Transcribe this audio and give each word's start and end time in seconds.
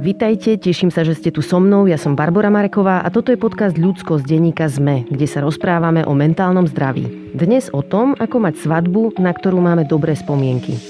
Vitajte, 0.00 0.56
teším 0.56 0.88
sa, 0.88 1.04
že 1.04 1.12
ste 1.12 1.28
tu 1.28 1.44
so 1.44 1.60
mnou. 1.60 1.84
Ja 1.84 2.00
som 2.00 2.16
Barbara 2.16 2.48
Mareková 2.48 3.04
a 3.04 3.12
toto 3.12 3.28
je 3.28 3.36
podcast 3.36 3.76
Ľudsko 3.76 4.24
z 4.24 4.32
denníka 4.32 4.64
ZME, 4.64 5.04
kde 5.12 5.28
sa 5.28 5.44
rozprávame 5.44 6.08
o 6.08 6.16
mentálnom 6.16 6.64
zdraví. 6.64 7.36
Dnes 7.36 7.68
o 7.68 7.84
tom, 7.84 8.16
ako 8.16 8.48
mať 8.48 8.64
svadbu, 8.64 9.20
na 9.20 9.28
ktorú 9.36 9.60
máme 9.60 9.84
dobré 9.84 10.16
spomienky. 10.16 10.80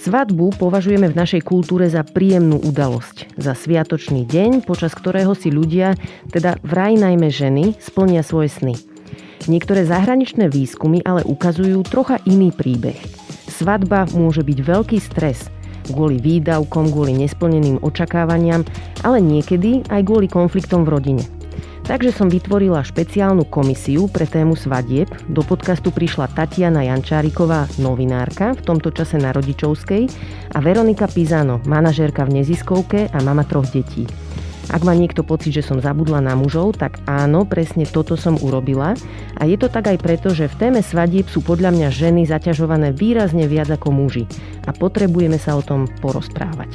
Svadbu 0.00 0.60
považujeme 0.60 1.08
v 1.08 1.18
našej 1.24 1.40
kultúre 1.40 1.88
za 1.88 2.04
príjemnú 2.04 2.60
udalosť, 2.60 3.36
za 3.40 3.56
sviatočný 3.56 4.28
deň, 4.28 4.68
počas 4.68 4.92
ktorého 4.92 5.32
si 5.32 5.48
ľudia, 5.48 5.96
teda 6.28 6.60
vraj 6.60 7.00
najmä 7.00 7.32
ženy, 7.32 7.80
splnia 7.80 8.20
svoje 8.20 8.52
sny. 8.52 8.74
Niektoré 9.48 9.88
zahraničné 9.88 10.52
výskumy 10.52 11.00
ale 11.00 11.24
ukazujú 11.24 11.80
trocha 11.88 12.20
iný 12.28 12.52
príbeh. 12.52 13.00
Svadba 13.60 14.08
môže 14.16 14.40
byť 14.40 14.58
veľký 14.64 14.96
stres– 14.96 15.46
kvôli 15.92 16.22
výdavkom, 16.22 16.88
kvôli 16.88 17.12
nesplneným 17.18 17.82
očakávaniam, 17.82 18.64
ale 19.02 19.18
niekedy 19.20 19.84
aj 19.90 20.06
kvôli 20.06 20.30
konfliktom 20.30 20.86
v 20.86 20.92
rodine. 20.96 21.24
Takže 21.84 22.14
som 22.14 22.30
vytvorila 22.30 22.86
špeciálnu 22.86 23.50
komisiu 23.50 24.06
pre 24.06 24.22
tému 24.22 24.54
svadieb. 24.54 25.10
Do 25.26 25.42
podcastu 25.42 25.90
prišla 25.90 26.30
Tatiana 26.30 26.86
Jančáriková, 26.86 27.66
novinárka, 27.82 28.54
v 28.54 28.62
tomto 28.62 28.94
čase 28.94 29.18
na 29.18 29.34
rodičovskej, 29.34 30.06
a 30.54 30.58
Veronika 30.62 31.10
Pizano, 31.10 31.58
manažérka 31.66 32.22
v 32.24 32.40
neziskovke 32.40 33.10
a 33.10 33.18
mama 33.26 33.42
troch 33.42 33.66
detí. 33.74 34.06
Ak 34.70 34.86
má 34.86 34.94
niekto 34.94 35.26
pocit, 35.26 35.50
že 35.50 35.66
som 35.66 35.82
zabudla 35.82 36.22
na 36.22 36.38
mužov, 36.38 36.78
tak 36.78 37.02
áno, 37.10 37.42
presne 37.42 37.82
toto 37.90 38.14
som 38.14 38.38
urobila. 38.38 38.94
A 39.34 39.42
je 39.42 39.58
to 39.58 39.66
tak 39.66 39.90
aj 39.90 39.98
preto, 39.98 40.30
že 40.30 40.46
v 40.46 40.58
téme 40.62 40.80
svadieb 40.80 41.26
sú 41.26 41.42
podľa 41.42 41.74
mňa 41.74 41.88
ženy 41.90 42.22
zaťažované 42.30 42.94
výrazne 42.94 43.50
viac 43.50 43.66
ako 43.74 43.90
muži. 43.90 44.30
A 44.64 44.70
potrebujeme 44.70 45.42
sa 45.42 45.58
o 45.58 45.62
tom 45.66 45.90
porozprávať. 45.98 46.70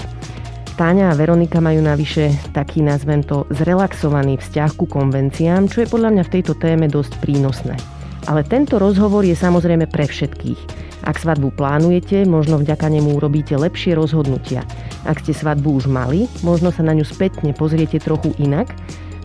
Táňa 0.75 1.15
a 1.15 1.17
Veronika 1.17 1.63
majú 1.63 1.79
navyše 1.79 2.35
taký, 2.51 2.83
nazvem 2.83 3.23
to, 3.23 3.47
zrelaxovaný 3.47 4.43
vzťah 4.43 4.71
ku 4.75 4.83
konvenciám, 4.91 5.71
čo 5.71 5.87
je 5.87 5.87
podľa 5.87 6.19
mňa 6.19 6.23
v 6.27 6.33
tejto 6.35 6.51
téme 6.59 6.91
dosť 6.91 7.23
prínosné. 7.23 7.79
Ale 8.25 8.41
tento 8.41 8.81
rozhovor 8.81 9.21
je 9.21 9.37
samozrejme 9.37 9.85
pre 9.89 10.09
všetkých. 10.09 10.85
Ak 11.05 11.21
svadbu 11.21 11.53
plánujete, 11.53 12.25
možno 12.25 12.57
vďaka 12.57 12.89
nemu 12.89 13.21
urobíte 13.21 13.53
lepšie 13.53 13.93
rozhodnutia. 13.93 14.65
Ak 15.05 15.21
ste 15.21 15.37
svadbu 15.37 15.77
už 15.77 15.85
mali, 15.85 16.25
možno 16.41 16.73
sa 16.73 16.81
na 16.81 16.97
ňu 16.97 17.05
spätne 17.05 17.53
pozriete 17.53 18.01
trochu 18.01 18.33
inak. 18.41 18.73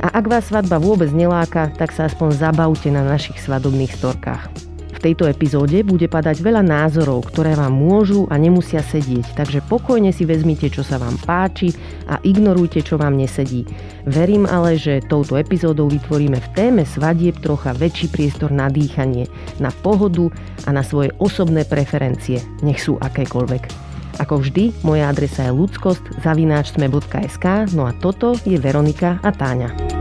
A 0.04 0.12
ak 0.12 0.28
vás 0.28 0.48
svadba 0.48 0.76
vôbec 0.76 1.08
neláka, 1.12 1.72
tak 1.76 1.92
sa 1.96 2.08
aspoň 2.08 2.36
zabavte 2.36 2.88
na 2.92 3.04
našich 3.04 3.40
svadobných 3.40 3.96
storkách. 3.96 4.69
V 4.90 4.98
tejto 4.98 5.30
epizóde 5.30 5.80
bude 5.86 6.10
padať 6.10 6.42
veľa 6.44 6.60
názorov, 6.60 7.30
ktoré 7.30 7.56
vám 7.56 7.72
môžu 7.72 8.28
a 8.28 8.36
nemusia 8.36 8.84
sedieť, 8.84 9.32
takže 9.38 9.64
pokojne 9.64 10.12
si 10.12 10.28
vezmite, 10.28 10.68
čo 10.68 10.84
sa 10.84 11.00
vám 11.00 11.16
páči 11.22 11.72
a 12.10 12.18
ignorujte, 12.20 12.84
čo 12.84 13.00
vám 13.00 13.16
nesedí. 13.16 13.64
Verím 14.04 14.44
ale, 14.44 14.76
že 14.76 15.04
touto 15.06 15.40
epizódou 15.40 15.88
vytvoríme 15.88 16.36
v 16.36 16.48
téme 16.52 16.82
svadieb 16.84 17.38
trocha 17.40 17.72
väčší 17.72 18.10
priestor 18.12 18.50
na 18.50 18.68
dýchanie, 18.68 19.30
na 19.62 19.72
pohodu 19.72 20.28
a 20.66 20.74
na 20.74 20.84
svoje 20.84 21.14
osobné 21.22 21.64
preferencie, 21.64 22.42
nech 22.60 22.82
sú 22.82 22.98
akékoľvek. 23.00 23.90
Ako 24.20 24.44
vždy, 24.44 24.84
moja 24.84 25.08
adresa 25.08 25.48
je 25.48 25.56
ludskost 25.56 26.04
zavináčsme.sk, 26.20 27.72
no 27.72 27.88
a 27.88 27.96
toto 27.96 28.36
je 28.44 28.60
Veronika 28.60 29.16
a 29.24 29.32
Táňa. 29.32 29.99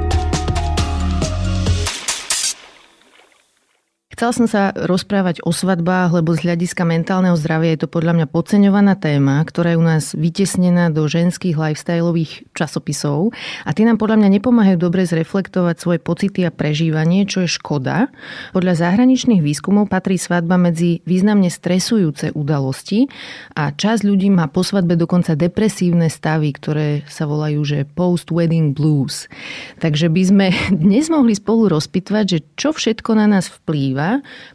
Chcela 4.19 4.35
som 4.35 4.51
sa 4.51 4.75
rozprávať 4.75 5.39
o 5.47 5.55
svadbách, 5.55 6.19
lebo 6.19 6.35
z 6.35 6.43
hľadiska 6.43 6.83
mentálneho 6.83 7.39
zdravia 7.39 7.79
je 7.79 7.87
to 7.87 7.87
podľa 7.87 8.19
mňa 8.19 8.27
podceňovaná 8.27 8.99
téma, 8.99 9.39
ktorá 9.47 9.71
je 9.71 9.79
u 9.79 9.85
nás 9.87 10.11
vytesnená 10.11 10.91
do 10.91 11.07
ženských 11.07 11.55
lifestyleových 11.55 12.51
časopisov 12.51 13.31
a 13.63 13.71
tie 13.71 13.87
nám 13.87 13.95
podľa 13.95 14.19
mňa 14.19 14.29
nepomáhajú 14.35 14.75
dobre 14.75 15.07
zreflektovať 15.07 15.79
svoje 15.79 15.99
pocity 16.03 16.43
a 16.43 16.51
prežívanie, 16.51 17.23
čo 17.31 17.47
je 17.47 17.55
škoda. 17.63 18.11
Podľa 18.51 18.91
zahraničných 18.91 19.39
výskumov 19.39 19.87
patrí 19.87 20.19
svadba 20.19 20.59
medzi 20.59 20.99
významne 21.07 21.47
stresujúce 21.47 22.35
udalosti 22.35 23.07
a 23.55 23.71
časť 23.71 24.03
ľudí 24.03 24.35
má 24.35 24.51
po 24.51 24.67
svadbe 24.67 24.99
dokonca 24.99 25.31
depresívne 25.39 26.11
stavy, 26.11 26.51
ktoré 26.59 27.07
sa 27.07 27.23
volajú, 27.23 27.63
že 27.63 27.87
post-wedding 27.95 28.75
blues. 28.75 29.31
Takže 29.79 30.11
by 30.11 30.23
sme 30.27 30.45
dnes 30.75 31.07
mohli 31.07 31.39
spolu 31.39 31.71
rozpitvať, 31.71 32.25
že 32.27 32.39
čo 32.59 32.75
všetko 32.75 33.15
na 33.15 33.31
nás 33.31 33.47
vplýva 33.47 34.08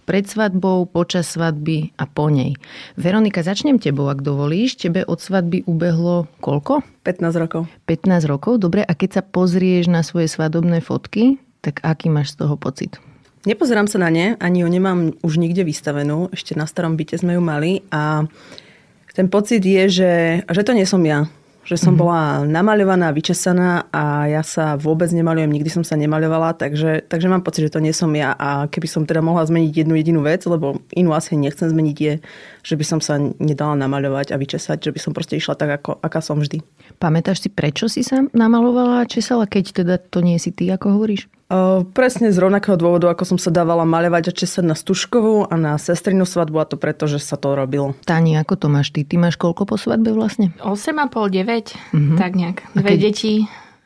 pred 0.08 0.26
svadbou, 0.26 0.84
počas 0.90 1.30
svadby 1.30 1.94
a 1.94 2.04
po 2.10 2.28
nej. 2.28 2.58
Veronika, 2.98 3.46
začnem 3.46 3.78
tebou, 3.78 4.10
ak 4.10 4.20
dovolíš. 4.20 4.78
Tebe 4.78 5.06
od 5.06 5.22
svadby 5.22 5.62
ubehlo 5.64 6.26
koľko? 6.42 6.82
15 7.06 7.42
rokov. 7.42 7.62
15 7.86 8.30
rokov, 8.30 8.58
dobre. 8.58 8.82
A 8.82 8.92
keď 8.92 9.20
sa 9.20 9.22
pozrieš 9.22 9.86
na 9.86 10.02
svoje 10.02 10.26
svadobné 10.26 10.82
fotky, 10.82 11.38
tak 11.62 11.80
aký 11.86 12.10
máš 12.10 12.34
z 12.34 12.44
toho 12.44 12.58
pocit? 12.58 12.98
Nepozerám 13.44 13.86
sa 13.86 14.00
na 14.00 14.08
ne, 14.08 14.26
ani 14.40 14.64
ju 14.64 14.68
nemám 14.72 15.14
už 15.20 15.36
nikde 15.36 15.68
vystavenú. 15.68 16.32
Ešte 16.32 16.56
na 16.56 16.64
starom 16.64 16.96
byte 16.96 17.20
sme 17.20 17.36
ju 17.36 17.42
mali 17.44 17.84
a 17.92 18.24
ten 19.14 19.30
pocit 19.30 19.62
je, 19.62 19.84
že, 19.86 20.12
že 20.42 20.62
to 20.64 20.74
nie 20.74 20.88
som 20.88 21.04
ja 21.04 21.28
že 21.64 21.80
som 21.80 21.96
mm-hmm. 21.96 22.00
bola 22.00 22.20
namaľovaná, 22.44 23.08
vyčesaná 23.16 23.88
a 23.88 24.28
ja 24.28 24.44
sa 24.44 24.76
vôbec 24.76 25.08
nemaľujem, 25.08 25.48
nikdy 25.48 25.70
som 25.72 25.84
sa 25.84 25.96
nemaľovala, 25.96 26.60
takže, 26.60 27.08
takže 27.08 27.32
mám 27.32 27.40
pocit, 27.40 27.68
že 27.68 27.72
to 27.72 27.80
nie 27.80 27.96
som 27.96 28.12
ja 28.12 28.36
a 28.36 28.68
keby 28.68 28.84
som 28.84 29.08
teda 29.08 29.24
mohla 29.24 29.48
zmeniť 29.48 29.72
jednu 29.72 29.96
jedinú 29.96 30.20
vec, 30.20 30.44
lebo 30.44 30.76
inú 30.92 31.16
asi 31.16 31.40
nechcem 31.40 31.72
zmeniť 31.72 31.96
je, 31.96 32.14
že 32.60 32.74
by 32.76 32.84
som 32.84 33.00
sa 33.00 33.16
nedala 33.40 33.80
namaľovať 33.80 34.32
a 34.32 34.40
vyčesať, 34.40 34.78
že 34.84 34.92
by 34.92 35.00
som 35.00 35.12
proste 35.16 35.40
išla 35.40 35.56
tak, 35.56 35.80
ako, 35.80 36.00
aká 36.04 36.20
som 36.20 36.36
vždy. 36.36 36.60
Pamätáš 36.98 37.44
si, 37.44 37.48
prečo 37.52 37.90
si 37.90 38.06
sa 38.06 38.24
namalovala 38.32 39.04
a 39.04 39.08
česala, 39.08 39.44
keď 39.44 39.64
teda 39.84 39.94
to 39.98 40.24
nie 40.24 40.38
si 40.40 40.54
ty, 40.54 40.70
ako 40.70 40.98
hovoríš? 40.98 41.28
Uh, 41.44 41.84
presne 41.92 42.32
z 42.32 42.40
rovnakého 42.40 42.74
dôvodu, 42.80 43.12
ako 43.12 43.36
som 43.36 43.38
sa 43.38 43.52
dávala 43.52 43.84
maľovať 43.84 44.32
a 44.32 44.32
česať 44.32 44.64
na 44.64 44.72
Stužkovú 44.72 45.44
a 45.44 45.54
na 45.60 45.76
sestrinu 45.76 46.24
svadbu 46.24 46.56
a 46.56 46.64
to 46.64 46.80
preto, 46.80 47.04
že 47.04 47.20
sa 47.20 47.36
to 47.36 47.52
robilo. 47.52 47.92
Tani, 48.08 48.40
ako 48.40 48.56
to 48.56 48.66
máš 48.72 48.90
ty? 48.90 49.04
Ty 49.04 49.20
máš 49.20 49.36
koľko 49.36 49.68
po 49.68 49.76
svadbe 49.76 50.16
vlastne? 50.16 50.56
8,5, 50.64 51.12
9, 51.12 51.94
uh-huh. 51.94 52.16
tak 52.16 52.32
nejak. 52.32 52.64
Dve 52.72 52.96
keď, 52.96 52.98
deti. 52.98 53.32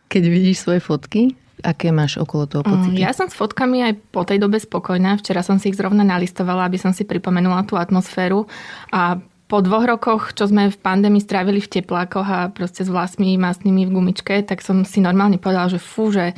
Keď 0.07 0.23
vidíš 0.31 0.57
svoje 0.63 0.81
fotky, 0.81 1.35
aké 1.67 1.91
máš 1.91 2.23
okolo 2.23 2.47
toho 2.47 2.63
mm, 2.63 2.71
pocity? 2.71 2.99
Ja 3.03 3.11
som 3.11 3.27
s 3.27 3.35
fotkami 3.35 3.91
aj 3.91 3.93
po 4.15 4.23
tej 4.23 4.39
dobe 4.39 4.63
spokojná. 4.63 5.19
Včera 5.19 5.43
som 5.43 5.59
si 5.59 5.75
ich 5.75 5.79
zrovna 5.79 6.07
nalistovala, 6.07 6.71
aby 6.71 6.79
som 6.79 6.95
si 6.95 7.03
pripomenula 7.03 7.67
tú 7.67 7.75
atmosféru 7.75 8.47
a 8.95 9.19
po 9.49 9.65
dvoch 9.65 9.89
rokoch, 9.89 10.37
čo 10.37 10.45
sme 10.45 10.69
v 10.69 10.77
pandémii 10.77 11.25
strávili 11.25 11.65
v 11.65 11.81
teplákoch 11.81 12.29
a 12.29 12.41
proste 12.53 12.85
s 12.85 12.93
vlasmi 12.93 13.41
masnými 13.41 13.89
v 13.89 13.95
gumičke, 13.97 14.45
tak 14.45 14.61
som 14.61 14.85
si 14.85 15.01
normálne 15.01 15.41
povedala, 15.41 15.73
že 15.73 15.81
fú, 15.81 16.13
že 16.13 16.37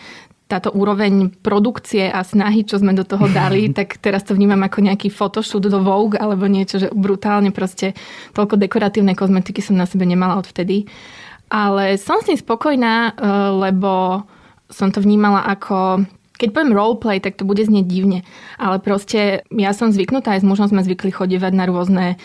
táto 0.50 0.74
úroveň 0.74 1.30
produkcie 1.42 2.10
a 2.10 2.26
snahy, 2.26 2.66
čo 2.66 2.82
sme 2.82 2.94
do 2.94 3.06
toho 3.06 3.26
dali, 3.30 3.70
tak 3.78 3.98
teraz 3.98 4.22
to 4.22 4.34
vnímam 4.34 4.62
ako 4.62 4.82
nejaký 4.86 5.10
photoshoot 5.10 5.66
do 5.66 5.82
Vogue 5.82 6.18
alebo 6.18 6.46
niečo, 6.46 6.78
že 6.78 6.88
brutálne 6.94 7.50
proste 7.50 7.98
toľko 8.34 8.58
dekoratívnej 8.58 9.18
kozmetiky 9.18 9.58
som 9.62 9.78
na 9.78 9.86
sebe 9.90 10.06
nemala 10.06 10.38
odvtedy. 10.38 10.86
Ale 11.50 11.98
som 11.98 12.22
s 12.22 12.30
tým 12.30 12.38
spokojná, 12.38 12.94
eh, 13.10 13.12
lebo 13.58 14.22
som 14.70 14.94
to 14.94 15.02
vnímala 15.02 15.50
ako 15.50 16.06
keď 16.40 16.56
poviem 16.56 16.72
roleplay, 16.72 17.20
tak 17.20 17.36
to 17.36 17.44
bude 17.44 17.60
znieť 17.60 17.84
divne, 17.84 18.24
ale 18.56 18.80
proste 18.80 19.44
ja 19.52 19.76
som 19.76 19.92
zvyknutá, 19.92 20.32
aj 20.32 20.40
s 20.40 20.48
mužom 20.48 20.72
sme 20.72 20.80
zvykli 20.80 21.12
chodívať 21.12 21.52
na 21.52 21.68
rôzne 21.68 22.06
e, 22.14 22.16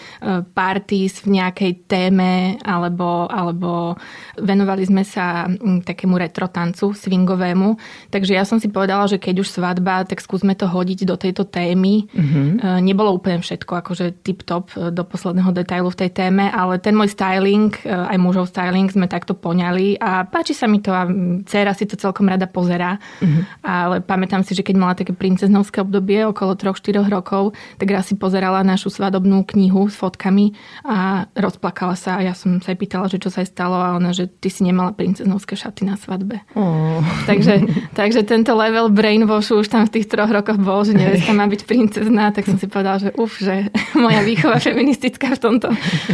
parties 0.55 1.19
v 1.19 1.35
nejakej 1.43 1.83
téme, 1.91 2.55
alebo, 2.63 3.27
alebo 3.27 3.99
venovali 4.39 4.87
sme 4.87 5.03
sa 5.03 5.51
takému 5.59 6.15
retro 6.15 6.47
tancu 6.47 6.95
swingovému, 6.95 7.75
takže 8.07 8.31
ja 8.39 8.47
som 8.47 8.63
si 8.63 8.71
povedala, 8.71 9.11
že 9.11 9.19
keď 9.19 9.43
už 9.43 9.51
svadba, 9.51 10.07
tak 10.07 10.23
skúsme 10.23 10.55
to 10.55 10.71
hodiť 10.71 11.03
do 11.03 11.19
tejto 11.19 11.43
témy. 11.43 12.07
Mm-hmm. 12.07 12.79
Nebolo 12.79 13.11
úplne 13.11 13.43
všetko 13.43 13.83
akože 13.83 14.23
tip-top 14.23 14.71
e, 14.79 14.95
do 14.95 15.03
posledného 15.03 15.51
detailu 15.51 15.91
v 15.91 16.07
tej 16.07 16.11
téme, 16.15 16.47
ale 16.47 16.79
ten 16.79 16.95
môj 16.95 17.11
styling, 17.11 17.75
aj 17.83 18.15
mužov 18.15 18.47
styling 18.47 18.87
sme 18.87 19.11
takto 19.11 19.35
poňali 19.35 19.99
a 19.99 20.23
páči 20.23 20.55
sa 20.55 20.69
mi 20.69 20.79
to 20.79 20.93
a 20.95 21.03
dcera 21.43 21.75
si 21.75 21.83
to 21.89 21.99
celkom 21.99 22.29
rada 22.29 22.45
pozerá, 22.45 22.95
mm-hmm. 22.95 23.43
ale 23.65 24.04
pamätám 24.05 24.45
si, 24.45 24.53
že 24.53 24.61
keď 24.61 24.75
mala 24.77 24.93
také 24.93 25.11
princeznovské 25.11 25.81
obdobie 25.81 26.23
okolo 26.29 26.53
3-4 26.53 27.09
rokov, 27.09 27.57
tak 27.81 27.89
raz 27.89 28.07
si 28.07 28.15
pozerala 28.15 28.61
našu 28.61 28.93
svadobnú 28.93 29.41
knihu 29.49 29.89
s 29.89 29.97
fotkami 29.97 30.53
a 30.85 31.25
rozplakala 31.33 31.97
sa 31.97 32.21
a 32.21 32.25
ja 32.25 32.37
som 32.37 32.61
sa 32.61 32.71
jej 32.71 32.79
pýtala, 32.79 33.09
že 33.09 33.17
čo 33.17 33.33
sa 33.33 33.41
jej 33.41 33.49
stalo 33.49 33.75
a 33.75 33.97
ona, 33.97 34.13
že 34.13 34.29
ty 34.29 34.53
si 34.53 34.61
nemala 34.61 34.93
princeznovské 34.93 35.57
šaty 35.57 35.83
na 35.89 35.97
svadbe. 35.97 36.45
Oh. 36.53 37.01
Takže, 37.25 37.65
takže 37.97 38.21
tento 38.21 38.53
level 38.53 38.93
brainwashu 38.93 39.59
už 39.59 39.67
tam 39.73 39.89
v 39.89 39.99
tých 39.99 40.07
troch 40.07 40.29
rokoch 40.29 40.61
bol, 40.61 40.85
že 40.85 40.93
nevesta 40.93 41.33
má 41.33 41.49
byť 41.49 41.61
princezná, 41.65 42.29
tak 42.29 42.45
som 42.45 42.61
si 42.61 42.69
povedala, 42.69 43.01
že 43.01 43.09
uf, 43.17 43.41
že 43.41 43.73
moja 43.97 44.21
výchova 44.21 44.61
feministická 44.61 45.33
v 45.35 45.41
tomto 45.41 45.67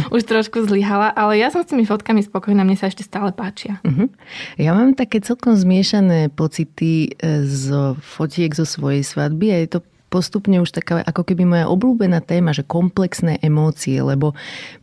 už 0.08 0.22
trošku 0.24 0.64
zlyhala, 0.64 1.12
ale 1.12 1.36
ja 1.36 1.52
som 1.52 1.60
s 1.60 1.68
tými 1.68 1.84
fotkami 1.84 2.24
spokojná, 2.24 2.64
mne 2.64 2.78
sa 2.78 2.88
ešte 2.88 3.04
stále 3.04 3.34
páčia. 3.34 3.82
Uh-huh. 3.84 4.08
Ja 4.56 4.72
mám 4.72 4.94
také 4.96 5.20
celkom 5.20 5.58
zmiešané 5.58 6.30
pocity 6.32 7.12
e, 7.18 7.44
z 7.44 7.72
fotiek 8.00 8.52
zo 8.54 8.66
svojej 8.66 9.02
svadby 9.02 9.46
a 9.52 9.56
je 9.62 9.78
to 9.78 9.80
postupne 10.12 10.60
už 10.60 10.76
taká 10.76 11.00
ako 11.00 11.24
keby 11.24 11.48
moja 11.48 11.66
obľúbená 11.72 12.20
téma, 12.20 12.52
že 12.52 12.68
komplexné 12.68 13.40
emócie, 13.40 13.96
lebo 14.04 14.36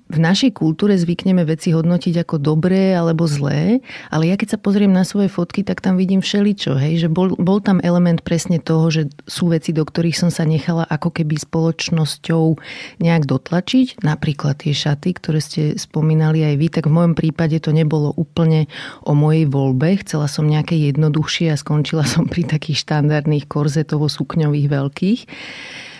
v 0.10 0.18
našej 0.18 0.58
kultúre 0.58 0.98
zvykneme 0.98 1.46
veci 1.46 1.70
hodnotiť 1.70 2.26
ako 2.26 2.42
dobré 2.42 2.98
alebo 2.98 3.30
zlé, 3.30 3.86
ale 4.10 4.34
ja 4.34 4.36
keď 4.42 4.58
sa 4.58 4.60
pozriem 4.60 4.90
na 4.90 5.06
svoje 5.06 5.30
fotky, 5.30 5.62
tak 5.62 5.86
tam 5.86 6.02
vidím 6.02 6.26
všeličo, 6.26 6.82
hej, 6.82 7.06
že 7.06 7.10
bol, 7.14 7.38
bol 7.38 7.62
tam 7.62 7.78
element 7.86 8.26
presne 8.26 8.58
toho, 8.58 8.90
že 8.90 9.14
sú 9.30 9.54
veci, 9.54 9.70
do 9.70 9.86
ktorých 9.86 10.18
som 10.18 10.34
sa 10.34 10.50
nechala 10.50 10.82
ako 10.90 11.14
keby 11.14 11.38
spoločnosťou 11.38 12.58
nejak 13.06 13.24
dotlačiť, 13.30 14.02
napríklad 14.02 14.66
tie 14.66 14.74
šaty, 14.74 15.14
ktoré 15.14 15.40
ste 15.46 15.78
spomínali 15.78 16.42
aj 16.42 16.56
vy, 16.58 16.68
tak 16.74 16.90
v 16.90 16.96
mojom 16.98 17.14
prípade 17.14 17.62
to 17.62 17.70
nebolo 17.70 18.10
úplne 18.18 18.66
o 19.06 19.14
mojej 19.14 19.46
voľbe, 19.46 19.94
chcela 20.02 20.26
som 20.26 20.50
nejaké 20.50 20.74
jednoduchšie 20.90 21.54
a 21.54 21.62
skončila 21.62 22.02
som 22.10 22.26
pri 22.26 22.50
takých 22.50 22.82
štandardných 22.82 23.46
korzetovo-sukňových 23.46 24.68
veľkých. 24.74 25.22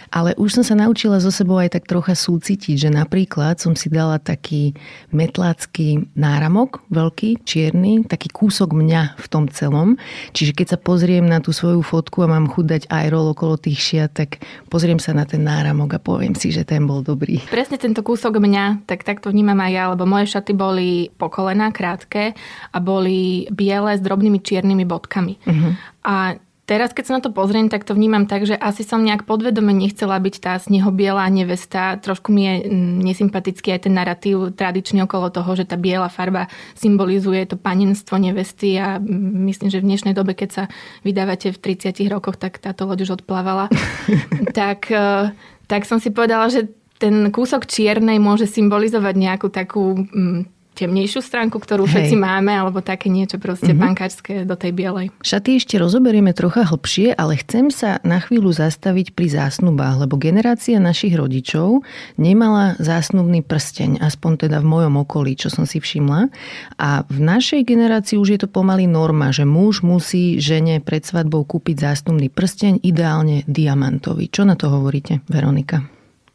Ale 0.10 0.34
už 0.38 0.62
som 0.62 0.64
sa 0.66 0.76
naučila 0.76 1.22
so 1.22 1.30
sebou 1.30 1.62
aj 1.62 1.78
tak 1.78 1.86
trocha 1.86 2.18
súcitiť, 2.18 2.76
že 2.76 2.90
napríklad 2.90 3.62
som 3.62 3.78
si 3.78 3.90
dala 3.90 4.18
taký 4.18 4.74
metlácky 5.14 6.10
náramok, 6.18 6.82
veľký, 6.90 7.46
čierny, 7.46 8.06
taký 8.06 8.34
kúsok 8.34 8.74
mňa 8.74 9.18
v 9.22 9.26
tom 9.30 9.46
celom. 9.50 9.96
Čiže 10.34 10.58
keď 10.58 10.68
sa 10.76 10.78
pozriem 10.82 11.26
na 11.26 11.40
tú 11.40 11.54
svoju 11.54 11.86
fotku 11.86 12.26
a 12.26 12.32
mám 12.32 12.50
chudať 12.50 12.90
aj 12.90 13.06
rol 13.14 13.32
okolo 13.34 13.62
tých 13.62 13.78
šiat, 13.78 14.12
tak 14.18 14.42
pozriem 14.74 14.98
sa 14.98 15.14
na 15.14 15.30
ten 15.30 15.46
náramok 15.46 15.98
a 15.98 16.00
poviem 16.02 16.34
si, 16.34 16.50
že 16.50 16.66
ten 16.66 16.84
bol 16.90 17.06
dobrý. 17.06 17.42
Presne 17.54 17.78
tento 17.78 18.02
kúsok 18.02 18.42
mňa, 18.42 18.90
tak 18.90 19.06
takto 19.06 19.30
vnímam 19.30 19.58
aj 19.62 19.72
ja, 19.72 19.84
lebo 19.94 20.10
moje 20.10 20.34
šaty 20.34 20.58
boli 20.58 21.14
po 21.16 21.30
kolená 21.30 21.70
krátke 21.70 22.34
a 22.74 22.78
boli 22.82 23.46
biele 23.54 23.94
s 23.94 24.02
drobnými 24.02 24.42
čiernymi 24.42 24.86
bodkami. 24.90 25.34
Uh-huh. 25.46 25.72
A 26.02 26.40
Teraz, 26.70 26.94
keď 26.94 27.04
sa 27.10 27.16
na 27.18 27.26
to 27.26 27.34
pozriem, 27.34 27.66
tak 27.66 27.82
to 27.82 27.98
vnímam 27.98 28.30
tak, 28.30 28.46
že 28.46 28.54
asi 28.54 28.86
som 28.86 29.02
nejak 29.02 29.26
podvedome 29.26 29.74
nechcela 29.74 30.22
byť 30.22 30.36
tá 30.38 30.54
snehobiela 30.62 31.26
nevesta. 31.34 31.98
Trošku 31.98 32.30
mi 32.30 32.46
je 32.46 32.70
mm, 32.70 33.02
nesympatický 33.10 33.74
aj 33.74 33.90
ten 33.90 33.98
narratív 33.98 34.54
tradičný 34.54 35.02
okolo 35.10 35.34
toho, 35.34 35.50
že 35.58 35.66
tá 35.66 35.82
biela 35.82 36.14
farba 36.14 36.46
symbolizuje 36.78 37.42
to 37.50 37.58
panenstvo 37.58 38.22
nevesty 38.22 38.78
a 38.78 39.02
myslím, 39.50 39.74
že 39.74 39.82
v 39.82 39.90
dnešnej 39.90 40.14
dobe, 40.14 40.38
keď 40.38 40.50
sa 40.54 40.64
vydávate 41.02 41.50
v 41.50 41.58
30 41.58 42.06
rokoch, 42.06 42.38
tak 42.38 42.62
táto 42.62 42.86
loď 42.86 43.10
už 43.10 43.26
odplávala. 43.26 43.74
tak, 44.54 44.94
e, 44.94 45.34
tak 45.66 45.90
som 45.90 45.98
si 45.98 46.14
povedala, 46.14 46.54
že 46.54 46.70
ten 47.02 47.34
kúsok 47.34 47.66
čiernej 47.66 48.22
môže 48.22 48.46
symbolizovať 48.46 49.16
nejakú 49.18 49.50
takú 49.50 50.06
mm, 50.06 50.59
temnejšiu 50.78 51.20
stránku, 51.20 51.60
ktorú 51.60 51.84
Hej. 51.84 51.92
všetci 51.92 52.16
máme, 52.16 52.56
alebo 52.56 52.80
také 52.80 53.12
niečo 53.12 53.36
proste 53.36 53.76
mm-hmm. 53.76 53.84
bankárske 53.84 54.34
do 54.48 54.56
tej 54.56 54.72
bielej. 54.72 55.06
Šaty 55.20 55.60
ešte 55.60 55.76
rozoberieme 55.76 56.32
trocha 56.32 56.64
hlbšie, 56.64 57.18
ale 57.20 57.36
chcem 57.42 57.68
sa 57.68 58.00
na 58.08 58.24
chvíľu 58.24 58.56
zastaviť 58.56 59.12
pri 59.12 59.28
zásnubách, 59.28 60.08
lebo 60.08 60.16
generácia 60.16 60.80
našich 60.80 61.20
rodičov 61.20 61.84
nemala 62.16 62.80
zásnubný 62.80 63.44
prsteň, 63.44 64.00
aspoň 64.00 64.48
teda 64.48 64.64
v 64.64 64.70
mojom 64.72 65.04
okolí, 65.04 65.36
čo 65.36 65.52
som 65.52 65.68
si 65.68 65.84
všimla. 65.84 66.32
A 66.80 67.04
v 67.12 67.20
našej 67.20 67.68
generácii 67.68 68.16
už 68.16 68.30
je 68.36 68.40
to 68.40 68.48
pomaly 68.48 68.88
norma, 68.88 69.36
že 69.36 69.44
muž 69.44 69.84
musí 69.84 70.40
žene 70.40 70.80
pred 70.80 71.04
svadbou 71.04 71.44
kúpiť 71.44 71.84
zásnubný 71.84 72.32
prsteň, 72.32 72.80
ideálne 72.86 73.44
diamantový. 73.50 74.32
Čo 74.32 74.48
na 74.48 74.56
to 74.56 74.72
hovoríte, 74.72 75.26
Veronika? 75.28 75.84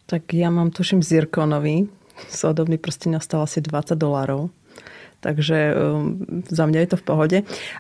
Tak 0.04 0.36
ja 0.36 0.52
mám 0.52 0.68
tuším 0.68 1.00
zirkonový, 1.00 1.88
svadobný 2.30 2.78
prsteň 2.80 3.18
nastal 3.18 3.44
asi 3.44 3.60
20 3.62 3.94
dolárov. 3.98 4.50
Takže 5.24 5.72
um, 5.72 6.20
za 6.52 6.68
mňa 6.68 6.84
je 6.84 6.88
to 6.92 7.00
v 7.00 7.06
pohode. 7.08 7.38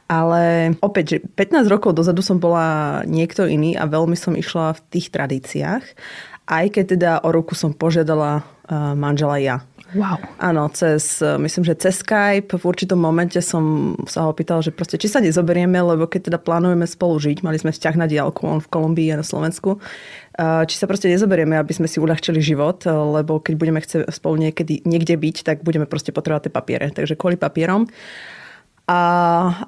Ale 0.08 0.72
opäť, 0.80 1.20
že 1.20 1.28
15 1.36 1.68
rokov 1.68 1.92
dozadu 1.92 2.24
som 2.24 2.40
bola 2.40 3.00
niekto 3.04 3.44
iný 3.44 3.76
a 3.76 3.84
veľmi 3.84 4.16
som 4.16 4.32
išla 4.32 4.72
v 4.72 4.80
tých 4.88 5.12
tradíciách. 5.12 5.84
Aj 6.44 6.66
keď 6.72 6.84
teda 6.96 7.10
o 7.20 7.28
ruku 7.28 7.52
som 7.52 7.76
požiadala 7.76 8.40
uh, 8.40 8.96
manžela 8.96 9.36
ja. 9.36 9.60
Wow. 9.94 10.18
Áno, 10.42 10.66
cez, 10.74 11.22
myslím, 11.22 11.62
že 11.62 11.78
cez 11.78 12.02
Skype 12.02 12.58
v 12.58 12.64
určitom 12.66 12.98
momente 12.98 13.38
som 13.38 13.94
sa 14.10 14.26
ho 14.26 14.34
opýtal, 14.34 14.58
že 14.58 14.74
proste, 14.74 14.98
či 14.98 15.06
sa 15.06 15.22
nezoberieme, 15.22 15.78
lebo 15.78 16.10
keď 16.10 16.34
teda 16.34 16.38
plánujeme 16.42 16.82
spolu 16.82 17.14
žiť, 17.22 17.46
mali 17.46 17.62
sme 17.62 17.70
vzťah 17.70 17.94
na 17.94 18.10
diálku, 18.10 18.42
on 18.42 18.58
v 18.58 18.70
Kolumbii 18.74 19.14
a 19.14 19.22
na 19.22 19.26
Slovensku, 19.26 19.78
či 20.40 20.74
sa 20.74 20.90
proste 20.90 21.06
nezoberieme, 21.06 21.54
aby 21.54 21.70
sme 21.70 21.86
si 21.86 22.02
uľahčili 22.02 22.42
život, 22.42 22.82
lebo 22.90 23.38
keď 23.38 23.54
budeme 23.54 23.78
chcieť 23.78 24.10
spolu 24.10 24.50
niekedy, 24.50 24.82
niekde 24.82 25.14
byť, 25.14 25.36
tak 25.46 25.56
budeme 25.62 25.86
proste 25.86 26.10
potrebovať 26.10 26.50
tie 26.50 26.52
papiere. 26.52 26.86
Takže 26.90 27.14
kvôli 27.14 27.38
papierom. 27.38 27.86
A, 28.84 29.00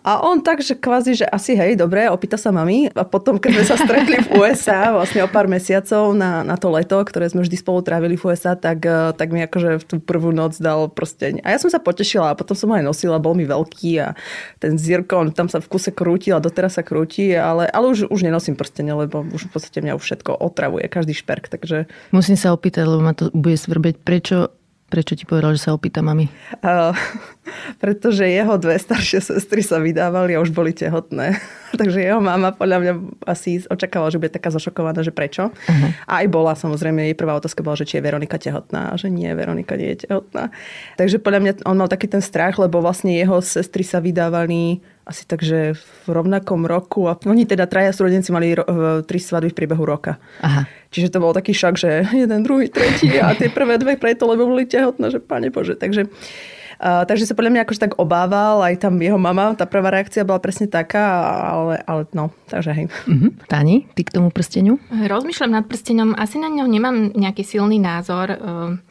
a 0.05 0.21
on 0.29 0.45
tak, 0.45 0.61
že 0.61 0.77
kvázi, 0.77 1.17
že 1.17 1.25
asi 1.25 1.57
hej, 1.57 1.81
dobre, 1.81 2.05
opýta 2.13 2.37
sa 2.37 2.53
mami. 2.53 2.93
A 2.93 3.01
potom, 3.01 3.41
keď 3.41 3.51
sme 3.57 3.65
sa 3.65 3.77
stretli 3.81 4.21
v 4.21 4.29
USA, 4.37 4.93
vlastne 4.93 5.25
o 5.25 5.29
pár 5.33 5.49
mesiacov 5.49 6.13
na, 6.13 6.45
na 6.45 6.61
to 6.61 6.69
leto, 6.69 7.01
ktoré 7.01 7.25
sme 7.33 7.41
vždy 7.41 7.57
spolu 7.57 7.81
trávili 7.81 8.21
v 8.21 8.29
USA, 8.29 8.53
tak, 8.53 8.85
eh, 8.85 9.17
tak 9.17 9.33
mi 9.33 9.41
akože 9.41 9.81
v 9.81 9.85
tú 9.89 9.97
prvú 10.05 10.37
noc 10.37 10.61
dal 10.61 10.93
proste... 10.93 11.41
A 11.41 11.57
ja 11.57 11.59
som 11.59 11.73
sa 11.73 11.81
potešila 11.81 12.37
a 12.37 12.37
potom 12.37 12.53
som 12.53 12.69
ho 12.69 12.77
aj 12.77 12.85
nosila, 12.85 13.17
bol 13.17 13.33
mi 13.33 13.49
veľký 13.49 14.05
a 14.05 14.13
ten 14.61 14.77
zirkon 14.77 15.33
tam 15.33 15.49
sa 15.49 15.65
v 15.65 15.69
kuse 15.73 15.97
krútil 15.97 16.37
a 16.37 16.45
doteraz 16.45 16.77
sa 16.77 16.85
krúti, 16.85 17.33
ale, 17.33 17.73
ale 17.73 17.97
už, 17.97 18.13
už 18.13 18.21
nenosím 18.21 18.53
prstene, 18.53 18.93
lebo 18.93 19.25
už 19.33 19.49
v 19.49 19.53
podstate 19.57 19.81
mňa 19.81 19.97
už 19.97 20.05
všetko 20.05 20.37
otravuje, 20.45 20.93
každý 20.93 21.17
šperk, 21.17 21.49
takže... 21.49 21.89
Musím 22.13 22.37
sa 22.37 22.53
opýtať, 22.53 22.85
lebo 22.85 23.01
ma 23.01 23.17
to 23.17 23.33
bude 23.33 23.57
svrbeť, 23.57 23.97
prečo 24.05 24.53
Prečo 24.87 25.19
ti 25.19 25.27
povedal, 25.27 25.59
že 25.59 25.67
sa 25.67 25.75
opýta 25.75 25.99
mami? 25.99 26.31
Uh, 26.63 26.95
pretože 27.83 28.23
jeho 28.23 28.55
dve 28.55 28.79
staršie 28.79 29.19
sestry 29.19 29.59
sa 29.59 29.83
vydávali 29.83 30.39
a 30.39 30.43
už 30.43 30.55
boli 30.55 30.71
tehotné. 30.71 31.43
Takže 31.81 32.07
jeho 32.07 32.23
mama 32.23 32.55
podľa 32.55 32.79
mňa 32.79 32.93
asi 33.27 33.67
očakávala, 33.67 34.15
že 34.15 34.23
bude 34.23 34.31
taká 34.31 34.55
zašokovaná, 34.55 35.03
že 35.03 35.11
prečo. 35.11 35.51
Uh-huh. 35.51 35.91
A 36.07 36.23
aj 36.23 36.27
bola 36.31 36.55
samozrejme, 36.55 37.03
jej 37.03 37.19
prvá 37.19 37.35
otázka 37.35 37.67
bola, 37.67 37.75
že 37.75 37.91
či 37.91 37.99
je 37.99 38.07
Veronika 38.07 38.39
tehotná. 38.39 38.95
A 38.95 38.99
že 38.99 39.11
nie, 39.11 39.27
Veronika 39.35 39.75
nie 39.75 39.91
je 39.99 40.07
tehotná. 40.07 40.55
Takže 40.95 41.19
podľa 41.19 41.41
mňa 41.43 41.53
on 41.67 41.77
mal 41.83 41.91
taký 41.91 42.07
ten 42.07 42.23
strach, 42.23 42.55
lebo 42.55 42.79
vlastne 42.79 43.11
jeho 43.11 43.43
sestry 43.43 43.83
sa 43.83 43.99
vydávali 43.99 44.87
asi 45.07 45.23
takže 45.23 45.79
v 45.79 46.09
rovnakom 46.11 46.67
roku 46.67 47.07
a 47.07 47.15
oni 47.15 47.47
teda 47.47 47.71
traja 47.71 47.95
súrodenci 47.95 48.35
mali 48.35 48.59
ro- 48.59 48.67
tri 49.07 49.23
svadby 49.23 49.55
v 49.55 49.59
priebehu 49.63 49.87
roka. 49.87 50.19
Aha. 50.43 50.67
Čiže 50.91 51.15
to 51.15 51.23
bol 51.23 51.31
taký 51.31 51.55
šok, 51.55 51.75
že 51.79 51.91
jeden, 52.27 52.43
druhý, 52.43 52.67
tretí 52.67 53.15
a 53.23 53.31
tie 53.39 53.47
prvé 53.47 53.79
dve 53.79 53.95
preto, 53.95 54.27
lebo 54.27 54.51
boli 54.51 54.67
tehotné, 54.67 55.15
že 55.15 55.23
pane 55.23 55.55
Bože. 55.55 55.79
Takže, 55.79 56.11
uh, 56.11 57.07
takže 57.07 57.31
sa 57.31 57.39
podľa 57.39 57.55
mňa 57.55 57.63
akože 57.63 57.83
tak 57.87 57.95
obával, 58.03 58.67
aj 58.67 58.83
tam 58.83 58.99
jeho 58.99 59.17
mama, 59.17 59.55
tá 59.55 59.63
prvá 59.63 59.95
reakcia 59.95 60.27
bola 60.27 60.43
presne 60.43 60.67
taká, 60.67 61.07
ale, 61.55 61.87
ale 61.87 62.11
no, 62.11 62.35
takže 62.51 62.75
hej. 62.75 62.87
Uh-huh. 63.07 63.31
Tani, 63.47 63.87
ty 63.95 64.03
k 64.03 64.11
tomu 64.11 64.35
prsteniu? 64.35 64.83
Rozmýšľam 64.91 65.55
nad 65.55 65.65
prstenom, 65.71 66.19
asi 66.19 66.43
na 66.43 66.51
ňo 66.51 66.67
nemám 66.67 67.15
nejaký 67.15 67.47
silný 67.47 67.79
názor. 67.79 68.27
Uh 68.35 68.86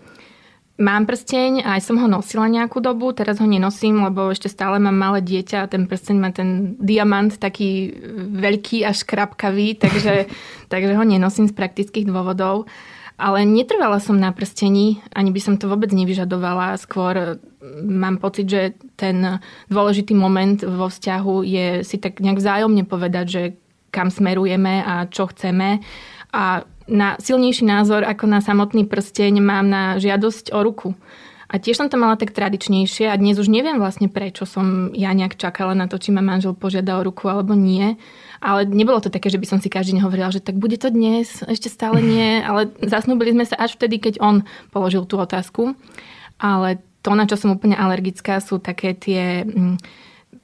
Mám 0.75 1.07
prsteň 1.07 1.63
aj 1.63 1.80
som 1.88 1.95
ho 1.95 2.07
nosila 2.12 2.51
nejakú 2.51 2.83
dobu, 2.83 3.16
teraz 3.16 3.39
ho 3.39 3.48
nenosím, 3.48 4.04
lebo 4.04 4.27
ešte 4.27 4.51
stále 4.51 4.75
mám 4.75 5.00
malé 5.00 5.24
dieťa 5.24 5.63
a 5.63 5.72
ten 5.72 5.88
prsteň 5.88 6.15
má 6.20 6.36
ten 6.36 6.75
diamant 6.84 7.32
taký 7.32 7.96
veľký 8.36 8.84
a 8.84 8.91
škrapkavý, 8.91 9.75
takže, 9.84 10.27
takže 10.67 10.94
ho 11.00 11.03
nenosím 11.08 11.48
z 11.48 11.55
praktických 11.55 12.12
dôvodov. 12.12 12.67
Ale 13.15 13.48
netrvala 13.48 14.03
som 14.03 14.20
na 14.20 14.36
prstení, 14.36 15.00
ani 15.15 15.32
by 15.32 15.39
som 15.39 15.55
to 15.55 15.72
vôbec 15.72 15.88
nevyžadovala. 15.96 16.75
Skôr 16.75 17.39
mám 17.79 18.20
pocit, 18.20 18.44
že 18.44 18.75
ten 19.00 19.39
dôležitý 19.72 20.12
moment 20.12 20.60
vo 20.60 20.91
vzťahu 20.91 21.36
je 21.48 21.67
si 21.88 21.96
tak 22.03 22.20
nejak 22.20 22.36
vzájomne 22.36 22.84
povedať, 22.84 23.25
že 23.32 23.41
kam 23.96 24.12
smerujeme 24.12 24.84
a 24.84 25.08
čo 25.08 25.32
chceme. 25.32 25.79
A 26.36 26.67
na 26.86 27.18
silnejší 27.18 27.65
názor 27.65 28.06
ako 28.06 28.30
na 28.30 28.39
samotný 28.42 28.86
prsteň 28.86 29.42
mám 29.42 29.65
na 29.70 29.98
žiadosť 29.98 30.54
o 30.54 30.60
ruku. 30.62 30.89
A 31.46 31.62
tiež 31.62 31.77
som 31.77 31.88
to 31.94 31.96
mala 31.96 32.18
tak 32.18 32.34
tradičnejšie 32.34 33.06
a 33.06 33.15
dnes 33.15 33.38
už 33.38 33.54
neviem 33.54 33.77
vlastne 33.77 34.10
prečo 34.10 34.50
som 34.50 34.89
ja 34.98 35.13
nejak 35.13 35.38
čakala 35.38 35.77
na 35.77 35.86
to, 35.86 36.01
či 36.01 36.10
ma 36.10 36.25
manžel 36.25 36.58
požiada 36.58 36.98
o 36.98 37.06
ruku 37.06 37.30
alebo 37.30 37.54
nie. 37.54 38.01
Ale 38.42 38.65
nebolo 38.65 38.98
to 38.98 39.13
také, 39.13 39.30
že 39.30 39.38
by 39.38 39.46
som 39.46 39.60
si 39.62 39.70
každý 39.70 39.96
deň 39.96 40.01
hovorila, 40.10 40.34
že 40.34 40.42
tak 40.42 40.58
bude 40.58 40.75
to 40.82 40.89
dnes, 40.89 41.46
ešte 41.46 41.70
stále 41.70 42.01
nie. 42.01 42.42
Ale 42.42 42.74
zasnúbili 42.82 43.38
sme 43.38 43.46
sa 43.46 43.62
až 43.62 43.77
vtedy, 43.77 44.01
keď 44.01 44.25
on 44.25 44.42
položil 44.74 45.06
tú 45.06 45.22
otázku. 45.22 45.77
Ale 46.42 46.82
to, 47.06 47.13
na 47.13 47.30
čo 47.30 47.38
som 47.38 47.54
úplne 47.54 47.77
alergická, 47.77 48.42
sú 48.42 48.58
také 48.58 48.98
tie 48.98 49.46
mm, 49.46 49.77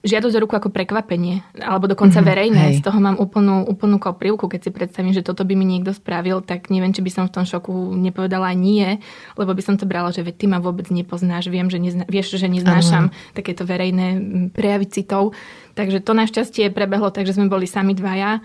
žiadosť 0.01 0.33
o 0.33 0.41
ruku 0.41 0.57
ako 0.57 0.73
prekvapenie, 0.73 1.45
alebo 1.61 1.85
dokonca 1.85 2.17
mm-hmm, 2.17 2.31
verejné. 2.33 2.63
Hej. 2.73 2.75
Z 2.81 2.89
toho 2.89 2.97
mám 2.97 3.21
úplnú, 3.21 3.69
úplnú 3.69 4.01
koprivku, 4.01 4.49
keď 4.49 4.59
si 4.65 4.71
predstavím, 4.73 5.13
že 5.13 5.21
toto 5.21 5.45
by 5.45 5.53
mi 5.53 5.65
niekto 5.65 5.93
spravil, 5.93 6.41
tak 6.41 6.73
neviem, 6.73 6.89
či 6.89 7.05
by 7.05 7.11
som 7.13 7.23
v 7.29 7.33
tom 7.37 7.45
šoku 7.45 7.93
nepovedala 7.93 8.49
nie, 8.57 8.97
lebo 9.37 9.53
by 9.53 9.61
som 9.61 9.77
to 9.77 9.85
brala, 9.85 10.09
že 10.09 10.25
ty 10.33 10.49
ma 10.49 10.57
vôbec 10.57 10.89
nepoznáš, 10.89 11.53
viem, 11.53 11.69
že 11.69 11.77
nezna, 11.77 12.09
vieš, 12.09 12.33
že 12.33 12.49
neznášam 12.49 13.13
uh-huh. 13.13 13.33
takéto 13.37 13.61
verejné 13.61 14.17
prejavy 14.57 14.89
citov. 14.89 15.37
Takže 15.77 16.01
to 16.01 16.17
našťastie 16.17 16.73
prebehlo, 16.73 17.13
takže 17.13 17.37
sme 17.37 17.45
boli 17.45 17.69
sami 17.69 17.93
dvaja. 17.93 18.41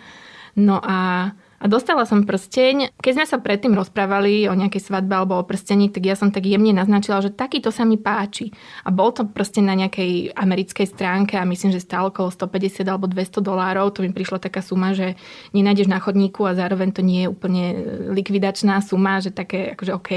No 0.60 0.76
a 0.84 1.32
A 1.56 1.64
dostala 1.66 2.04
som 2.04 2.28
prsteň. 2.28 2.92
Keď 3.00 3.12
sme 3.16 3.26
sa 3.26 3.40
predtým 3.40 3.72
rozprávali 3.72 4.44
o 4.46 4.54
nejakej 4.54 4.92
svadbe 4.92 5.16
alebo 5.16 5.40
o 5.40 5.48
prstení, 5.48 5.88
tak 5.88 6.04
ja 6.04 6.12
som 6.12 6.28
tak 6.28 6.44
jemne 6.44 6.76
naznačila, 6.76 7.24
že 7.24 7.32
takýto 7.32 7.72
sa 7.72 7.88
mi 7.88 7.96
páči. 7.96 8.52
A 8.84 8.92
bol 8.92 9.10
to 9.16 9.24
prsteň 9.24 9.64
na 9.64 9.74
nejakej 9.74 10.36
americkej 10.36 10.86
stránke 10.86 11.40
a 11.40 11.48
myslím, 11.48 11.72
že 11.72 11.80
stál 11.80 12.12
okolo 12.12 12.28
150 12.28 12.84
alebo 12.84 13.08
200 13.08 13.40
dolárov. 13.40 13.96
To 13.96 14.04
mi 14.04 14.12
prišla 14.12 14.44
taká 14.44 14.60
suma, 14.60 14.92
že 14.92 15.16
nenájdeš 15.56 15.88
na 15.88 15.96
chodníku 15.96 16.44
a 16.44 16.52
zároveň 16.52 16.92
to 16.92 17.00
nie 17.00 17.24
je 17.24 17.32
úplne 17.32 17.64
likvidačná 18.12 18.84
suma, 18.84 19.24
že 19.24 19.32
také 19.32 19.72
akože 19.72 19.92
OK 19.96 20.10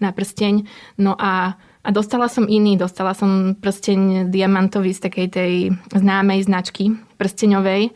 na 0.00 0.12
prsteň. 0.12 0.68
No 1.00 1.16
a 1.16 1.56
a 1.86 1.94
dostala 1.94 2.26
som 2.26 2.50
iný, 2.50 2.74
dostala 2.74 3.14
som 3.14 3.54
prsteň 3.54 4.26
diamantový 4.34 4.90
z 4.90 5.06
takej 5.06 5.26
tej 5.30 5.52
známej 5.94 6.42
značky 6.42 6.98
prsteňovej 7.14 7.94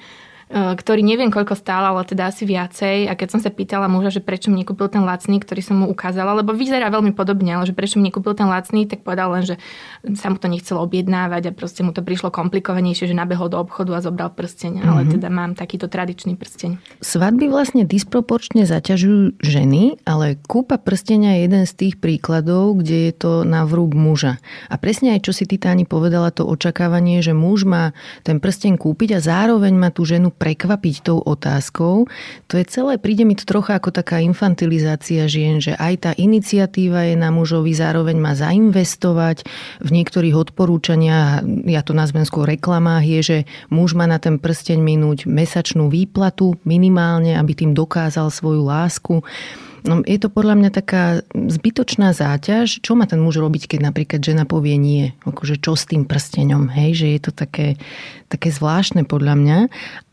ktorý 0.50 1.07
neviem 1.07 1.30
koľko 1.30 1.54
stál, 1.54 1.87
ale 1.87 2.02
teda 2.02 2.26
asi 2.26 2.42
viacej. 2.42 3.07
A 3.07 3.14
keď 3.14 3.38
som 3.38 3.40
sa 3.40 3.54
pýtala 3.54 3.87
muža, 3.87 4.19
že 4.19 4.21
prečo 4.21 4.50
mi 4.50 4.66
nekúpil 4.66 4.90
ten 4.90 5.07
lacný, 5.07 5.38
ktorý 5.38 5.62
som 5.62 5.76
mu 5.78 5.87
ukázala, 5.87 6.35
lebo 6.35 6.50
vyzerá 6.50 6.90
veľmi 6.90 7.14
podobne, 7.14 7.54
ale 7.54 7.71
že 7.71 7.75
prečo 7.75 8.02
mi 8.02 8.11
nekúpil 8.11 8.35
ten 8.35 8.50
lacný, 8.50 8.90
tak 8.90 9.07
povedal 9.07 9.30
len, 9.30 9.47
že 9.47 9.62
sa 10.19 10.26
mu 10.26 10.42
to 10.42 10.50
nechcelo 10.50 10.83
objednávať 10.83 11.54
a 11.54 11.57
proste 11.57 11.87
mu 11.87 11.95
to 11.95 12.02
prišlo 12.02 12.35
komplikovanejšie, 12.35 13.07
že 13.07 13.14
nabehol 13.14 13.47
do 13.47 13.62
obchodu 13.62 13.95
a 13.95 14.00
zobral 14.02 14.35
prsteň. 14.35 14.83
Mm-hmm. 14.83 14.90
Ale 14.90 15.00
mhm. 15.07 15.11
teda 15.14 15.28
mám 15.30 15.54
takýto 15.54 15.87
tradičný 15.87 16.35
prsteň. 16.35 16.83
Svadby 16.99 17.47
vlastne 17.47 17.87
disproporčne 17.87 18.66
zaťažujú 18.66 19.38
ženy, 19.38 20.02
ale 20.02 20.35
kúpa 20.50 20.83
prstenia 20.83 21.38
je 21.38 21.47
jeden 21.47 21.62
z 21.62 21.73
tých 21.78 21.95
príkladov, 22.02 22.83
kde 22.83 23.11
je 23.11 23.12
to 23.14 23.33
na 23.47 23.62
vrúb 23.62 23.95
muža. 23.95 24.42
A 24.66 24.75
presne 24.83 25.14
aj 25.14 25.30
čo 25.30 25.33
si 25.37 25.47
ty 25.47 25.62
Táni 25.62 25.87
povedala, 25.87 26.35
to 26.35 26.42
očakávanie, 26.42 27.23
že 27.23 27.38
muž 27.38 27.62
má 27.62 27.95
ten 28.26 28.42
prsteň 28.42 28.75
kúpiť 28.75 29.14
a 29.14 29.21
zároveň 29.23 29.78
má 29.78 29.95
tú 29.95 30.02
ženu 30.02 30.35
prekvapiť 30.40 31.04
tou 31.04 31.20
otázkou. 31.20 32.09
To 32.49 32.54
je 32.56 32.64
celé, 32.64 32.97
príde 32.97 33.28
mi 33.28 33.37
to 33.37 33.44
trocha 33.44 33.76
ako 33.76 33.92
taká 33.92 34.25
infantilizácia 34.25 35.28
žien, 35.28 35.61
že 35.61 35.76
aj 35.76 35.94
tá 36.00 36.11
iniciatíva 36.16 37.12
je 37.12 37.20
na 37.20 37.28
mužovi, 37.28 37.76
zároveň 37.76 38.16
má 38.16 38.32
zainvestovať. 38.32 39.44
V 39.85 39.90
niektorých 39.92 40.32
odporúčaniach, 40.32 41.44
ja 41.68 41.85
to 41.85 41.92
nazvem 41.92 42.25
skôr 42.25 42.49
reklamách, 42.49 43.04
je, 43.04 43.20
že 43.20 43.38
muž 43.68 43.92
má 43.92 44.09
na 44.09 44.16
ten 44.16 44.40
prsteň 44.40 44.80
minúť 44.80 45.28
mesačnú 45.28 45.92
výplatu 45.92 46.56
minimálne, 46.64 47.37
aby 47.37 47.52
tým 47.52 47.76
dokázal 47.76 48.32
svoju 48.32 48.64
lásku. 48.64 49.20
No, 49.85 50.05
je 50.05 50.19
to 50.21 50.29
podľa 50.29 50.55
mňa 50.61 50.71
taká 50.71 51.25
zbytočná 51.33 52.13
záťaž. 52.13 52.85
Čo 52.85 52.97
má 52.99 53.09
ten 53.09 53.21
muž 53.21 53.41
robiť, 53.41 53.77
keď 53.77 53.81
napríklad 53.93 54.21
žena 54.21 54.45
povie 54.45 54.77
nie? 54.77 55.17
Akože 55.25 55.57
čo 55.61 55.73
s 55.77 55.89
tým 55.89 56.05
prsteňom? 56.05 56.69
Hej, 56.69 57.05
že 57.05 57.07
je 57.17 57.21
to 57.21 57.33
také, 57.33 57.81
také 58.29 58.53
zvláštne 58.53 59.09
podľa 59.09 59.35
mňa. 59.41 59.59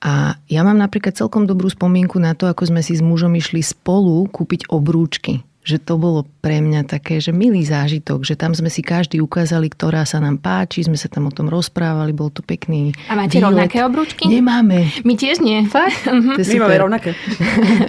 A 0.04 0.40
ja 0.48 0.62
mám 0.64 0.80
napríklad 0.80 1.20
celkom 1.20 1.44
dobrú 1.44 1.68
spomienku 1.68 2.16
na 2.22 2.38
to, 2.38 2.48
ako 2.48 2.70
sme 2.70 2.80
si 2.80 2.96
s 2.96 3.04
mužom 3.04 3.36
išli 3.36 3.60
spolu 3.60 4.24
kúpiť 4.32 4.72
obrúčky 4.72 5.44
že 5.68 5.84
to 5.84 6.00
bolo 6.00 6.24
pre 6.40 6.64
mňa 6.64 6.88
také, 6.88 7.20
že 7.20 7.36
milý 7.36 7.60
zážitok, 7.68 8.24
že 8.24 8.40
tam 8.40 8.56
sme 8.56 8.72
si 8.72 8.80
každý 8.80 9.20
ukázali, 9.20 9.68
ktorá 9.68 10.08
sa 10.08 10.24
nám 10.24 10.40
páči, 10.40 10.88
sme 10.88 10.96
sa 10.96 11.12
tam 11.12 11.28
o 11.28 11.34
tom 11.36 11.52
rozprávali, 11.52 12.16
bol 12.16 12.32
to 12.32 12.40
pekný 12.40 12.96
A 13.12 13.20
máte 13.20 13.36
výlet. 13.36 13.52
rovnaké 13.52 13.84
obrúčky? 13.84 14.32
Nemáme. 14.32 14.88
My 15.04 15.20
tiež 15.20 15.44
nie. 15.44 15.68
Fakt? 15.68 16.08
My 16.40 16.58
máme 16.64 16.88
rovnaké. 16.88 17.12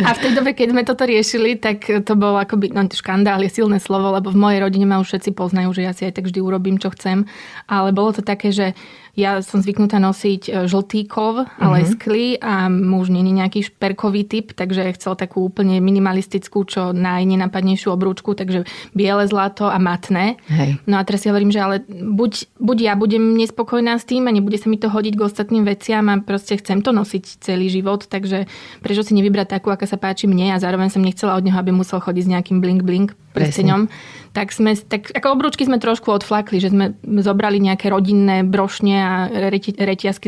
A 0.02 0.10
v 0.10 0.18
tej 0.18 0.32
dobe, 0.34 0.58
keď 0.58 0.74
sme 0.74 0.82
toto 0.82 1.06
riešili, 1.06 1.54
tak 1.54 1.86
to 2.02 2.18
bol 2.18 2.34
akoby, 2.34 2.74
no 2.74 2.82
škandál 2.90 3.46
je 3.46 3.54
silné 3.54 3.78
slovo, 3.78 4.10
lebo 4.10 4.34
v 4.34 4.42
mojej 4.42 4.58
rodine 4.58 4.82
ma 4.82 4.98
už 4.98 5.14
všetci 5.14 5.30
poznajú, 5.38 5.70
že 5.70 5.86
ja 5.86 5.94
si 5.94 6.02
aj 6.02 6.18
tak 6.18 6.26
vždy 6.26 6.42
urobím, 6.42 6.82
čo 6.82 6.90
chcem. 6.90 7.30
Ale 7.70 7.94
bolo 7.94 8.10
to 8.10 8.26
také, 8.26 8.50
že 8.50 8.74
ja 9.18 9.42
som 9.42 9.58
zvyknutá 9.58 9.98
nosiť 9.98 10.42
e, 10.46 10.50
žltý 10.70 11.10
kov 11.10 11.42
a 11.42 11.64
mhm. 11.66 11.72
lesklý 11.74 12.38
a 12.38 12.70
muž 12.70 13.10
nie 13.10 13.26
je 13.26 13.34
nejaký 13.34 13.60
šperkový 13.66 14.22
typ, 14.30 14.54
takže 14.54 14.94
chcel 14.94 15.18
takú 15.18 15.42
úplne 15.42 15.82
minimalistickú, 15.82 16.62
čo 16.62 16.94
najnenapadnejšiu 16.94 17.90
obrúčku, 17.90 18.38
takže 18.38 18.62
biele 18.94 19.26
zlato 19.26 19.66
a 19.66 19.76
matné. 19.82 20.38
Hej. 20.46 20.78
No 20.86 20.96
a 20.96 21.02
teraz 21.02 21.26
si 21.26 21.34
hovorím, 21.34 21.50
že 21.50 21.58
ale 21.58 21.82
buď, 21.90 22.62
buď 22.62 22.78
ja 22.78 22.94
budem 22.94 23.34
nespokojná 23.34 23.98
s 23.98 24.06
tým 24.06 24.30
a 24.30 24.34
nebude 24.34 24.56
sa 24.62 24.70
mi 24.70 24.78
to 24.78 24.86
hodiť 24.86 25.18
k 25.18 25.24
ostatným 25.26 25.66
veciam 25.66 26.06
a 26.06 26.22
proste 26.22 26.54
chcem 26.54 26.78
to 26.86 26.94
nosiť 26.94 27.42
celý 27.42 27.66
život, 27.66 28.06
takže 28.06 28.46
prečo 28.78 29.02
si 29.02 29.18
nevybrať 29.18 29.58
takú, 29.58 29.74
aká 29.74 29.90
sa 29.90 29.98
páči 29.98 30.30
mne 30.30 30.54
a 30.54 30.62
zároveň 30.62 30.94
som 30.94 31.02
nechcela 31.02 31.34
od 31.34 31.42
neho, 31.42 31.58
aby 31.58 31.74
musel 31.74 31.98
chodiť 31.98 32.22
s 32.22 32.32
nejakým 32.38 32.62
blink-blink 32.62 33.18
prsteňom 33.34 33.90
tak 34.38 34.54
sme, 34.54 34.78
tak 34.78 35.10
ako 35.18 35.34
obručky 35.34 35.66
sme 35.66 35.82
trošku 35.82 36.14
odflakli, 36.14 36.62
že 36.62 36.70
sme 36.70 36.94
zobrali 37.02 37.58
nejaké 37.58 37.90
rodinné 37.90 38.46
brošne 38.46 38.94
a 38.94 39.26
reti, 39.50 39.74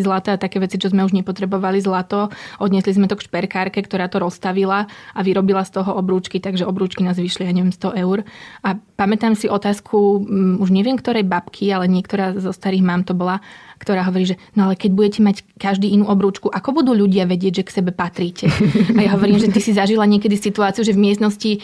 zlata 0.02 0.34
a 0.34 0.40
také 0.42 0.58
veci, 0.58 0.82
čo 0.82 0.90
sme 0.90 1.06
už 1.06 1.14
nepotrebovali 1.14 1.78
zlato. 1.78 2.26
Odniesli 2.58 2.98
sme 2.98 3.06
to 3.06 3.14
k 3.14 3.30
šperkárke, 3.30 3.78
ktorá 3.78 4.10
to 4.10 4.18
rozstavila 4.18 4.90
a 5.14 5.20
vyrobila 5.22 5.62
z 5.62 5.78
toho 5.78 5.94
obrúčky, 5.94 6.42
takže 6.42 6.66
obrúčky 6.66 7.06
nás 7.06 7.22
vyšli, 7.22 7.46
ja 7.46 7.54
neviem, 7.54 7.70
100 7.70 8.02
eur. 8.02 8.26
A 8.66 8.74
pamätám 8.98 9.38
si 9.38 9.46
otázku, 9.46 10.26
mm, 10.26 10.58
už 10.58 10.74
neviem 10.74 10.98
ktorej 10.98 11.22
babky, 11.22 11.70
ale 11.70 11.86
niektorá 11.86 12.34
zo 12.34 12.50
starých 12.50 12.82
mám 12.82 13.06
to 13.06 13.14
bola, 13.14 13.38
ktorá 13.78 14.04
hovorí, 14.04 14.28
že 14.28 14.36
no 14.58 14.68
ale 14.68 14.74
keď 14.74 14.90
budete 14.92 15.20
mať 15.22 15.36
každý 15.56 15.88
inú 15.88 16.10
obrúčku, 16.10 16.50
ako 16.52 16.82
budú 16.82 16.92
ľudia 16.92 17.24
vedieť, 17.30 17.62
že 17.62 17.66
k 17.66 17.74
sebe 17.80 17.90
patríte? 17.94 18.50
A 18.98 19.00
ja 19.06 19.16
hovorím, 19.16 19.40
že 19.40 19.48
ty 19.48 19.62
si 19.62 19.72
zažila 19.72 20.04
niekedy 20.04 20.36
situáciu, 20.36 20.84
že 20.84 20.92
v 20.92 21.00
miestnosti 21.00 21.50
e, 21.56 21.58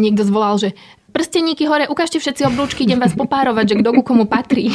niekto 0.00 0.24
zvolal, 0.24 0.56
že 0.56 0.72
prsteníky 1.10 1.66
hore, 1.66 1.88
ukážte 1.88 2.20
všetci 2.20 2.46
obrúčky, 2.46 2.84
idem 2.84 3.00
vás 3.00 3.16
popárovať, 3.16 3.74
že 3.74 3.78
kto 3.82 3.90
ku 3.98 4.02
komu 4.06 4.24
patrí. 4.28 4.70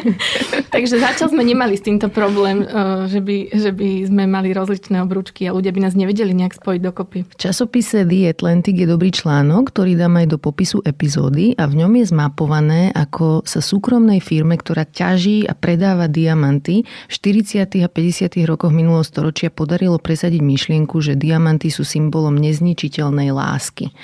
Takže 0.74 1.00
začal 1.00 1.32
sme 1.32 1.46
nemali 1.46 1.78
s 1.78 1.86
týmto 1.86 2.12
problém, 2.12 2.62
eh, 2.62 3.08
že 3.08 3.20
by, 3.22 3.36
že 3.54 3.70
by 3.72 3.88
sme 4.10 4.24
mali 4.28 4.52
rozličné 4.52 5.00
obrúčky 5.00 5.48
a 5.48 5.54
ľudia 5.56 5.72
by 5.72 5.80
nás 5.88 5.94
nevedeli 5.96 6.36
nejak 6.36 6.58
spojiť 6.58 6.80
dokopy. 6.84 7.18
V 7.30 7.36
časopise 7.38 8.04
The 8.04 8.28
Atlantic 8.28 8.76
je 8.76 8.86
dobrý 8.86 9.14
článok, 9.14 9.72
ktorý 9.72 9.96
dám 9.96 10.20
aj 10.20 10.26
do 10.34 10.38
popisu 10.38 10.84
epizódy 10.84 11.56
a 11.56 11.64
v 11.70 11.80
ňom 11.80 11.92
je 12.02 12.04
zmapované, 12.10 12.82
ako 12.92 13.46
sa 13.46 13.64
súkromnej 13.64 14.20
firme, 14.20 14.58
ktorá 14.58 14.84
ťaží 14.84 15.46
a 15.46 15.56
predáva 15.56 16.10
diamanty 16.10 16.84
v 16.84 17.12
40. 17.12 17.86
a 17.86 17.88
50. 17.88 18.36
rokoch 18.44 18.74
minulého 18.74 19.06
storočia 19.06 19.48
podarilo 19.48 19.96
presadiť 19.96 20.42
myšlienku, 20.42 20.98
že 21.00 21.16
diamanty 21.16 21.72
sú 21.72 21.86
symbolom 21.86 22.36
nezničiteľnej 22.36 23.32
lásky. 23.32 23.94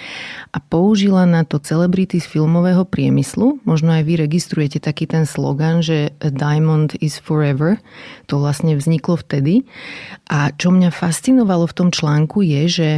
A 0.55 0.59
použila 0.63 1.29
na 1.29 1.45
to 1.45 1.56
to 1.57 1.65
celebrity 1.65 2.21
z 2.21 2.29
filmového 2.29 2.85
priemyslu. 2.85 3.65
Možno 3.65 3.97
aj 3.97 4.05
vy 4.05 4.21
registrujete 4.21 4.77
taký 4.77 5.09
ten 5.09 5.25
slogan, 5.25 5.81
že 5.81 6.13
a 6.21 6.29
diamond 6.29 6.93
is 7.01 7.17
forever. 7.17 7.81
To 8.29 8.37
vlastne 8.37 8.77
vzniklo 8.77 9.17
vtedy. 9.17 9.65
A 10.29 10.53
čo 10.53 10.69
mňa 10.69 10.93
fascinovalo 10.93 11.65
v 11.65 11.77
tom 11.77 11.89
článku 11.89 12.45
je, 12.45 12.63
že 12.69 12.89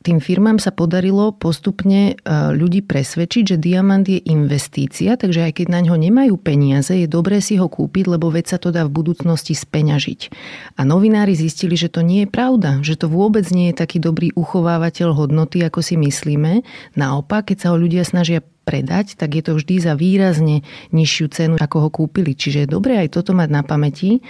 tým 0.00 0.16
firmám 0.16 0.56
sa 0.56 0.72
podarilo 0.72 1.28
postupne 1.36 2.16
e, 2.16 2.32
ľudí 2.56 2.80
presvedčiť, 2.80 3.52
že 3.52 3.56
diamant 3.60 4.00
je 4.00 4.16
investícia, 4.32 5.20
takže 5.20 5.44
aj 5.44 5.60
keď 5.60 5.66
na 5.68 5.80
ňo 5.84 6.00
nemajú 6.00 6.40
peniaze, 6.40 6.96
je 6.96 7.04
dobré 7.04 7.44
si 7.44 7.60
ho 7.60 7.68
kúpiť, 7.68 8.16
lebo 8.16 8.32
veď 8.32 8.56
sa 8.56 8.58
to 8.58 8.72
dá 8.72 8.88
v 8.88 8.96
budúcnosti 8.96 9.52
speňažiť. 9.52 10.20
A 10.80 10.88
novinári 10.88 11.36
zistili, 11.36 11.76
že 11.76 11.92
to 11.92 12.00
nie 12.00 12.24
je 12.24 12.32
pravda, 12.32 12.80
že 12.80 12.96
to 12.96 13.12
vôbec 13.12 13.44
nie 13.52 13.68
je 13.72 13.76
taký 13.76 14.00
dobrý 14.00 14.32
uchovávateľ 14.32 15.12
hodnoty, 15.12 15.60
ako 15.60 15.84
si 15.84 16.00
myslíme. 16.00 16.64
Naopak, 16.96 17.52
keď 17.52 17.56
sa 17.60 17.68
ho 17.72 17.76
ľudia 17.76 18.00
snažia 18.00 18.40
predať, 18.64 19.18
tak 19.18 19.34
je 19.34 19.42
to 19.42 19.52
vždy 19.58 19.82
za 19.82 19.98
výrazne 19.98 20.62
nižšiu 20.94 21.26
cenu, 21.32 21.54
ako 21.58 21.76
ho 21.82 21.90
kúpili. 21.90 22.38
Čiže 22.38 22.64
je 22.64 22.72
dobré 22.72 23.02
aj 23.02 23.18
toto 23.18 23.34
mať 23.34 23.48
na 23.50 23.66
pamäti, 23.66 24.22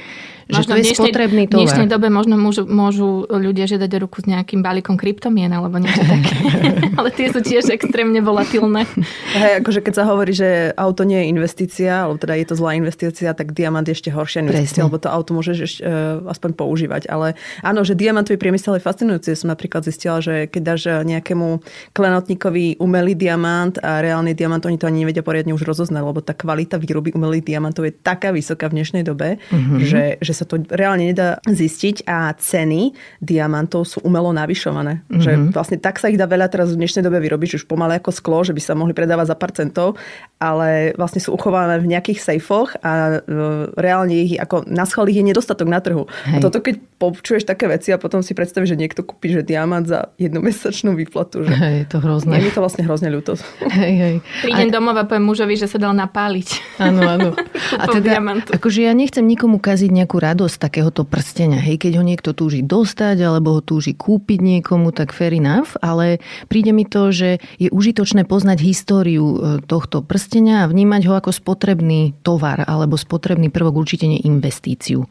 že 0.51 0.61
možno 0.67 0.73
to 0.75 0.77
je 0.77 0.85
dnešnej, 0.85 1.07
spotrebný 1.11 1.43
tovar. 1.47 1.55
V 1.55 1.63
dnešnej 1.65 1.89
dobe 1.89 2.07
možno 2.11 2.35
môžu, 2.37 2.63
môžu 2.67 3.09
ľudia 3.31 3.65
žiadať 3.71 3.91
ruku 4.03 4.21
s 4.23 4.27
nejakým 4.27 4.61
balíkom 4.61 4.99
kryptomien 4.99 5.51
alebo 5.51 5.79
niečo 5.79 6.03
také. 6.03 6.35
Ale 6.99 7.09
tie 7.15 7.31
sú 7.31 7.41
tiež 7.41 7.71
extrémne 7.71 8.19
volatilné. 8.21 8.85
Hey, 9.33 9.63
akože 9.63 9.81
keď 9.81 9.95
sa 9.95 10.05
hovorí, 10.11 10.35
že 10.35 10.75
auto 10.75 11.07
nie 11.07 11.23
je 11.23 11.27
investícia, 11.31 12.05
alebo 12.05 12.19
teda 12.19 12.35
je 12.37 12.47
to 12.51 12.55
zlá 12.59 12.75
investícia, 12.77 13.31
tak 13.33 13.55
diamant 13.55 13.87
je 13.87 13.95
ešte 13.95 14.11
horšia 14.11 14.45
investícia, 14.45 14.83
Presne. 14.83 14.89
lebo 14.91 14.99
to 14.99 15.09
auto 15.09 15.31
môžeš 15.33 15.57
ešte, 15.63 15.83
uh, 15.87 16.21
aspoň 16.27 16.51
používať. 16.59 17.03
Ale 17.07 17.39
áno, 17.63 17.87
že 17.87 17.95
diamantový 17.95 18.37
priemysel 18.37 18.77
je 18.77 18.83
fascinujúci. 18.85 19.33
Som 19.39 19.55
napríklad 19.55 19.87
zistila, 19.87 20.19
že 20.19 20.51
keď 20.51 20.63
dáš 20.63 20.83
nejakému 21.07 21.63
klenotníkovi 21.95 22.83
umelý 22.83 23.15
diamant 23.15 23.77
a 23.81 24.03
reálny 24.03 24.35
diamant, 24.35 24.63
oni 24.65 24.77
to 24.77 24.89
ani 24.89 25.07
nevedia 25.07 25.23
poriadne 25.25 25.55
už 25.55 25.63
rozoznať, 25.65 26.03
lebo 26.03 26.21
tá 26.21 26.35
kvalita 26.35 26.81
výroby 26.81 27.13
umelých 27.15 27.47
diamantov 27.47 27.87
je 27.87 27.95
taká 27.95 28.33
vysoká 28.33 28.67
v 28.73 28.81
dnešnej 28.81 29.05
dobe, 29.05 29.37
mm-hmm. 29.39 29.79
že, 29.85 30.05
že 30.19 30.33
sa 30.41 30.49
to 30.49 30.65
reálne 30.73 31.05
nedá 31.05 31.37
zistiť 31.45 32.09
a 32.09 32.33
ceny 32.33 32.97
diamantov 33.21 33.85
sú 33.85 34.01
umelo 34.01 34.33
navyšované. 34.33 35.05
Mm-hmm. 35.05 35.21
Že 35.21 35.33
vlastne 35.53 35.77
tak 35.77 36.01
sa 36.01 36.09
ich 36.09 36.17
dá 36.17 36.25
veľa 36.25 36.49
teraz 36.49 36.73
v 36.73 36.81
dnešnej 36.81 37.05
dobe 37.05 37.21
vyrobiť, 37.21 37.61
už 37.61 37.69
pomaly 37.69 38.01
ako 38.01 38.11
sklo, 38.11 38.41
že 38.41 38.57
by 38.57 38.63
sa 38.65 38.73
mohli 38.73 38.97
predávať 38.97 39.27
za 39.29 39.37
pár 39.37 39.53
centov, 39.53 40.01
ale 40.41 40.97
vlastne 40.97 41.21
sú 41.21 41.37
uchované 41.37 41.77
v 41.77 41.93
nejakých 41.93 42.25
sejfoch 42.25 42.73
a 42.81 43.21
e, 43.21 43.37
reálne 43.77 44.25
ich 44.25 44.41
ako 44.41 44.65
na 44.65 44.89
schvál 44.89 45.13
ich 45.13 45.21
je 45.21 45.29
nedostatok 45.29 45.69
na 45.69 45.85
trhu. 45.85 46.09
Hej. 46.25 46.33
A 46.33 46.37
toto 46.41 46.65
keď 46.65 46.81
počuješ 46.97 47.45
také 47.45 47.69
veci 47.69 47.93
a 47.93 48.01
potom 48.01 48.25
si 48.25 48.33
predstavíš, 48.33 48.73
že 48.73 48.81
niekto 48.81 49.05
kúpi 49.05 49.37
že 49.37 49.45
diamant 49.45 49.85
za 49.85 50.17
jednu 50.17 50.41
mesačnú 50.41 50.97
výplatu. 50.97 51.45
Že... 51.45 51.53
Hej, 51.53 51.75
je 51.77 51.87
to 51.93 51.99
hrozné. 52.01 52.41
Je 52.41 52.49
mi 52.49 52.53
to 52.57 52.61
vlastne 52.65 52.83
hrozne 52.89 53.13
ľúto. 53.13 53.37
Hej, 53.69 53.95
hej. 54.01 54.15
Prídem 54.41 54.69
a... 54.69 54.75
domov 54.81 54.97
a 54.97 55.05
poviem 55.05 55.29
mužovi, 55.29 55.61
že 55.61 55.69
sa 55.69 55.77
dal 55.77 55.93
napáliť. 55.93 56.81
Áno, 56.81 57.01
áno. 57.05 57.29
A 57.71 57.87
teda, 57.87 58.19
akože 58.51 58.83
ja 58.83 58.93
nechcem 58.97 59.23
nikomu 59.23 59.63
kaziť 59.63 59.95
nejakú 59.95 60.19
radosť 60.19 60.57
takéhoto 60.59 61.07
prstenia. 61.07 61.63
Hej, 61.63 61.87
keď 61.87 62.03
ho 62.03 62.05
niekto 62.05 62.35
túži 62.35 62.67
dostať 62.67 63.23
alebo 63.23 63.55
ho 63.57 63.61
túži 63.63 63.95
kúpiť 63.95 64.43
niekomu, 64.43 64.91
tak 64.91 65.15
fair 65.15 65.31
enough, 65.39 65.79
ale 65.79 66.19
príde 66.51 66.75
mi 66.75 66.83
to, 66.83 67.15
že 67.15 67.39
je 67.63 67.71
užitočné 67.71 68.27
poznať 68.27 68.59
históriu 68.59 69.23
e, 69.23 69.37
tohto 69.63 70.03
prstenia 70.03 70.30
a 70.39 70.71
vnímať 70.71 71.03
ho 71.11 71.19
ako 71.19 71.35
spotrebný 71.35 72.23
tovar 72.23 72.63
alebo 72.63 72.95
spotrebný 72.95 73.51
prvok, 73.51 73.83
určite 73.83 74.07
nie 74.07 74.23
investíciu. 74.23 75.11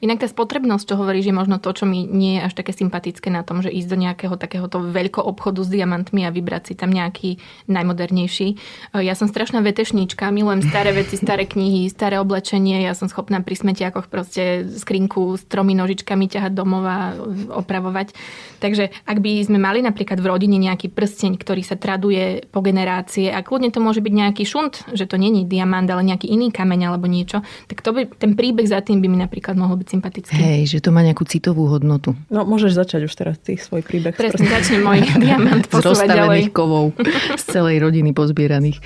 Inak 0.00 0.24
tá 0.24 0.28
spotrebnosť, 0.32 0.84
čo 0.88 0.94
hovorí, 0.96 1.20
že 1.20 1.28
možno 1.28 1.60
to, 1.60 1.76
čo 1.76 1.84
mi 1.84 2.08
nie 2.08 2.40
je 2.40 2.48
až 2.48 2.56
také 2.56 2.72
sympatické 2.72 3.28
na 3.28 3.44
tom, 3.44 3.60
že 3.60 3.68
ísť 3.68 3.88
do 3.92 4.00
nejakého 4.00 4.34
takéhoto 4.40 4.80
veľko 4.80 5.20
obchodu 5.20 5.60
s 5.60 5.68
diamantmi 5.68 6.24
a 6.24 6.32
vybrať 6.32 6.72
si 6.72 6.74
tam 6.74 6.88
nejaký 6.88 7.36
najmodernejší. 7.68 8.48
E, 8.48 8.56
ja 9.04 9.12
som 9.12 9.28
strašná 9.28 9.60
vetešníčka, 9.60 10.32
milujem 10.32 10.64
staré 10.64 10.96
veci, 10.96 11.20
staré 11.20 11.44
knihy, 11.44 11.92
staré 11.92 12.16
oblečenie, 12.16 12.80
ja 12.80 12.96
som 12.96 13.12
schopná 13.12 13.44
pri 13.44 13.60
smetiakoch 13.60 14.08
proste 14.08 14.64
skrinku 14.72 15.36
s 15.36 15.44
tromi 15.44 15.76
nožičkami 15.76 16.32
ťahať 16.32 16.52
domov 16.56 16.88
a 16.88 17.12
opravovať. 17.60 18.16
Takže 18.64 18.88
ak 19.04 19.20
by 19.20 19.44
sme 19.44 19.60
mali 19.60 19.84
napríklad 19.84 20.16
v 20.16 20.32
rodine 20.32 20.56
nejaký 20.56 20.88
prsteň, 20.96 21.36
ktorý 21.36 21.60
sa 21.60 21.76
traduje 21.76 22.48
po 22.48 22.64
generácie 22.64 23.28
a 23.28 23.44
kľudne 23.44 23.68
to 23.68 23.84
môže 23.84 24.00
byť 24.00 24.14
nejaký 24.16 24.48
šunt, 24.48 24.96
že 24.96 25.04
to 25.04 25.20
není 25.20 25.44
diamant, 25.44 25.84
ale 25.92 26.08
nejaký 26.08 26.24
iný 26.24 26.48
kameň 26.48 26.88
alebo 26.88 27.04
niečo, 27.04 27.44
tak 27.68 27.84
to 27.84 27.92
by, 27.92 28.08
ten 28.16 28.32
príbeh 28.32 28.64
za 28.64 28.80
tým 28.80 29.04
by 29.04 29.08
mi 29.12 29.20
napríklad 29.20 29.60
mohol 29.60 29.76
byť 29.76 29.89
sympatický. 29.90 30.38
Hej, 30.38 30.60
že 30.70 30.78
to 30.78 30.94
má 30.94 31.02
nejakú 31.02 31.26
citovú 31.26 31.66
hodnotu. 31.66 32.14
No 32.30 32.46
môžeš 32.46 32.78
začať 32.78 33.10
už 33.10 33.12
teraz 33.18 33.36
tých 33.42 33.58
svoj 33.66 33.82
príbeh. 33.82 34.14
Presne, 34.14 34.46
začne 34.46 34.78
môj 34.78 35.02
diamant 35.24 35.66
posúvať 35.66 36.06
ďalej. 36.06 36.54
kovov 36.54 36.94
z 37.34 37.42
celej 37.50 37.82
rodiny 37.82 38.14
pozbieraných. 38.14 38.78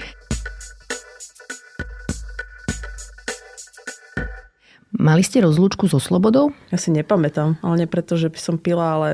Mali 4.94 5.26
ste 5.26 5.42
rozlúčku 5.42 5.90
so 5.90 5.98
slobodou? 5.98 6.54
Ja 6.70 6.78
si 6.78 6.94
nepamätám, 6.94 7.58
ale 7.66 7.82
nie 7.82 7.88
preto, 7.90 8.14
že 8.14 8.30
by 8.30 8.38
som 8.38 8.54
pila, 8.62 8.94
ale 8.94 9.08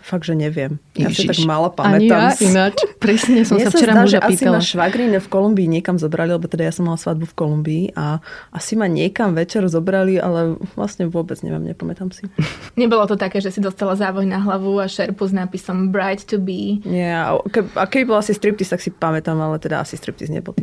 fakt, 0.00 0.24
že 0.24 0.32
neviem. 0.32 0.80
Ja 0.96 1.12
Ježiš. 1.12 1.16
si 1.20 1.28
tak 1.28 1.38
málo 1.44 1.68
pamätám. 1.76 2.00
Ani 2.00 2.08
ja 2.08 2.32
ináč. 2.40 2.80
Presne 3.04 3.44
som 3.44 3.60
Mne 3.60 3.68
sa 3.68 3.76
včera 3.76 3.92
muža 4.00 4.24
pýtala. 4.24 4.56
Asi 4.64 4.64
ma 4.64 4.88
švagrine 4.88 5.20
v 5.20 5.28
Kolumbii 5.28 5.68
niekam 5.68 6.00
zobrali, 6.00 6.32
lebo 6.32 6.48
teda 6.48 6.64
ja 6.64 6.72
som 6.72 6.88
mala 6.88 6.96
svadbu 6.96 7.28
v 7.28 7.34
Kolumbii 7.36 7.84
a 7.92 8.24
asi 8.48 8.80
ma 8.80 8.88
niekam 8.88 9.36
večer 9.36 9.68
zobrali, 9.68 10.16
ale 10.16 10.56
vlastne 10.72 11.04
vôbec 11.04 11.36
neviem, 11.44 11.68
nepamätám 11.68 12.16
si. 12.16 12.24
Nebolo 12.80 13.04
to 13.04 13.20
také, 13.20 13.44
že 13.44 13.52
si 13.52 13.60
dostala 13.60 13.92
závoj 13.92 14.24
na 14.24 14.40
hlavu 14.40 14.80
a 14.80 14.88
šerpu 14.88 15.28
s 15.28 15.36
nápisom 15.36 15.92
Bright 15.92 16.24
to 16.24 16.40
be. 16.40 16.80
Nie, 16.88 17.12
a, 17.12 17.36
ke, 17.52 17.60
a 17.76 17.84
keby 17.84 18.08
bol 18.08 18.24
asi 18.24 18.32
striptease, 18.32 18.72
tak 18.72 18.80
si 18.80 18.88
pamätám, 18.88 19.36
ale 19.36 19.60
teda 19.60 19.84
asi 19.84 20.00
striptease 20.00 20.32
nebol. 20.32 20.56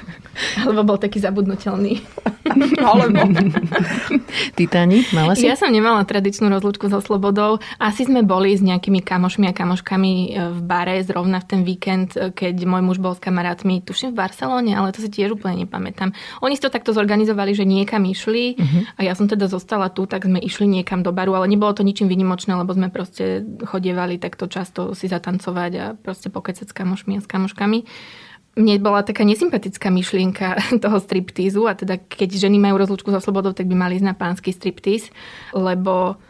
Alebo 0.68 0.84
bol 0.84 0.98
taký 1.00 1.24
zabudnutelný. 1.24 2.04
Alebo. 2.84 3.24
Ty, 4.56 4.64
Tani, 4.66 5.06
mala 5.14 5.34
si? 5.34 5.46
Ja 5.46 5.54
som 5.54 5.70
nemala 5.70 6.02
tradičnú 6.02 6.50
rozlúčku 6.50 6.90
so 6.90 6.98
Slobodou. 6.98 7.62
Asi 7.78 8.06
sme 8.06 8.26
boli 8.26 8.54
s 8.54 8.62
nejakými 8.62 9.00
kamošmi 9.04 9.46
a 9.50 9.54
kamoškami 9.54 10.12
e, 10.12 10.26
v 10.56 10.60
bare 10.64 11.00
zrovna 11.06 11.38
v 11.42 11.46
ten 11.46 11.60
víkend, 11.62 12.16
e, 12.18 12.34
keď 12.34 12.54
môj 12.66 12.82
muž 12.82 12.98
bol 12.98 13.14
s 13.14 13.22
kamarátmi, 13.22 13.82
tuším 13.82 14.12
v 14.12 14.18
Barcelone, 14.18 14.72
ale 14.74 14.92
to 14.92 15.02
si 15.02 15.10
tiež 15.10 15.38
úplne 15.38 15.64
nepamätám. 15.66 16.12
Oni 16.42 16.54
si 16.58 16.62
to 16.62 16.72
takto 16.72 16.90
zorganizovali, 16.90 17.54
že 17.54 17.64
niekam 17.66 18.02
išli 18.06 18.58
uh-huh. 18.58 18.82
a 18.98 19.00
ja 19.06 19.12
som 19.14 19.30
teda 19.30 19.46
zostala 19.46 19.88
tu, 19.92 20.04
tak 20.04 20.26
sme 20.26 20.42
išli 20.42 20.66
niekam 20.66 21.06
do 21.06 21.14
baru, 21.14 21.38
ale 21.38 21.50
nebolo 21.50 21.72
to 21.74 21.86
ničím 21.86 22.10
vynimočné, 22.10 22.54
lebo 22.54 22.74
sme 22.74 22.90
proste 22.90 23.46
chodievali 23.64 24.18
takto 24.18 24.50
často 24.50 24.92
si 24.92 25.06
zatancovať 25.06 25.72
a 25.78 25.84
proste 25.94 26.28
pokecať 26.32 26.66
s 26.70 26.74
kamošmi 26.74 27.18
a 27.18 27.20
s 27.22 27.28
kamoškami 27.30 27.78
mne 28.60 28.76
bola 28.84 29.00
taká 29.00 29.24
nesympatická 29.24 29.88
myšlienka 29.88 30.60
toho 30.84 31.00
striptízu 31.00 31.64
a 31.64 31.72
teda 31.72 31.96
keď 31.96 32.36
ženy 32.36 32.60
majú 32.60 32.76
rozlúčku 32.76 33.08
so 33.08 33.20
slobodou, 33.24 33.56
tak 33.56 33.64
by 33.64 33.74
mali 33.74 33.96
ísť 33.96 34.06
na 34.06 34.14
pánsky 34.14 34.52
striptíz, 34.52 35.08
lebo 35.56 36.20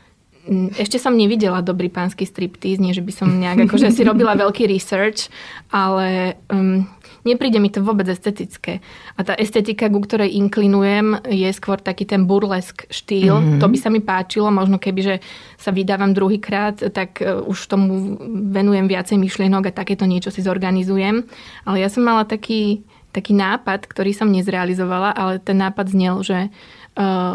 ešte 0.80 0.96
som 0.96 1.12
nevidela 1.12 1.60
dobrý 1.60 1.92
pánsky 1.92 2.24
striptíz, 2.24 2.80
nie 2.80 2.96
že 2.96 3.04
by 3.04 3.12
som 3.12 3.28
nejak 3.28 3.68
akože 3.68 3.92
si 3.92 4.02
robila 4.08 4.32
veľký 4.32 4.64
research, 4.64 5.28
ale 5.68 6.40
um, 6.48 6.88
nepríde 7.24 7.60
mi 7.60 7.68
to 7.68 7.84
vôbec 7.84 8.08
estetické. 8.08 8.80
A 9.16 9.24
tá 9.24 9.36
estetika, 9.36 9.88
ku 9.92 10.00
ktorej 10.00 10.32
inklinujem, 10.36 11.20
je 11.28 11.50
skôr 11.52 11.80
taký 11.80 12.08
ten 12.08 12.24
burlesk 12.24 12.88
štýl. 12.88 13.36
Mm-hmm. 13.36 13.60
To 13.60 13.66
by 13.68 13.78
sa 13.78 13.88
mi 13.92 14.00
páčilo, 14.00 14.48
možno 14.48 14.80
keby, 14.80 15.00
že 15.00 15.14
sa 15.60 15.70
vydávam 15.70 16.16
druhýkrát, 16.16 16.80
tak 16.92 17.20
uh, 17.20 17.44
už 17.44 17.58
tomu 17.68 18.16
venujem 18.50 18.88
viacej 18.88 19.20
myšlienok 19.20 19.70
a 19.70 19.76
takéto 19.76 20.08
niečo 20.08 20.32
si 20.32 20.40
zorganizujem. 20.40 21.24
Ale 21.68 21.76
ja 21.82 21.88
som 21.92 22.02
mala 22.06 22.24
taký, 22.24 22.82
taký 23.12 23.36
nápad, 23.36 23.84
ktorý 23.90 24.16
som 24.16 24.32
nezrealizovala, 24.32 25.12
ale 25.12 25.42
ten 25.42 25.60
nápad 25.60 25.86
znel, 25.92 26.22
že 26.24 26.48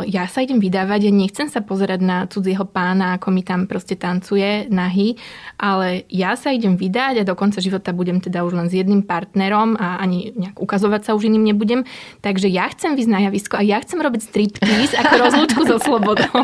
ja 0.05 0.27
sa 0.27 0.43
idem 0.43 0.59
vydávať 0.59 1.07
a 1.07 1.11
nechcem 1.15 1.47
sa 1.47 1.63
pozerať 1.63 2.03
na 2.03 2.17
cudzieho 2.27 2.67
pána, 2.67 3.15
ako 3.15 3.31
mi 3.31 3.41
tam 3.41 3.65
proste 3.71 3.95
tancuje 3.95 4.67
nahy, 4.67 5.15
ale 5.55 6.03
ja 6.11 6.35
sa 6.35 6.51
idem 6.51 6.75
vydať 6.75 7.23
a 7.23 7.27
do 7.27 7.33
konca 7.39 7.63
života 7.63 7.95
budem 7.95 8.19
teda 8.19 8.43
už 8.43 8.51
len 8.51 8.67
s 8.67 8.75
jedným 8.75 9.07
partnerom 9.07 9.79
a 9.79 10.03
ani 10.03 10.35
nejak 10.35 10.59
ukazovať 10.59 11.07
sa 11.07 11.11
už 11.15 11.31
iným 11.31 11.55
nebudem. 11.55 11.87
Takže 12.19 12.51
ja 12.51 12.67
chcem 12.67 12.99
výsť 12.99 13.11
na 13.11 13.23
javisko 13.25 13.55
a 13.55 13.63
ja 13.63 13.79
chcem 13.79 13.95
robiť 13.95 14.21
striptease 14.27 14.95
ako 14.99 15.13
rozlúčku 15.23 15.61
so 15.63 15.77
slobodou. 15.79 16.35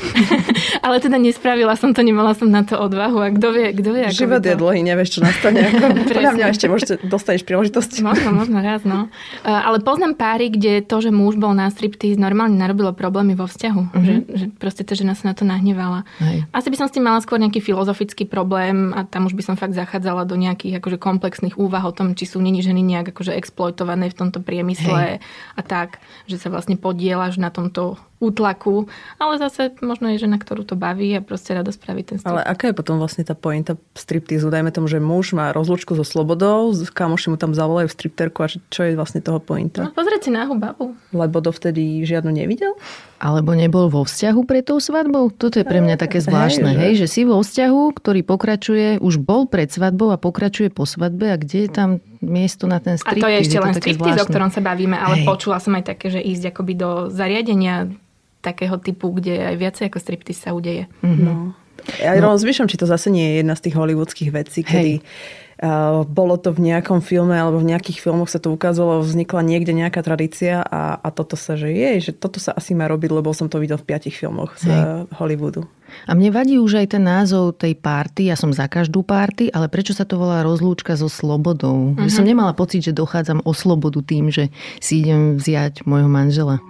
ale 0.86 0.96
teda 1.00 1.16
nespravila 1.16 1.72
som 1.74 1.96
to, 1.96 2.04
nemala 2.04 2.36
som 2.36 2.52
na 2.52 2.62
to 2.68 2.76
odvahu 2.76 3.16
a 3.16 3.28
kto 3.32 3.48
vie, 3.48 3.68
kto 3.74 3.90
vie. 3.96 4.06
Život 4.12 4.44
je 4.44 4.54
dlhý, 4.60 4.80
nevieš, 4.84 5.18
čo 5.18 5.20
nastane. 5.24 5.72
Podľa 6.12 6.36
mňa 6.36 6.46
ešte 6.52 6.68
môžete, 6.68 6.92
dostaneš 7.08 7.48
príležitosť. 7.48 8.04
Možno, 8.04 8.28
možno 8.36 8.60
raz, 8.60 8.84
no. 8.84 9.08
Uh, 9.40 9.48
ale 9.48 9.80
poznám 9.80 10.14
páry, 10.20 10.52
kde 10.52 10.84
to, 10.84 11.00
že 11.00 11.08
muž 11.08 11.40
bol 11.40 11.56
na 11.56 11.72
striptease 11.72 12.09
normálne 12.16 12.58
narobilo 12.58 12.94
problémy 12.96 13.38
vo 13.38 13.46
vzťahu. 13.46 13.82
Mm-hmm. 13.90 14.04
Že, 14.04 14.14
že 14.34 14.46
proste 14.56 14.82
tá 14.82 14.98
žena 14.98 15.14
sa 15.14 15.30
na 15.30 15.34
to 15.34 15.46
nahnevala. 15.46 16.08
Hej. 16.18 16.46
Asi 16.50 16.68
by 16.72 16.76
som 16.78 16.86
s 16.88 16.94
tým 16.94 17.06
mala 17.06 17.22
skôr 17.22 17.38
nejaký 17.38 17.62
filozofický 17.62 18.26
problém 18.26 18.90
a 18.96 19.06
tam 19.06 19.30
už 19.30 19.38
by 19.38 19.42
som 19.44 19.54
fakt 19.54 19.76
zachádzala 19.76 20.26
do 20.26 20.34
nejakých 20.34 20.82
akože 20.82 20.98
komplexných 20.98 21.58
úvah 21.60 21.84
o 21.86 21.94
tom, 21.94 22.18
či 22.18 22.26
sú 22.26 22.42
není 22.42 22.64
ženy 22.64 22.82
nejak 22.82 23.14
akože 23.14 23.36
exploitované 23.36 24.10
v 24.10 24.18
tomto 24.18 24.42
priemysle 24.42 25.20
Hej. 25.20 25.24
a 25.54 25.60
tak, 25.62 26.02
že 26.26 26.40
sa 26.40 26.50
vlastne 26.50 26.80
podielaš 26.80 27.38
na 27.38 27.52
tomto 27.52 28.00
útlaku, 28.20 28.86
ale 29.16 29.40
zase 29.40 29.72
možno 29.80 30.12
je 30.12 30.20
žena, 30.20 30.36
ktorú 30.36 30.68
to 30.68 30.76
baví 30.76 31.16
a 31.16 31.24
proste 31.24 31.56
rada 31.56 31.72
spraví 31.72 32.04
ten 32.04 32.20
strip. 32.20 32.28
Ale 32.28 32.44
aká 32.44 32.68
je 32.70 32.76
potom 32.76 33.00
vlastne 33.00 33.24
tá 33.24 33.32
pointa 33.32 33.80
striptizu? 33.96 34.52
Dajme 34.52 34.68
tomu, 34.70 34.92
že 34.92 35.00
muž 35.00 35.32
má 35.32 35.50
rozlúčku 35.56 35.96
so 35.96 36.04
slobodou, 36.04 36.68
kamoši 36.92 37.32
mu 37.32 37.40
tam 37.40 37.56
zavolajú 37.56 37.88
stripterku 37.88 38.44
a 38.44 38.48
čo 38.52 38.80
je 38.84 38.92
vlastne 38.92 39.24
toho 39.24 39.40
pointa? 39.40 39.88
No 39.88 39.96
pozrieť 39.96 40.28
si 40.28 40.30
náhu 40.30 40.52
babu. 40.60 40.92
Lebo 41.16 41.40
dovtedy 41.40 42.04
žiadnu 42.04 42.28
nevidel? 42.28 42.76
Alebo 43.20 43.56
nebol 43.56 43.88
vo 43.88 44.04
vzťahu 44.04 44.40
pred 44.44 44.64
tou 44.64 44.80
svadbou? 44.80 45.32
Toto 45.32 45.60
je 45.60 45.64
pre 45.64 45.80
mňa 45.80 45.96
také 46.00 46.20
zvláštne, 46.20 46.72
hej, 46.72 46.76
že? 46.76 46.80
hej, 46.80 46.92
že 47.04 47.06
si 47.08 47.20
vo 47.24 47.40
vzťahu, 47.40 47.82
ktorý 47.96 48.20
pokračuje, 48.24 48.88
už 49.00 49.20
bol 49.20 49.44
pred 49.48 49.68
svadbou 49.68 50.12
a 50.12 50.20
pokračuje 50.20 50.72
po 50.72 50.84
svadbe 50.88 51.32
a 51.32 51.36
kde 51.36 51.68
je 51.68 51.70
tam 51.72 51.88
miesto 52.24 52.64
na 52.64 52.80
ten 52.80 52.96
striptiz? 52.96 53.20
A 53.20 53.24
to 53.24 53.32
je 53.32 53.38
ešte 53.44 53.56
je 53.56 53.64
len 53.64 53.74
striptiz, 53.76 54.16
o 54.16 54.24
ktorom 54.24 54.48
sa 54.48 54.64
bavíme, 54.64 54.96
ale 54.96 55.20
hej. 55.20 55.26
počula 55.28 55.60
som 55.60 55.76
aj 55.76 55.84
také, 55.92 56.12
že 56.12 56.20
ísť 56.20 56.52
akoby 56.52 56.72
do 56.76 56.90
zariadenia 57.12 57.92
takého 58.40 58.76
typu, 58.80 59.12
kde 59.12 59.36
aj 59.52 59.56
viacej 59.56 59.84
ako 59.92 59.98
striptease 60.00 60.40
sa 60.48 60.56
udeje. 60.56 60.88
Mm-hmm. 61.04 61.24
No. 61.24 61.52
Ja 62.00 62.16
no. 62.16 62.32
rozmýšľam, 62.36 62.68
či 62.68 62.80
to 62.80 62.84
zase 62.88 63.08
nie 63.08 63.24
je 63.24 63.34
jedna 63.40 63.54
z 63.56 63.64
tých 63.68 63.76
hollywoodských 63.76 64.30
vecí, 64.32 64.60
kedy 64.60 65.00
uh, 65.00 66.04
bolo 66.04 66.36
to 66.36 66.52
v 66.52 66.72
nejakom 66.72 67.00
filme 67.00 67.32
alebo 67.32 67.60
v 67.60 67.72
nejakých 67.72 68.04
filmoch 68.04 68.28
sa 68.28 68.40
to 68.40 68.52
ukázalo, 68.52 69.00
vznikla 69.00 69.40
niekde 69.40 69.72
nejaká 69.72 70.04
tradícia 70.04 70.60
a, 70.60 71.00
a 71.00 71.08
toto 71.08 71.40
sa, 71.40 71.56
že 71.56 71.72
je, 71.72 72.10
že 72.10 72.12
toto 72.12 72.36
sa 72.36 72.52
asi 72.52 72.76
má 72.76 72.84
robiť, 72.84 73.10
lebo 73.12 73.32
som 73.32 73.48
to 73.48 73.60
videl 73.60 73.80
v 73.80 73.86
piatich 73.88 74.16
filmoch 74.16 74.56
z 74.60 74.68
Hej. 74.68 75.08
Hollywoodu. 75.16 75.64
A 76.06 76.14
mne 76.14 76.30
vadí 76.30 76.54
už 76.54 76.86
aj 76.86 76.94
ten 76.94 77.02
názov 77.02 77.58
tej 77.58 77.74
párty, 77.74 78.30
ja 78.30 78.38
som 78.38 78.54
za 78.54 78.70
každú 78.70 79.02
párty, 79.02 79.50
ale 79.50 79.66
prečo 79.66 79.90
sa 79.90 80.06
to 80.06 80.22
volá 80.22 80.46
rozlúčka 80.46 80.94
so 80.94 81.10
slobodou? 81.10 81.96
Uh-huh. 81.96 82.06
Že 82.06 82.10
som 82.14 82.24
nemala 82.28 82.54
pocit, 82.54 82.86
že 82.86 82.94
dochádzam 82.94 83.42
o 83.42 83.50
slobodu 83.50 83.98
tým, 84.06 84.30
že 84.30 84.54
si 84.78 85.02
idem 85.02 85.34
vziať 85.34 85.82
môjho 85.82 86.06
manžela. 86.06 86.62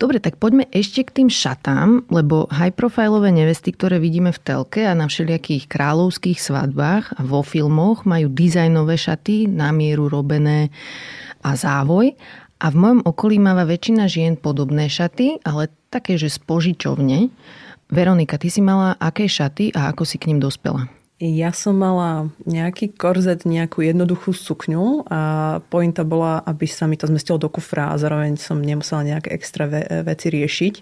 Dobre, 0.00 0.16
tak 0.16 0.40
poďme 0.40 0.64
ešte 0.72 1.04
k 1.04 1.12
tým 1.12 1.28
šatám, 1.28 2.08
lebo 2.08 2.48
high-profilové 2.48 3.36
nevesty, 3.36 3.68
ktoré 3.68 4.00
vidíme 4.00 4.32
v 4.32 4.40
telke 4.40 4.88
a 4.88 4.96
na 4.96 5.04
všelijakých 5.04 5.68
kráľovských 5.68 6.40
svadbách 6.40 7.20
a 7.20 7.20
vo 7.20 7.44
filmoch 7.44 8.08
majú 8.08 8.32
dizajnové 8.32 8.96
šaty, 8.96 9.44
na 9.44 9.76
mieru 9.76 10.08
robené 10.08 10.72
a 11.44 11.52
závoj. 11.52 12.16
A 12.64 12.66
v 12.72 12.76
mojom 12.80 13.00
okolí 13.04 13.36
máva 13.36 13.68
väčšina 13.68 14.08
žien 14.08 14.40
podobné 14.40 14.88
šaty, 14.88 15.44
ale 15.44 15.68
také, 15.92 16.16
že 16.16 16.32
z. 16.32 16.40
Veronika, 17.92 18.40
ty 18.40 18.48
si 18.48 18.64
mala 18.64 18.96
aké 18.96 19.28
šaty 19.28 19.76
a 19.76 19.92
ako 19.92 20.08
si 20.08 20.16
k 20.16 20.32
ním 20.32 20.40
dospela? 20.40 20.99
Ja 21.20 21.52
som 21.52 21.76
mala 21.76 22.32
nejaký 22.48 22.96
korzet, 22.96 23.44
nejakú 23.44 23.84
jednoduchú 23.84 24.32
sukňu 24.32 25.04
a 25.04 25.20
pointa 25.68 26.00
bola, 26.00 26.40
aby 26.48 26.64
sa 26.64 26.88
mi 26.88 26.96
to 26.96 27.04
zmestilo 27.12 27.36
do 27.36 27.52
kufra 27.52 27.92
a 27.92 28.00
zároveň 28.00 28.40
som 28.40 28.56
nemusela 28.56 29.04
nejaké 29.04 29.28
extra 29.36 29.68
ve- 29.68 30.00
veci 30.00 30.32
riešiť. 30.32 30.74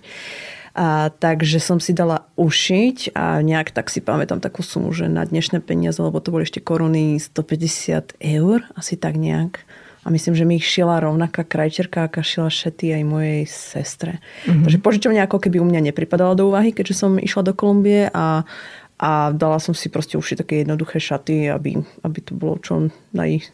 A, 0.78 1.10
takže 1.10 1.58
som 1.58 1.82
si 1.82 1.90
dala 1.90 2.30
ušiť 2.38 3.18
a 3.18 3.42
nejak 3.42 3.74
tak 3.74 3.90
si 3.90 3.98
pamätám 3.98 4.38
takú 4.38 4.62
sumu, 4.62 4.94
že 4.94 5.10
na 5.10 5.26
dnešné 5.26 5.58
peniaze, 5.58 5.98
lebo 5.98 6.22
to 6.22 6.30
boli 6.30 6.46
ešte 6.46 6.62
koruny 6.62 7.18
150 7.18 8.22
eur, 8.22 8.62
asi 8.78 8.94
tak 8.94 9.18
nejak. 9.18 9.66
A 10.06 10.14
myslím, 10.14 10.38
že 10.38 10.46
mi 10.46 10.62
ich 10.62 10.70
šila 10.70 11.02
rovnaká 11.02 11.42
krajčerka, 11.42 12.06
aká 12.06 12.22
šila 12.22 12.46
šety 12.46 12.94
aj 12.94 13.02
mojej 13.02 13.42
sestre. 13.50 14.22
Mm-hmm. 14.46 14.62
Takže 14.70 14.78
požičovňa 14.86 15.26
ako 15.26 15.38
keby 15.42 15.58
u 15.58 15.66
mňa 15.66 15.90
nepripadala 15.90 16.38
do 16.38 16.54
úvahy, 16.54 16.70
keďže 16.70 16.94
som 16.94 17.18
išla 17.18 17.42
do 17.42 17.52
Kolumbie 17.58 18.06
a, 18.06 18.46
a 18.98 19.30
dala 19.30 19.62
som 19.62 19.72
si 19.72 19.86
proste 19.88 20.18
ušiť 20.18 20.36
také 20.42 20.54
jednoduché 20.66 20.98
šaty, 20.98 21.48
aby, 21.54 21.78
aby 22.02 22.18
to 22.18 22.34
bolo 22.34 22.58
čo 22.58 22.90
naj, 23.14 23.46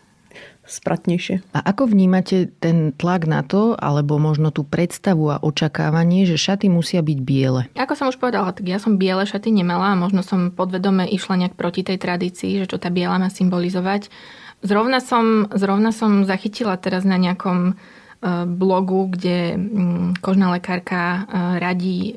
spratnejšie. 0.65 1.45
A 1.53 1.61
ako 1.61 1.93
vnímate 1.93 2.49
ten 2.57 2.97
tlak 2.97 3.29
na 3.29 3.45
to, 3.45 3.77
alebo 3.77 4.17
možno 4.17 4.49
tú 4.49 4.65
predstavu 4.65 5.37
a 5.37 5.41
očakávanie, 5.45 6.25
že 6.25 6.41
šaty 6.41 6.73
musia 6.73 7.05
byť 7.05 7.19
biele? 7.21 7.69
Ako 7.77 7.93
som 7.93 8.09
už 8.09 8.17
povedala, 8.17 8.57
tak 8.57 8.65
ja 8.65 8.81
som 8.81 8.97
biele 8.97 9.29
šaty 9.29 9.53
nemala 9.53 9.93
a 9.93 10.01
možno 10.01 10.25
som 10.25 10.49
podvedome 10.49 11.05
išla 11.05 11.45
nejak 11.45 11.55
proti 11.55 11.85
tej 11.85 12.01
tradícii, 12.01 12.65
že 12.65 12.69
čo 12.69 12.81
tá 12.81 12.89
biela 12.89 13.21
má 13.21 13.29
symbolizovať. 13.29 14.09
Zrovna 14.65 15.05
som, 15.05 15.53
zrovna 15.53 15.93
som 15.93 16.25
zachytila 16.25 16.81
teraz 16.81 17.05
na 17.05 17.21
nejakom 17.21 17.77
blogu, 18.49 19.13
kde 19.13 19.53
mm, 19.53 20.25
kožná 20.25 20.49
lekárka 20.57 21.01
e, 21.01 21.21
radí 21.61 22.17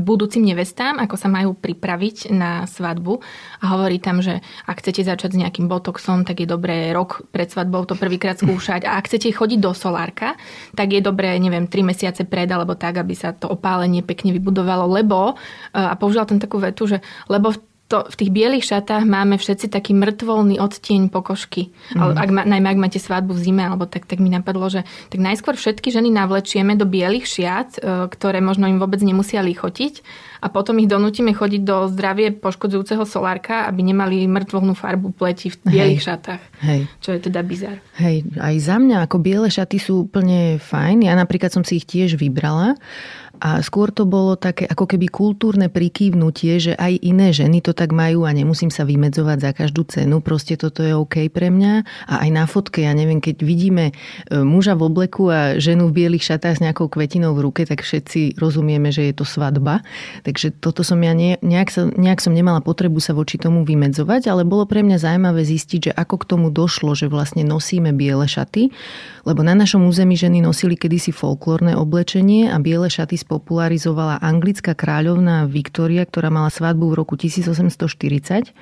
budúcim 0.00 0.40
nevestám, 0.40 0.96
ako 0.96 1.20
sa 1.20 1.28
majú 1.28 1.52
pripraviť 1.52 2.32
na 2.32 2.64
svadbu. 2.64 3.20
A 3.60 3.64
hovorí 3.76 4.00
tam, 4.00 4.24
že 4.24 4.40
ak 4.64 4.80
chcete 4.80 5.04
začať 5.04 5.36
s 5.36 5.40
nejakým 5.44 5.68
botoxom, 5.68 6.24
tak 6.24 6.40
je 6.40 6.48
dobré 6.48 6.88
rok 6.96 7.28
pred 7.28 7.52
svadbou 7.52 7.84
to 7.84 8.00
prvýkrát 8.00 8.40
skúšať. 8.40 8.88
A 8.88 8.96
ak 8.96 9.12
chcete 9.12 9.28
chodiť 9.28 9.60
do 9.60 9.76
solárka, 9.76 10.40
tak 10.72 10.96
je 10.96 11.04
dobré, 11.04 11.36
neviem, 11.36 11.68
3 11.68 11.84
mesiace 11.84 12.24
pred 12.24 12.48
alebo 12.48 12.72
tak, 12.72 12.96
aby 12.96 13.12
sa 13.12 13.36
to 13.36 13.52
opálenie 13.52 14.00
pekne 14.00 14.32
vybudovalo, 14.32 14.88
lebo, 14.88 15.36
e, 15.72 15.76
a 15.76 15.92
použila 16.00 16.24
tam 16.24 16.40
takú 16.40 16.56
vetu, 16.56 16.88
že 16.88 17.04
lebo 17.28 17.52
to, 17.92 18.08
v 18.08 18.14
tých 18.16 18.30
bielých 18.32 18.64
šatách 18.64 19.04
máme 19.04 19.36
všetci 19.36 19.68
taký 19.68 19.92
mŕtvolný 19.92 20.56
odtieň 20.56 21.12
pokožky. 21.12 21.76
Mm. 21.92 22.00
Ale 22.00 22.12
ak, 22.16 22.28
najmä 22.48 22.68
ak 22.72 22.80
máte 22.80 22.96
svadbu 22.96 23.36
v 23.36 23.42
zime, 23.44 23.68
alebo 23.68 23.84
tak, 23.84 24.08
tak 24.08 24.16
mi 24.16 24.32
napadlo, 24.32 24.72
že 24.72 24.88
tak 25.12 25.20
najskôr 25.20 25.60
všetky 25.60 25.92
ženy 25.92 26.08
navlečieme 26.08 26.72
do 26.80 26.88
bielých 26.88 27.28
šiat, 27.28 27.68
e, 27.76 27.80
ktoré 28.08 28.40
možno 28.40 28.64
im 28.64 28.80
vôbec 28.80 29.04
nemusia 29.04 29.44
lichotiť 29.44 30.00
a 30.40 30.48
potom 30.48 30.80
ich 30.80 30.88
donútime 30.88 31.36
chodiť 31.36 31.62
do 31.62 31.86
zdravie 31.92 32.32
poškodzujúceho 32.32 33.04
solárka, 33.04 33.68
aby 33.68 33.84
nemali 33.84 34.24
mŕtvolnú 34.26 34.72
farbu 34.72 35.12
pleti 35.12 35.52
v 35.52 35.56
bielých 35.68 36.02
Hej. 36.02 36.08
šatách. 36.08 36.42
Hej. 36.64 36.80
Čo 36.98 37.10
je 37.12 37.20
teda 37.28 37.40
bizar. 37.44 37.76
Hej, 38.00 38.26
aj 38.40 38.54
za 38.58 38.80
mňa 38.80 39.04
ako 39.04 39.16
biele 39.20 39.52
šaty 39.52 39.76
sú 39.76 40.08
úplne 40.08 40.56
fajn. 40.58 41.06
Ja 41.06 41.14
napríklad 41.14 41.52
som 41.52 41.62
si 41.62 41.78
ich 41.78 41.86
tiež 41.86 42.16
vybrala 42.16 42.74
a 43.42 43.58
skôr 43.58 43.90
to 43.90 44.06
bolo 44.06 44.38
také 44.38 44.70
ako 44.70 44.86
keby 44.86 45.10
kultúrne 45.10 45.66
prikývnutie, 45.66 46.62
že 46.62 46.72
aj 46.78 47.02
iné 47.02 47.34
ženy 47.34 47.58
to 47.58 47.74
tak 47.74 47.90
majú 47.90 48.22
a 48.22 48.30
nemusím 48.30 48.70
sa 48.70 48.86
vymedzovať 48.86 49.38
za 49.42 49.50
každú 49.50 49.82
cenu. 49.90 50.22
Proste 50.22 50.54
toto 50.54 50.86
je 50.86 50.94
OK 50.94 51.26
pre 51.26 51.50
mňa. 51.50 51.82
A 52.06 52.14
aj 52.22 52.30
na 52.30 52.46
fotke, 52.46 52.86
ja 52.86 52.94
neviem, 52.94 53.18
keď 53.18 53.42
vidíme 53.42 53.90
e, 53.90 53.92
muža 54.46 54.78
v 54.78 54.86
obleku 54.86 55.26
a 55.26 55.58
ženu 55.58 55.90
v 55.90 56.06
bielých 56.06 56.22
šatách 56.22 56.62
s 56.62 56.62
nejakou 56.62 56.86
kvetinou 56.86 57.34
v 57.34 57.50
ruke, 57.50 57.66
tak 57.66 57.82
všetci 57.82 58.38
rozumieme, 58.38 58.94
že 58.94 59.10
je 59.10 59.14
to 59.18 59.26
svadba. 59.26 59.82
Takže 60.22 60.62
toto 60.62 60.86
som 60.86 61.02
ja 61.02 61.10
ne, 61.10 61.34
nejak, 61.42 61.68
sa, 61.74 61.90
nejak 61.90 62.22
som 62.22 62.30
nemala 62.30 62.62
potrebu 62.62 63.02
sa 63.02 63.10
voči 63.10 63.42
tomu 63.42 63.66
vymedzovať, 63.66 64.30
ale 64.30 64.46
bolo 64.46 64.70
pre 64.70 64.86
mňa 64.86 65.02
zaujímavé 65.02 65.42
zistiť, 65.42 65.90
že 65.90 65.92
ako 65.98 66.14
k 66.22 66.28
tomu 66.30 66.54
došlo, 66.54 66.94
že 66.94 67.10
vlastne 67.10 67.42
nosíme 67.42 67.90
biele 67.90 68.30
šaty, 68.30 68.70
lebo 69.22 69.40
na 69.46 69.54
našom 69.54 69.86
území 69.86 70.18
ženy 70.18 70.42
nosili 70.42 70.74
kedysi 70.74 71.14
folklórne 71.14 71.78
oblečenie 71.78 72.50
a 72.50 72.58
biele 72.58 72.90
šaty 72.90 73.18
spopularizovala 73.18 74.22
anglická 74.22 74.74
kráľovná 74.74 75.46
Viktória, 75.46 76.02
ktorá 76.06 76.30
mala 76.30 76.50
svadbu 76.50 76.92
v 76.92 76.98
roku 76.98 77.14
1840 77.14 78.52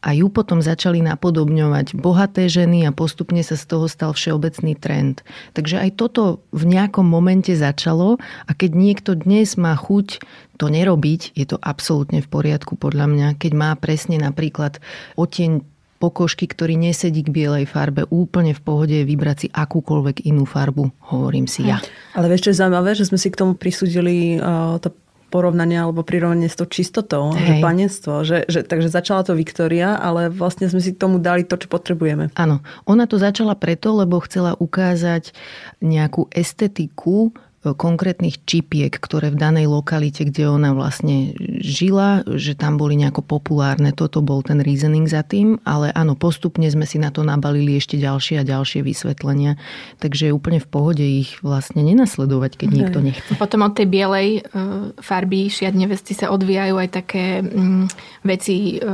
a 0.00 0.16
ju 0.16 0.32
potom 0.32 0.64
začali 0.64 1.04
napodobňovať 1.04 1.92
bohaté 1.92 2.48
ženy 2.48 2.88
a 2.88 2.90
postupne 2.96 3.44
sa 3.44 3.56
z 3.56 3.64
toho 3.68 3.84
stal 3.84 4.16
všeobecný 4.16 4.72
trend. 4.80 5.20
Takže 5.52 5.76
aj 5.76 5.90
toto 6.00 6.40
v 6.56 6.64
nejakom 6.72 7.04
momente 7.04 7.52
začalo 7.52 8.16
a 8.48 8.50
keď 8.56 8.70
niekto 8.72 9.12
dnes 9.12 9.60
má 9.60 9.76
chuť 9.76 10.24
to 10.56 10.72
nerobiť, 10.72 11.36
je 11.36 11.46
to 11.48 11.60
absolútne 11.60 12.24
v 12.24 12.28
poriadku 12.32 12.80
podľa 12.80 13.06
mňa. 13.12 13.28
Keď 13.36 13.52
má 13.52 13.76
presne 13.76 14.16
napríklad 14.16 14.80
oteň 15.20 15.68
pokožky, 16.00 16.48
ktorý 16.48 16.80
nesedí 16.80 17.20
k 17.20 17.28
bielej 17.28 17.68
farbe, 17.68 18.08
úplne 18.08 18.56
v 18.56 18.64
pohode 18.64 18.96
vybrať 19.04 19.36
si 19.36 19.48
akúkoľvek 19.52 20.24
inú 20.24 20.48
farbu, 20.48 20.88
hovorím 21.12 21.44
si 21.44 21.68
ja. 21.68 21.76
Ale 22.16 22.32
vieš, 22.32 22.48
čo 22.48 22.50
je 22.56 22.60
zaujímavé, 22.64 22.96
že 22.96 23.04
sme 23.04 23.20
si 23.20 23.28
k 23.28 23.36
tomu 23.36 23.52
prisúdili 23.52 24.40
uh, 24.40 24.80
to 24.80 24.96
porovnanie 25.30 25.78
alebo 25.78 26.02
prirovnanie 26.02 26.50
s 26.50 26.58
tou 26.58 26.66
čistotou, 26.66 27.30
Hej. 27.30 27.46
že 27.46 27.52
panenstvo. 27.62 28.12
Že, 28.26 28.38
že, 28.50 28.60
takže 28.66 28.90
začala 28.90 29.22
to 29.22 29.38
Viktória, 29.38 29.94
ale 29.94 30.26
vlastne 30.26 30.66
sme 30.66 30.82
si 30.82 30.90
k 30.90 30.98
tomu 30.98 31.22
dali 31.22 31.46
to, 31.46 31.54
čo 31.54 31.70
potrebujeme. 31.70 32.34
Áno. 32.34 32.64
Ona 32.90 33.06
to 33.06 33.16
začala 33.16 33.54
preto, 33.54 33.94
lebo 33.94 34.18
chcela 34.26 34.58
ukázať 34.58 35.30
nejakú 35.78 36.26
estetiku 36.34 37.30
konkrétnych 37.60 38.40
čipiek, 38.48 38.88
ktoré 38.88 39.28
v 39.28 39.36
danej 39.36 39.68
lokalite, 39.68 40.24
kde 40.24 40.48
ona 40.48 40.72
vlastne 40.72 41.36
žila, 41.60 42.24
že 42.24 42.56
tam 42.56 42.80
boli 42.80 42.96
nejako 42.96 43.20
populárne. 43.20 43.92
Toto 43.92 44.24
bol 44.24 44.40
ten 44.40 44.64
reasoning 44.64 45.04
za 45.04 45.20
tým, 45.20 45.60
ale 45.68 45.92
áno, 45.92 46.16
postupne 46.16 46.64
sme 46.72 46.88
si 46.88 46.96
na 46.96 47.12
to 47.12 47.20
nabalili 47.20 47.76
ešte 47.76 48.00
ďalšie 48.00 48.40
a 48.40 48.48
ďalšie 48.48 48.80
vysvetlenia. 48.80 49.60
Takže 50.00 50.32
je 50.32 50.32
úplne 50.32 50.56
v 50.56 50.68
pohode 50.72 51.04
ich 51.04 51.36
vlastne 51.44 51.84
nenasledovať, 51.84 52.64
keď 52.64 52.68
nikto 52.72 52.98
nechce. 53.04 53.36
Potom 53.36 53.60
od 53.60 53.76
tej 53.76 53.92
bielej 53.92 54.40
e, 54.40 54.56
farby 54.96 55.52
šiat 55.52 55.76
nevesty 55.76 56.16
sa 56.16 56.32
odvíjajú 56.32 56.80
aj 56.80 56.88
také 56.96 57.44
mm, 57.44 57.92
veci 58.24 58.56
e, 58.56 58.74
e, 58.80 58.90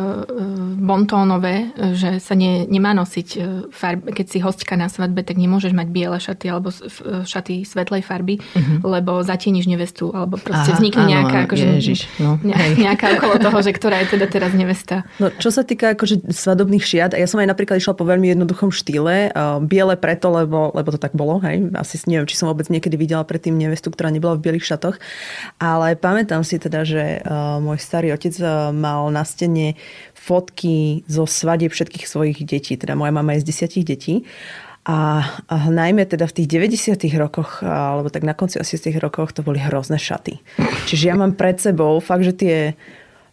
bontónové, 0.82 1.70
že 1.94 2.18
sa 2.18 2.34
ne, 2.34 2.66
nemá 2.66 2.90
nosiť 2.98 3.28
farby. 3.70 4.10
Keď 4.10 4.26
si 4.26 4.38
hostka 4.42 4.74
na 4.74 4.90
svadbe, 4.90 5.22
tak 5.22 5.38
nemôžeš 5.38 5.70
mať 5.70 5.86
biele 5.86 6.18
šaty 6.18 6.50
alebo 6.50 6.74
šaty 7.22 7.62
svetlej 7.62 8.02
farby 8.02 8.42
uh-huh. 8.56 8.78
lebo 8.82 9.20
zatieníš 9.20 9.68
nevestu, 9.68 10.08
alebo 10.16 10.40
proste 10.40 10.72
Aha, 10.72 10.76
vznikne 10.80 11.04
áno, 11.04 11.12
nejaká, 11.12 11.38
akože, 11.46 11.66
ježiš, 11.78 12.00
no, 12.18 12.40
ne, 12.40 12.56
nejaká 12.88 13.20
okolo 13.20 13.36
toho, 13.36 13.58
že 13.60 13.70
ktorá 13.76 14.00
je 14.02 14.16
teda 14.16 14.26
teraz 14.26 14.56
nevesta. 14.56 15.04
No, 15.20 15.28
čo 15.36 15.52
sa 15.52 15.62
týka 15.62 15.92
akože 15.92 16.32
svadobných 16.32 16.84
šiat, 16.84 17.12
ja 17.14 17.28
som 17.28 17.38
aj 17.38 17.52
napríklad 17.52 17.78
išla 17.78 17.94
po 17.94 18.08
veľmi 18.08 18.32
jednoduchom 18.32 18.72
štýle, 18.72 19.30
uh, 19.30 19.60
biele 19.60 19.94
preto, 20.00 20.32
lebo, 20.32 20.72
lebo 20.72 20.88
to 20.90 20.98
tak 21.00 21.12
bolo, 21.12 21.38
hej, 21.44 21.68
asi 21.76 22.00
neviem, 22.08 22.24
či 22.24 22.40
som 22.40 22.48
vôbec 22.48 22.66
niekedy 22.72 22.96
videla 22.96 23.22
predtým 23.22 23.54
nevestu, 23.54 23.92
ktorá 23.92 24.08
nebola 24.08 24.40
v 24.40 24.48
bielých 24.48 24.66
šatoch, 24.74 24.96
ale 25.60 25.94
pamätám 25.94 26.40
si 26.42 26.56
teda, 26.56 26.82
že 26.88 27.20
uh, 27.22 27.60
môj 27.60 27.76
starý 27.78 28.16
otec 28.16 28.32
uh, 28.40 28.72
mal 28.72 29.12
na 29.12 29.22
stene 29.22 29.76
fotky 30.26 31.06
zo 31.06 31.22
svadieb 31.22 31.70
všetkých 31.70 32.06
svojich 32.10 32.38
detí, 32.42 32.74
teda 32.74 32.98
moja 32.98 33.14
mama 33.14 33.38
je 33.38 33.46
z 33.46 33.48
desiatich 33.54 33.86
detí 33.86 34.26
a, 34.86 34.98
a 35.50 35.56
najmä 35.66 36.06
teda 36.06 36.30
v 36.30 36.36
tých 36.42 36.48
90 36.78 37.10
rokoch, 37.18 37.58
alebo 37.66 38.06
tak 38.06 38.22
na 38.22 38.38
konci 38.38 38.62
80 38.62 38.94
rokoch, 39.02 39.34
to 39.34 39.42
boli 39.42 39.58
hrozné 39.58 39.98
šaty. 39.98 40.38
Čiže 40.86 41.10
ja 41.10 41.18
mám 41.18 41.34
pred 41.34 41.58
sebou 41.58 41.98
fakt, 41.98 42.22
že 42.22 42.38
tie, 42.38 42.58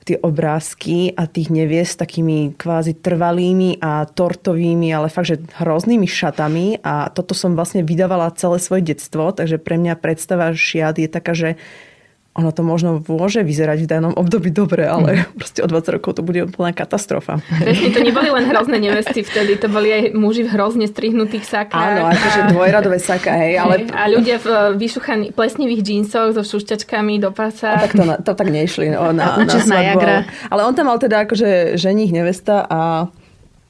tie 0.02 0.18
obrázky 0.18 1.14
a 1.14 1.30
tých 1.30 1.54
nevies 1.54 1.94
takými 1.94 2.58
kvázi 2.58 2.98
trvalými 2.98 3.78
a 3.86 4.10
tortovými, 4.10 4.90
ale 4.98 5.14
fakt, 5.14 5.30
že 5.30 5.46
hroznými 5.62 6.10
šatami 6.10 6.82
a 6.82 7.14
toto 7.14 7.38
som 7.38 7.54
vlastne 7.54 7.86
vydávala 7.86 8.34
celé 8.34 8.58
svoje 8.58 8.90
detstvo, 8.90 9.30
takže 9.30 9.62
pre 9.62 9.78
mňa 9.78 10.02
predstava 10.02 10.58
šiat 10.58 10.98
je 10.98 11.10
taká, 11.10 11.38
že 11.38 11.62
ono 12.34 12.50
to 12.50 12.66
možno 12.66 12.98
môže 13.06 13.46
vyzerať 13.46 13.86
v 13.86 13.88
danom 13.88 14.14
období 14.18 14.50
dobre, 14.50 14.90
ale 14.90 15.22
mm. 15.22 15.38
proste 15.40 15.60
o 15.62 15.70
20 15.70 16.02
rokov 16.02 16.18
to 16.18 16.26
bude 16.26 16.50
úplná 16.50 16.74
katastrofa. 16.74 17.46
Presne, 17.46 17.94
to 17.94 18.02
neboli 18.02 18.34
len 18.34 18.50
hrozné 18.50 18.82
nevesty 18.90 19.22
vtedy, 19.22 19.62
to 19.62 19.70
boli 19.70 19.94
aj 19.94 20.04
muži 20.18 20.42
v 20.42 20.58
hrozne 20.58 20.90
strihnutých 20.90 21.46
sakách. 21.46 21.78
Áno, 21.78 22.10
akože 22.10 22.40
dvojradové 22.58 22.98
saka, 22.98 23.38
hej. 23.38 23.62
Ale... 23.62 23.86
A 23.94 24.10
ľudia 24.10 24.42
v 24.42 24.48
eh, 24.50 24.58
vyšuchaných 24.82 25.38
plesnivých 25.38 25.82
džínsoch 25.86 26.34
so 26.34 26.42
šušťačkami 26.42 27.22
do 27.22 27.30
pasa. 27.30 27.78
A 27.78 27.86
tak 27.86 27.94
to, 27.94 28.04
to 28.26 28.32
tak 28.34 28.50
nešli 28.50 28.90
no, 28.90 29.14
na, 29.14 29.38
na, 29.38 29.46
na, 29.46 29.80
na 29.94 30.18
Ale 30.50 30.62
on 30.66 30.74
tam 30.74 30.90
mal 30.90 30.98
teda 30.98 31.30
akože 31.30 31.78
ženích, 31.78 32.10
nevesta 32.10 32.66
a 32.66 32.80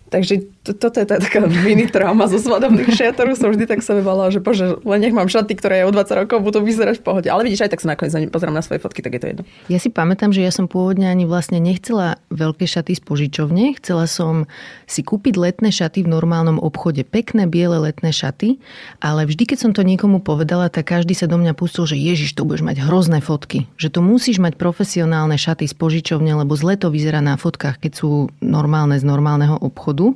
takže 0.08 0.53
toto 0.63 0.95
je 0.95 1.04
taká 1.04 1.43
mini 1.43 1.91
trauma 1.91 2.23
zo 2.32 2.39
svadobných 2.39 2.88
šiat, 2.88 3.19
ktorú 3.19 3.36
som 3.36 3.52
vždy 3.52 3.67
tak 3.67 3.84
sa 3.84 3.99
bala, 3.99 4.32
že 4.32 4.39
bože, 4.39 4.80
len 4.88 5.04
nech 5.04 5.12
mám 5.12 5.28
šaty, 5.28 5.60
ktoré 5.60 5.84
je 5.84 5.88
o 5.88 5.91
20 5.91 6.23
rokov 6.23 6.39
budú 6.39 6.63
vyzerať 6.63 6.99
v 6.99 7.04
pohode. 7.04 7.28
Ale 7.28 7.43
vidíš, 7.43 7.67
aj 7.67 7.76
tak 7.76 7.84
sa 7.84 7.91
nakoniec 7.91 8.32
pozerám 8.32 8.56
na 8.56 8.63
svoje 8.63 8.80
fotky, 8.80 9.04
tak 9.04 9.12
je 9.12 9.19
to 9.19 9.28
jedno. 9.28 9.43
Ja 9.67 9.76
si 9.76 9.91
pamätám, 9.91 10.32
že 10.32 10.39
ja 10.39 10.56
som 10.56 10.71
pôvodne 10.71 11.12
ani 11.12 11.28
vlastne 11.28 11.60
nechcela 11.60 12.15
veľké 12.32 12.63
šaty 12.63 12.95
z 12.95 13.02
požičovne. 13.04 13.76
Chcela 13.76 14.08
som 14.08 14.47
si 14.88 15.04
kúpiť 15.04 15.36
letné 15.36 15.67
šaty 15.67 16.08
v 16.08 16.15
normálnom 16.15 16.63
obchode. 16.63 17.04
Pekné 17.04 17.43
biele 17.43 17.84
letné 17.84 18.15
šaty. 18.15 18.63
Ale 19.04 19.28
vždy, 19.28 19.43
keď 19.43 19.67
som 19.67 19.71
to 19.76 19.84
niekomu 19.84 20.23
povedala, 20.23 20.71
tak 20.71 20.95
každý 20.95 21.12
sa 21.12 21.28
do 21.28 21.36
mňa 21.36 21.60
pustil, 21.60 21.84
že 21.84 21.99
Ježiš, 21.99 22.39
to 22.39 22.47
budeš 22.47 22.63
mať 22.63 22.88
hrozné 22.88 23.19
fotky. 23.19 23.67
Že 23.76 23.99
to 23.99 23.99
musíš 23.99 24.39
mať 24.39 24.56
profesionálne 24.56 25.36
šaty 25.36 25.67
z 25.67 25.76
požičovne, 25.76 26.32
lebo 26.39 26.56
zle 26.56 26.80
to 26.80 26.88
vyzerá 26.88 27.19
na 27.19 27.36
fotkách, 27.36 27.84
keď 27.84 27.91
sú 27.99 28.32
normálne 28.39 28.95
z 28.95 29.04
normálneho 29.04 29.60
obchodu. 29.60 30.15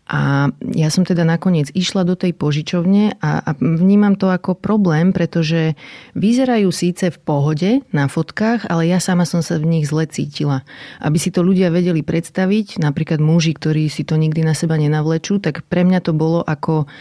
A 0.11 0.51
ja 0.75 0.91
som 0.91 1.07
teda 1.07 1.23
nakoniec 1.23 1.71
išla 1.71 2.03
do 2.03 2.19
tej 2.19 2.35
požičovne 2.35 3.15
a, 3.23 3.39
a 3.47 3.49
vnímam 3.55 4.19
to 4.19 4.27
ako 4.27 4.59
problém, 4.59 5.15
pretože 5.15 5.79
vyzerajú 6.19 6.67
síce 6.73 7.15
v 7.15 7.17
pohode 7.21 7.69
na 7.95 8.11
fotkách, 8.11 8.67
ale 8.67 8.91
ja 8.91 8.99
sama 8.99 9.23
som 9.23 9.39
sa 9.39 9.55
v 9.55 9.71
nich 9.71 9.87
zle 9.87 10.03
cítila. 10.09 10.67
Aby 10.99 11.15
si 11.15 11.31
to 11.31 11.45
ľudia 11.45 11.71
vedeli 11.71 12.03
predstaviť, 12.03 12.83
napríklad 12.83 13.23
muži, 13.23 13.55
ktorí 13.55 13.87
si 13.87 14.03
to 14.03 14.19
nikdy 14.19 14.43
na 14.43 14.51
seba 14.51 14.75
nenavlečú, 14.75 15.39
tak 15.39 15.63
pre 15.71 15.87
mňa 15.87 16.03
to 16.03 16.11
bolo 16.11 16.43
ako 16.43 16.91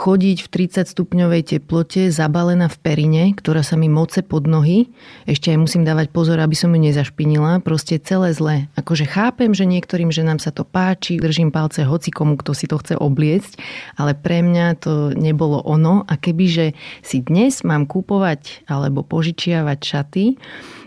chodiť 0.00 0.38
v 0.46 0.48
30 0.48 0.88
stupňovej 0.96 1.42
teplote 1.56 2.08
zabalená 2.08 2.72
v 2.72 2.80
perine, 2.80 3.24
ktorá 3.36 3.60
sa 3.60 3.76
mi 3.76 3.92
moce 3.92 4.24
pod 4.24 4.48
nohy. 4.48 4.88
Ešte 5.28 5.52
aj 5.52 5.58
musím 5.60 5.84
dávať 5.84 6.08
pozor, 6.08 6.40
aby 6.40 6.56
som 6.56 6.72
ju 6.72 6.80
nezašpinila. 6.80 7.60
Proste 7.60 8.00
celé 8.00 8.32
zle. 8.32 8.72
Akože 8.80 9.04
chápem, 9.04 9.52
že 9.52 9.68
niektorým 9.68 10.08
ženám 10.08 10.40
sa 10.40 10.54
to 10.54 10.64
páči, 10.64 11.20
držím 11.20 11.52
palce 11.52 11.84
hoci 11.84 12.08
komu, 12.08 12.40
kto 12.40 12.56
si 12.60 12.68
to 12.68 12.76
chce 12.76 13.00
obliecť, 13.00 13.56
ale 13.96 14.12
pre 14.12 14.44
mňa 14.44 14.66
to 14.76 15.16
nebolo 15.16 15.64
ono. 15.64 16.04
A 16.04 16.20
kebyže 16.20 16.76
si 17.00 17.24
dnes 17.24 17.64
mám 17.64 17.88
kúpovať 17.88 18.68
alebo 18.68 19.00
požičiavať 19.00 19.78
šaty, 19.80 20.24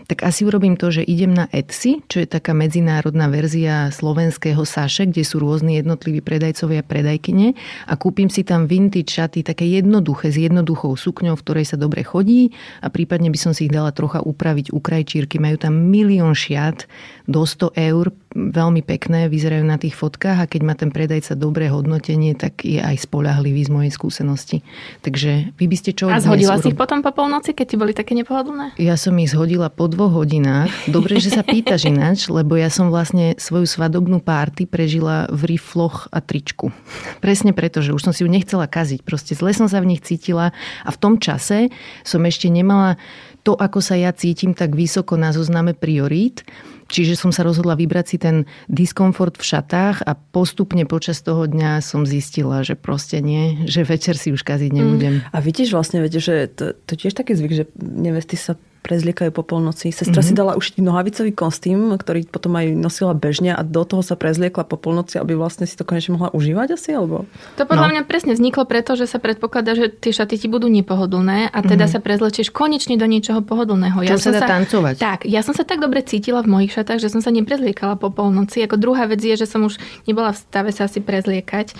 tak 0.04 0.20
asi 0.20 0.44
urobím 0.44 0.76
to, 0.76 0.92
že 0.92 1.00
idem 1.00 1.32
na 1.32 1.48
Etsy, 1.48 2.04
čo 2.12 2.20
je 2.20 2.28
taká 2.28 2.52
medzinárodná 2.52 3.32
verzia 3.32 3.88
slovenského 3.88 4.60
Saše, 4.68 5.08
kde 5.08 5.24
sú 5.24 5.40
rôzni 5.40 5.80
jednotliví 5.80 6.20
predajcovia 6.20 6.84
a 6.84 6.86
predajkyne 6.86 7.56
a 7.88 7.92
kúpim 7.96 8.28
si 8.28 8.44
tam 8.44 8.68
vintage 8.68 9.16
šaty, 9.16 9.40
také 9.40 9.64
jednoduché, 9.64 10.28
s 10.28 10.36
jednoduchou 10.36 10.92
sukňou, 10.92 11.40
v 11.40 11.44
ktorej 11.44 11.66
sa 11.72 11.80
dobre 11.80 12.04
chodí 12.04 12.52
a 12.84 12.92
prípadne 12.92 13.32
by 13.32 13.38
som 13.40 13.52
si 13.56 13.66
ich 13.66 13.72
dala 13.72 13.96
trocha 13.96 14.20
upraviť 14.20 14.76
u 14.76 14.78
krajčírky. 14.80 15.40
Majú 15.40 15.56
tam 15.56 15.88
milión 15.88 16.36
šiat 16.36 16.84
do 17.24 17.48
100 17.48 17.72
eur, 17.72 18.12
veľmi 18.34 18.82
pekné, 18.82 19.30
vyzerajú 19.30 19.62
na 19.62 19.78
tých 19.78 19.94
fotkách 19.94 20.42
a 20.42 20.50
keď 20.50 20.60
má 20.66 20.74
ten 20.74 20.90
predajca 20.90 21.38
dobré 21.38 21.70
hodnotenie, 21.70 22.34
tak 22.34 22.66
je 22.66 22.82
aj 22.82 23.06
spolahlivý 23.06 23.62
z 23.62 23.70
mojej 23.70 23.92
skúsenosti. 23.94 24.66
Takže 25.06 25.54
vy 25.54 25.64
by 25.70 25.76
ste 25.78 25.90
čo 25.94 26.10
A 26.10 26.18
zhodila 26.18 26.58
si 26.58 26.74
ich 26.74 26.78
potom 26.78 27.00
po 27.00 27.14
polnoci, 27.14 27.54
keď 27.54 27.66
ti 27.70 27.76
boli 27.78 27.94
také 27.94 28.18
nepohodlné? 28.18 28.74
Ja 28.82 28.98
som 28.98 29.14
ich 29.22 29.30
zhodila 29.30 29.70
po 29.70 29.86
dvoch 29.86 30.10
hodinách. 30.10 30.68
Dobre, 30.90 31.22
že 31.22 31.30
sa 31.30 31.46
pýtaš 31.54 31.86
ináč, 31.86 32.26
lebo 32.26 32.58
ja 32.58 32.68
som 32.68 32.90
vlastne 32.90 33.38
svoju 33.38 33.70
svadobnú 33.70 34.18
párty 34.18 34.66
prežila 34.66 35.30
v 35.30 35.54
rifloch 35.54 36.10
a 36.10 36.18
tričku. 36.18 36.74
Presne 37.22 37.54
preto, 37.54 37.86
že 37.86 37.94
už 37.94 38.02
som 38.02 38.12
si 38.12 38.26
ju 38.26 38.28
nechcela 38.28 38.66
kaziť. 38.66 39.06
Proste 39.06 39.38
zle 39.38 39.54
som 39.54 39.70
sa 39.70 39.78
v 39.78 39.94
nich 39.94 40.02
cítila 40.02 40.50
a 40.82 40.90
v 40.90 40.98
tom 40.98 41.22
čase 41.22 41.70
som 42.02 42.18
ešte 42.26 42.50
nemala 42.50 42.98
to, 43.44 43.52
ako 43.54 43.78
sa 43.84 43.94
ja 43.94 44.10
cítim, 44.10 44.56
tak 44.56 44.72
vysoko 44.72 45.20
na 45.20 45.30
zozname 45.30 45.76
priorít. 45.76 46.42
Čiže 46.88 47.16
som 47.16 47.30
sa 47.32 47.42
rozhodla 47.42 47.74
vybrať 47.78 48.06
si 48.06 48.16
ten 48.20 48.36
diskomfort 48.68 49.40
v 49.40 49.44
šatách 49.44 50.04
a 50.04 50.12
postupne 50.14 50.84
počas 50.84 51.24
toho 51.24 51.48
dňa 51.48 51.80
som 51.80 52.04
zistila, 52.04 52.60
že 52.60 52.76
proste 52.76 53.24
nie, 53.24 53.64
že 53.64 53.86
večer 53.86 54.20
si 54.20 54.30
už 54.34 54.44
kaziť 54.44 54.70
nebudem. 54.72 55.20
Mm. 55.20 55.26
A 55.32 55.36
vidíš 55.40 55.72
vlastne, 55.72 56.04
viete, 56.04 56.20
že 56.20 56.50
to, 56.52 56.76
to 56.84 56.92
tiež 56.98 57.16
taký 57.16 57.32
zvyk, 57.34 57.52
že 57.52 57.64
nevesty 57.80 58.36
sa 58.36 58.60
prezliekajú 58.84 59.32
po 59.32 59.40
polnoci. 59.40 59.88
Sestra 59.88 60.20
mm-hmm. 60.20 60.36
si 60.36 60.36
dala 60.36 60.52
ušiť 60.60 60.84
nohavicový 60.84 61.32
kostým, 61.32 61.96
ktorý 61.96 62.28
potom 62.28 62.52
aj 62.60 62.76
nosila 62.76 63.16
bežne 63.16 63.56
a 63.56 63.64
do 63.64 63.80
toho 63.88 64.04
sa 64.04 64.12
prezliekla 64.12 64.68
po 64.68 64.76
polnoci, 64.76 65.16
aby 65.16 65.32
vlastne 65.32 65.64
si 65.64 65.72
to 65.72 65.88
konečne 65.88 66.20
mohla 66.20 66.28
užívať 66.36 66.76
asi? 66.76 66.92
Alebo... 66.92 67.24
To 67.56 67.64
podľa 67.64 67.88
no. 67.88 67.92
mňa 67.96 68.02
presne 68.04 68.36
vzniklo 68.36 68.68
preto, 68.68 68.92
že 68.92 69.08
sa 69.08 69.16
predpokladá, 69.16 69.72
že 69.72 69.88
tie 69.88 70.12
šaty 70.12 70.36
ti 70.36 70.52
budú 70.52 70.68
nepohodlné 70.68 71.48
a 71.48 71.58
teda 71.64 71.88
mm-hmm. 71.88 71.96
sa 71.96 72.04
prezlečieš 72.04 72.52
konečne 72.52 73.00
do 73.00 73.08
niečoho 73.08 73.40
pohodlného. 73.40 74.04
Ja 74.04 74.20
Čo 74.20 74.28
sa 74.28 74.36
dá 74.36 74.44
tancovať. 74.44 75.00
Tak, 75.00 75.24
ja 75.24 75.40
som 75.40 75.56
sa 75.56 75.64
tak 75.64 75.80
dobre 75.80 76.04
cítila 76.04 76.44
v 76.44 76.52
mojich 76.52 76.76
šatách, 76.76 77.00
že 77.00 77.08
som 77.08 77.24
sa 77.24 77.32
neprezliekala 77.32 77.96
po 77.96 78.12
polnoci. 78.12 78.60
Ako 78.68 78.76
druhá 78.76 79.08
vec 79.08 79.24
je, 79.24 79.32
že 79.32 79.48
som 79.48 79.64
už 79.64 79.80
nebola 80.04 80.36
v 80.36 80.38
stave 80.44 80.70
sa 80.76 80.84
asi 80.84 81.00
prezliekať. 81.00 81.72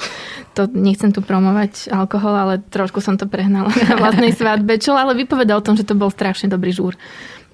To 0.56 0.64
nechcem 0.72 1.12
tu 1.12 1.20
promovať 1.20 1.92
alkohol, 1.92 2.32
ale 2.32 2.54
trošku 2.64 3.04
som 3.04 3.20
to 3.20 3.28
prehnala 3.28 3.68
na 3.68 3.94
vlastnej 4.00 4.32
svadbe, 4.32 4.80
čo 4.80 4.96
ale 4.96 5.12
vypovedal 5.12 5.60
o 5.60 5.66
tom, 5.66 5.76
že 5.76 5.84
to 5.84 5.92
bol 5.98 6.08
strašne 6.08 6.48
dobrý 6.48 6.72
žúr. 6.72 6.93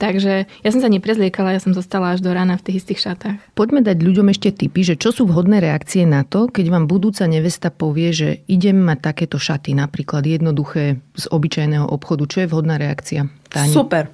Takže 0.00 0.48
ja 0.48 0.70
som 0.72 0.80
sa 0.80 0.88
neprezliekala, 0.88 1.52
ja 1.52 1.60
som 1.60 1.76
zostala 1.76 2.16
až 2.16 2.24
do 2.24 2.32
rána 2.32 2.56
v 2.56 2.64
tých 2.64 2.76
istých 2.80 3.04
šatách. 3.04 3.36
Poďme 3.52 3.84
dať 3.84 4.00
ľuďom 4.00 4.32
ešte 4.32 4.48
tipy, 4.48 4.80
že 4.80 4.96
čo 4.96 5.12
sú 5.12 5.28
vhodné 5.28 5.60
reakcie 5.60 6.08
na 6.08 6.24
to, 6.24 6.48
keď 6.48 6.72
vám 6.72 6.88
budúca 6.88 7.28
nevesta 7.28 7.68
povie, 7.68 8.08
že 8.16 8.28
idem 8.48 8.80
mať 8.80 9.12
takéto 9.12 9.36
šaty, 9.36 9.76
napríklad 9.76 10.24
jednoduché 10.24 11.04
z 11.12 11.24
obyčajného 11.28 11.84
obchodu. 11.84 12.24
Čo 12.24 12.38
je 12.42 12.48
vhodná 12.48 12.80
reakcia? 12.80 13.28
Táni? 13.52 13.76
Super. 13.76 14.08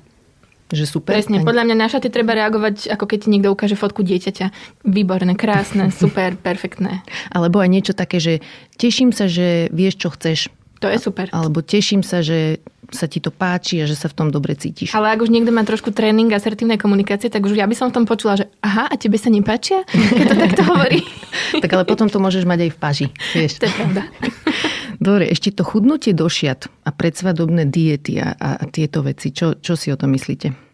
Že 0.67 0.85
super? 0.91 1.15
Presne, 1.15 1.47
podľa 1.47 1.63
mňa 1.71 1.77
na 1.79 1.87
šaty 1.87 2.11
treba 2.11 2.35
reagovať, 2.35 2.91
ako 2.91 3.07
keď 3.07 3.19
ti 3.23 3.29
niekto 3.31 3.55
ukáže 3.55 3.79
fotku 3.79 4.03
dieťaťa. 4.03 4.51
Výborné, 4.91 5.39
krásne, 5.39 5.95
super, 6.03 6.35
perfektné. 6.35 7.07
Alebo 7.31 7.63
aj 7.63 7.71
niečo 7.71 7.95
také, 7.95 8.19
že 8.19 8.43
teším 8.75 9.15
sa, 9.15 9.31
že 9.31 9.71
vieš, 9.71 10.03
čo 10.03 10.11
chceš. 10.11 10.51
To 10.83 10.91
je 10.91 10.99
super. 10.99 11.31
Alebo 11.31 11.63
teším 11.63 12.03
sa, 12.03 12.21
že 12.21 12.59
sa 12.93 13.07
ti 13.07 13.19
to 13.23 13.31
páči 13.31 13.83
a 13.83 13.89
že 13.89 13.97
sa 13.99 14.11
v 14.11 14.15
tom 14.15 14.29
dobre 14.31 14.55
cítiš. 14.55 14.95
Ale 14.95 15.11
ak 15.15 15.23
už 15.23 15.31
niekto 15.33 15.55
má 15.55 15.63
trošku 15.63 15.95
tréning 15.95 16.31
asertívnej 16.31 16.79
komunikácie, 16.79 17.31
tak 17.33 17.47
už 17.47 17.57
ja 17.57 17.67
by 17.67 17.75
som 17.75 17.91
v 17.91 18.03
tom 18.03 18.05
počula, 18.05 18.39
že 18.39 18.51
aha, 18.63 18.91
a 18.91 18.95
tebe 18.99 19.17
sa 19.17 19.31
nepáčia, 19.33 19.87
keď 19.89 20.27
to 20.27 20.37
takto 20.37 20.63
hovorí. 20.71 21.01
tak 21.63 21.71
ale 21.73 21.85
potom 21.87 22.11
to 22.11 22.19
môžeš 22.19 22.45
mať 22.45 22.69
aj 22.69 22.71
v 22.75 22.79
paži. 22.79 23.07
Vieš. 23.35 23.63
To 23.63 23.67
je 23.67 23.75
pravda. 23.75 24.03
Dobre, 24.97 25.29
ešte 25.29 25.53
to 25.53 25.63
chudnutie 25.63 26.17
do 26.17 26.27
šiat 26.27 26.67
a 26.85 26.91
predsvadobné 26.91 27.69
diety 27.69 28.17
a, 28.19 28.33
a, 28.33 28.65
tieto 28.67 29.05
veci. 29.05 29.31
Čo, 29.31 29.61
čo 29.61 29.77
si 29.77 29.93
o 29.93 29.97
tom 30.01 30.17
myslíte? 30.17 30.66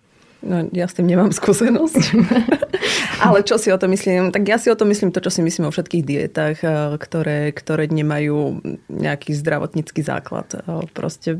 No, 0.42 0.66
ja 0.74 0.90
s 0.90 0.98
tým 0.98 1.06
nemám 1.06 1.30
skúsenosť. 1.30 2.18
Ale 3.26 3.46
čo 3.46 3.62
si 3.62 3.70
o 3.70 3.78
to 3.78 3.86
myslím? 3.86 4.34
Tak 4.34 4.42
ja 4.42 4.58
si 4.58 4.74
o 4.74 4.76
to 4.76 4.82
myslím 4.82 5.14
to, 5.14 5.22
čo 5.22 5.30
si 5.30 5.38
myslím 5.38 5.70
o 5.70 5.74
všetkých 5.74 6.02
dietách, 6.02 6.58
eh, 6.66 6.98
ktoré, 6.98 7.54
ktoré 7.54 7.86
nemajú 7.86 8.58
nejaký 8.90 9.38
zdravotnícky 9.38 10.02
základ. 10.02 10.50
Eh, 10.50 10.82
proste 10.90 11.38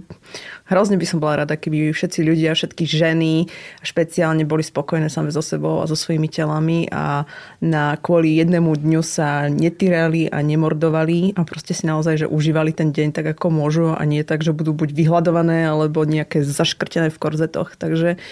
hrozne 0.71 0.95
by 1.03 1.07
som 1.07 1.19
bola 1.19 1.43
rada, 1.43 1.59
keby 1.59 1.91
všetci 1.91 2.23
ľudia, 2.23 2.55
všetky 2.55 2.87
ženy 2.87 3.51
špeciálne 3.83 4.47
boli 4.47 4.63
spokojné 4.63 5.11
same 5.11 5.35
so 5.35 5.43
sebou 5.43 5.83
a 5.83 5.91
so 5.91 5.99
svojimi 5.99 6.31
telami 6.31 6.87
a 6.95 7.27
na 7.59 7.99
kvôli 7.99 8.39
jednému 8.39 8.71
dňu 8.79 9.03
sa 9.03 9.51
netyrali 9.51 10.31
a 10.31 10.39
nemordovali 10.39 11.35
a 11.35 11.43
proste 11.43 11.75
si 11.75 11.91
naozaj, 11.91 12.23
že 12.23 12.31
užívali 12.31 12.71
ten 12.71 12.95
deň 12.95 13.19
tak, 13.19 13.27
ako 13.35 13.51
môžu 13.51 13.91
a 13.99 14.03
nie 14.07 14.23
tak, 14.23 14.47
že 14.47 14.55
budú 14.55 14.71
buď 14.71 14.95
vyhľadované 14.95 15.67
alebo 15.67 16.07
nejaké 16.07 16.47
zaškrtené 16.47 17.11
v 17.11 17.19
korzetoch. 17.19 17.75
Takže 17.75 18.23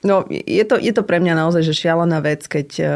No, 0.00 0.24
je 0.30 0.64
to, 0.64 0.80
je 0.80 0.92
to 0.96 1.02
pre 1.04 1.20
mňa 1.20 1.34
naozaj 1.36 1.60
že 1.66 1.76
šialená 1.76 2.24
vec, 2.24 2.48
keď 2.48 2.68
uh, 2.80 2.88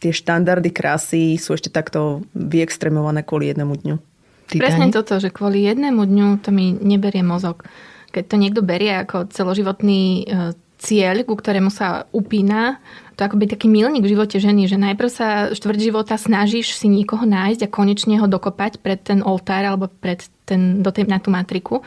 tie 0.00 0.12
štandardy 0.14 0.70
krásy 0.72 1.36
sú 1.36 1.52
ešte 1.52 1.68
takto 1.68 2.24
vyextremované 2.32 3.20
kvôli 3.20 3.52
jednému 3.52 3.74
dňu. 3.76 3.96
Titanic? 4.48 4.62
Presne 4.64 4.86
toto, 4.88 5.20
že 5.20 5.28
kvôli 5.28 5.68
jednému 5.68 6.00
dňu 6.08 6.40
to 6.40 6.48
mi 6.48 6.72
neberie 6.72 7.20
mozog. 7.20 7.68
Keď 8.16 8.24
to 8.24 8.36
niekto 8.40 8.60
berie 8.64 8.96
ako 8.96 9.28
celoživotný 9.28 10.24
uh, 10.24 10.56
cieľ, 10.78 11.26
ku 11.26 11.34
ktorému 11.34 11.68
sa 11.68 12.06
upína, 12.14 12.80
to 13.18 13.26
ako 13.26 13.34
by 13.34 13.50
taký 13.50 13.66
milník 13.66 14.06
v 14.06 14.14
živote 14.14 14.38
ženy, 14.38 14.70
že 14.70 14.78
najprv 14.78 15.10
sa 15.10 15.28
štvrť 15.50 15.78
života 15.82 16.14
snažíš 16.14 16.78
si 16.78 16.86
niekoho 16.86 17.26
nájsť 17.26 17.66
a 17.66 17.72
konečne 17.72 18.14
ho 18.22 18.30
dokopať 18.30 18.78
pred 18.78 19.02
ten 19.02 19.20
oltár 19.26 19.66
alebo 19.66 19.90
pred 19.90 20.22
ten, 20.46 20.86
do 20.86 20.94
tej, 20.94 21.10
na 21.10 21.18
tú 21.18 21.34
matriku 21.34 21.82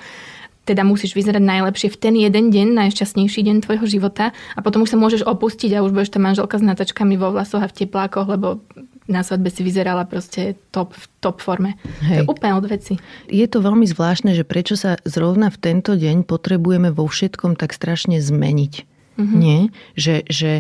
teda 0.72 0.88
musíš 0.88 1.12
vyzerať 1.12 1.44
najlepšie 1.44 1.92
v 1.92 1.98
ten 2.00 2.16
jeden 2.16 2.48
deň, 2.48 2.72
najšťastnejší 2.72 3.44
deň 3.44 3.58
tvojho 3.68 3.86
života 3.92 4.32
a 4.56 4.60
potom 4.64 4.88
už 4.88 4.96
sa 4.96 4.98
môžeš 4.98 5.28
opustiť 5.28 5.76
a 5.76 5.84
už 5.84 5.92
budeš 5.92 6.16
tá 6.16 6.20
manželka 6.24 6.56
s 6.56 6.64
natačkami 6.64 7.20
vo 7.20 7.36
vlasoch 7.36 7.60
a 7.60 7.68
v 7.68 7.76
teplákoch, 7.84 8.28
lebo 8.32 8.64
na 9.12 9.28
svadbe 9.28 9.52
si 9.52 9.62
vyzerala 9.68 10.08
proste 10.08 10.56
top, 10.72 10.96
v 10.96 11.06
top 11.20 11.44
forme. 11.44 11.76
Hej. 12.08 12.24
To 12.24 12.24
je 12.24 12.32
úplne 12.32 12.54
od 12.56 12.66
veci. 12.72 12.96
Je 13.28 13.44
to 13.52 13.60
veľmi 13.60 13.84
zvláštne, 13.84 14.32
že 14.32 14.48
prečo 14.48 14.80
sa 14.80 14.96
zrovna 15.04 15.52
v 15.52 15.60
tento 15.60 16.00
deň 16.00 16.24
potrebujeme 16.24 16.96
vo 16.96 17.04
všetkom 17.12 17.60
tak 17.60 17.76
strašne 17.76 18.24
zmeniť. 18.24 18.88
Mm-hmm. 19.20 19.38
Nie? 19.38 19.60
Že, 20.00 20.16
že 20.32 20.52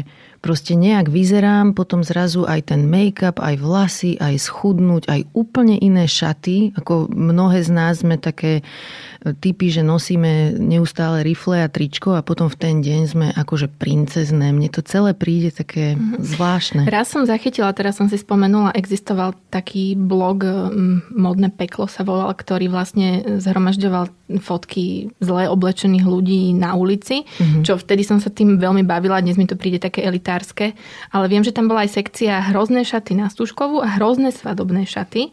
proste 0.44 0.74
nejak 0.74 1.08
vyzerám, 1.08 1.78
potom 1.78 2.04
zrazu 2.04 2.44
aj 2.44 2.74
ten 2.74 2.90
make-up, 2.90 3.40
aj 3.40 3.56
vlasy, 3.62 4.18
aj 4.18 4.42
schudnúť, 4.42 5.08
aj 5.08 5.22
úplne 5.38 5.78
iné 5.78 6.10
šaty. 6.10 6.76
Ako 6.76 7.08
mnohé 7.14 7.64
z 7.64 7.70
nás 7.72 8.02
sme 8.04 8.18
také 8.18 8.66
typy, 9.22 9.70
že 9.70 9.86
nosíme 9.86 10.58
neustále 10.58 11.22
rifle 11.22 11.62
a 11.62 11.70
tričko 11.70 12.18
a 12.18 12.26
potom 12.26 12.50
v 12.50 12.58
ten 12.58 12.76
deň 12.82 13.02
sme 13.06 13.28
akože 13.38 13.70
princezné. 13.70 14.50
Mne 14.50 14.74
to 14.74 14.82
celé 14.82 15.14
príde 15.14 15.54
také 15.54 15.94
mm-hmm. 15.94 16.26
zvláštne. 16.26 16.82
Raz 16.90 17.14
som 17.14 17.30
zachytila, 17.30 17.70
teraz 17.78 18.02
som 18.02 18.10
si 18.10 18.18
spomenula, 18.18 18.74
existoval 18.74 19.38
taký 19.54 19.94
blog 19.94 20.44
Modné 21.14 21.54
peklo 21.54 21.86
sa 21.86 22.02
volal, 22.02 22.34
ktorý 22.34 22.74
vlastne 22.74 23.38
zhromažďoval 23.38 24.10
fotky 24.42 25.14
zle 25.22 25.46
oblečených 25.46 26.06
ľudí 26.08 26.58
na 26.58 26.74
ulici, 26.74 27.22
mm-hmm. 27.22 27.62
čo 27.62 27.78
vtedy 27.78 28.02
som 28.02 28.18
sa 28.18 28.34
tým 28.34 28.58
veľmi 28.58 28.82
bavila, 28.82 29.22
dnes 29.22 29.38
mi 29.38 29.46
to 29.46 29.54
príde 29.54 29.78
také 29.78 30.02
elitárske, 30.02 30.74
ale 31.14 31.26
viem, 31.30 31.46
že 31.46 31.54
tam 31.54 31.70
bola 31.70 31.86
aj 31.86 31.94
sekcia 31.94 32.50
hrozné 32.50 32.82
šaty 32.82 33.14
na 33.14 33.30
stúžkovú 33.30 33.86
a 33.86 34.02
hrozné 34.02 34.34
svadobné 34.34 34.90
šaty 34.90 35.30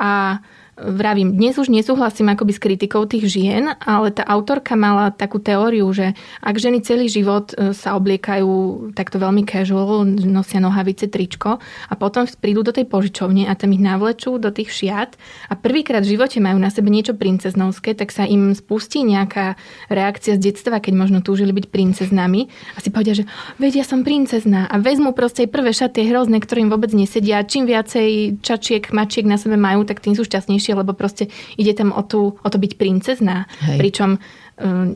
a 0.00 0.42
vravím, 0.80 1.36
dnes 1.36 1.60
už 1.60 1.68
nesúhlasím 1.68 2.32
akoby 2.32 2.52
s 2.56 2.60
kritikou 2.62 3.04
tých 3.04 3.28
žien, 3.28 3.76
ale 3.84 4.10
tá 4.10 4.24
autorka 4.24 4.72
mala 4.74 5.12
takú 5.12 5.36
teóriu, 5.36 5.86
že 5.92 6.16
ak 6.40 6.56
ženy 6.56 6.80
celý 6.80 7.06
život 7.12 7.52
e, 7.52 7.76
sa 7.76 7.94
obliekajú 7.96 8.48
takto 8.96 9.20
veľmi 9.20 9.44
casual, 9.44 10.08
nosia 10.08 10.58
nohavice, 10.58 11.06
tričko 11.12 11.60
a 11.60 11.94
potom 11.96 12.24
prídu 12.40 12.64
do 12.64 12.72
tej 12.72 12.88
požičovne 12.88 13.44
a 13.46 13.52
tam 13.52 13.76
ich 13.76 13.82
navlečú 13.82 14.40
do 14.40 14.48
tých 14.48 14.72
šiat 14.72 15.20
a 15.52 15.54
prvýkrát 15.54 16.00
v 16.00 16.16
živote 16.16 16.40
majú 16.40 16.56
na 16.56 16.72
sebe 16.72 16.88
niečo 16.88 17.12
princeznovské, 17.12 17.92
tak 17.92 18.10
sa 18.10 18.24
im 18.24 18.56
spustí 18.56 19.04
nejaká 19.04 19.60
reakcia 19.92 20.40
z 20.40 20.52
detstva, 20.52 20.80
keď 20.80 20.94
možno 20.96 21.18
túžili 21.20 21.52
byť 21.52 21.68
princeznami 21.68 22.48
a 22.74 22.78
si 22.80 22.88
povedia, 22.88 23.12
že 23.12 23.24
vedia, 23.60 23.84
som 23.84 24.00
princezná 24.06 24.66
a 24.70 24.76
vezmu 24.80 25.12
proste 25.12 25.44
prvé 25.44 25.76
šaty 25.76 26.08
hrozné, 26.08 26.40
ktorým 26.40 26.72
vôbec 26.72 26.94
nesedia. 26.96 27.44
Čím 27.44 27.68
viacej 27.68 28.40
čačiek, 28.40 28.88
mačiek 28.94 29.26
na 29.26 29.36
sebe 29.36 29.60
majú, 29.60 29.84
tak 29.84 30.00
tým 30.00 30.16
sú 30.16 30.24
šťastnejšie, 30.24 30.69
lebo 30.74 30.92
proste 30.92 31.30
ide 31.56 31.74
tam 31.74 31.94
o, 31.94 32.02
tú, 32.04 32.36
o 32.36 32.48
to 32.48 32.58
byť 32.58 32.72
princezná. 32.76 33.46
Hej. 33.64 33.78
Pričom 33.78 34.10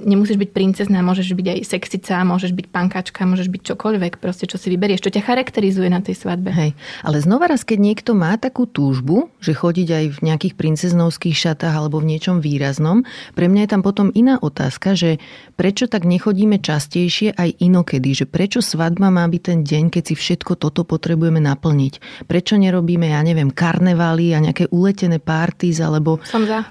nemusíš 0.04 0.36
byť 0.36 0.50
princezná, 0.52 1.00
môžeš 1.00 1.32
byť 1.32 1.46
aj 1.56 1.60
sexica, 1.64 2.20
môžeš 2.20 2.52
byť 2.52 2.66
pankačka, 2.68 3.24
môžeš 3.24 3.48
byť 3.48 3.62
čokoľvek, 3.72 4.20
proste 4.20 4.44
čo 4.44 4.60
si 4.60 4.68
vyberieš, 4.68 5.00
čo 5.00 5.10
ťa 5.10 5.24
charakterizuje 5.24 5.88
na 5.88 6.04
tej 6.04 6.20
svadbe. 6.20 6.52
Hej, 6.52 6.76
ale 7.00 7.16
znova 7.24 7.48
raz, 7.48 7.64
keď 7.64 7.78
niekto 7.80 8.12
má 8.12 8.36
takú 8.36 8.68
túžbu, 8.68 9.32
že 9.40 9.56
chodiť 9.56 9.88
aj 9.88 10.04
v 10.12 10.18
nejakých 10.20 10.54
princeznovských 10.60 11.32
šatách 11.32 11.74
alebo 11.74 12.04
v 12.04 12.12
niečom 12.12 12.44
výraznom, 12.44 13.08
pre 13.32 13.48
mňa 13.48 13.64
je 13.64 13.70
tam 13.72 13.82
potom 13.82 14.12
iná 14.12 14.36
otázka, 14.36 14.92
že 14.92 15.16
prečo 15.56 15.88
tak 15.88 16.04
nechodíme 16.04 16.60
častejšie 16.60 17.32
aj 17.32 17.64
inokedy, 17.64 18.12
že 18.12 18.28
prečo 18.28 18.60
svadba 18.60 19.08
má 19.08 19.24
byť 19.24 19.42
ten 19.42 19.58
deň, 19.64 19.84
keď 19.88 20.02
si 20.12 20.14
všetko 20.14 20.60
toto 20.60 20.84
potrebujeme 20.84 21.40
naplniť. 21.40 22.26
Prečo 22.28 22.60
nerobíme, 22.60 23.08
ja 23.16 23.24
neviem, 23.24 23.48
karnevály 23.48 24.36
a 24.36 24.44
nejaké 24.44 24.68
uletené 24.68 25.22
parties 25.22 25.80
alebo, 25.80 26.20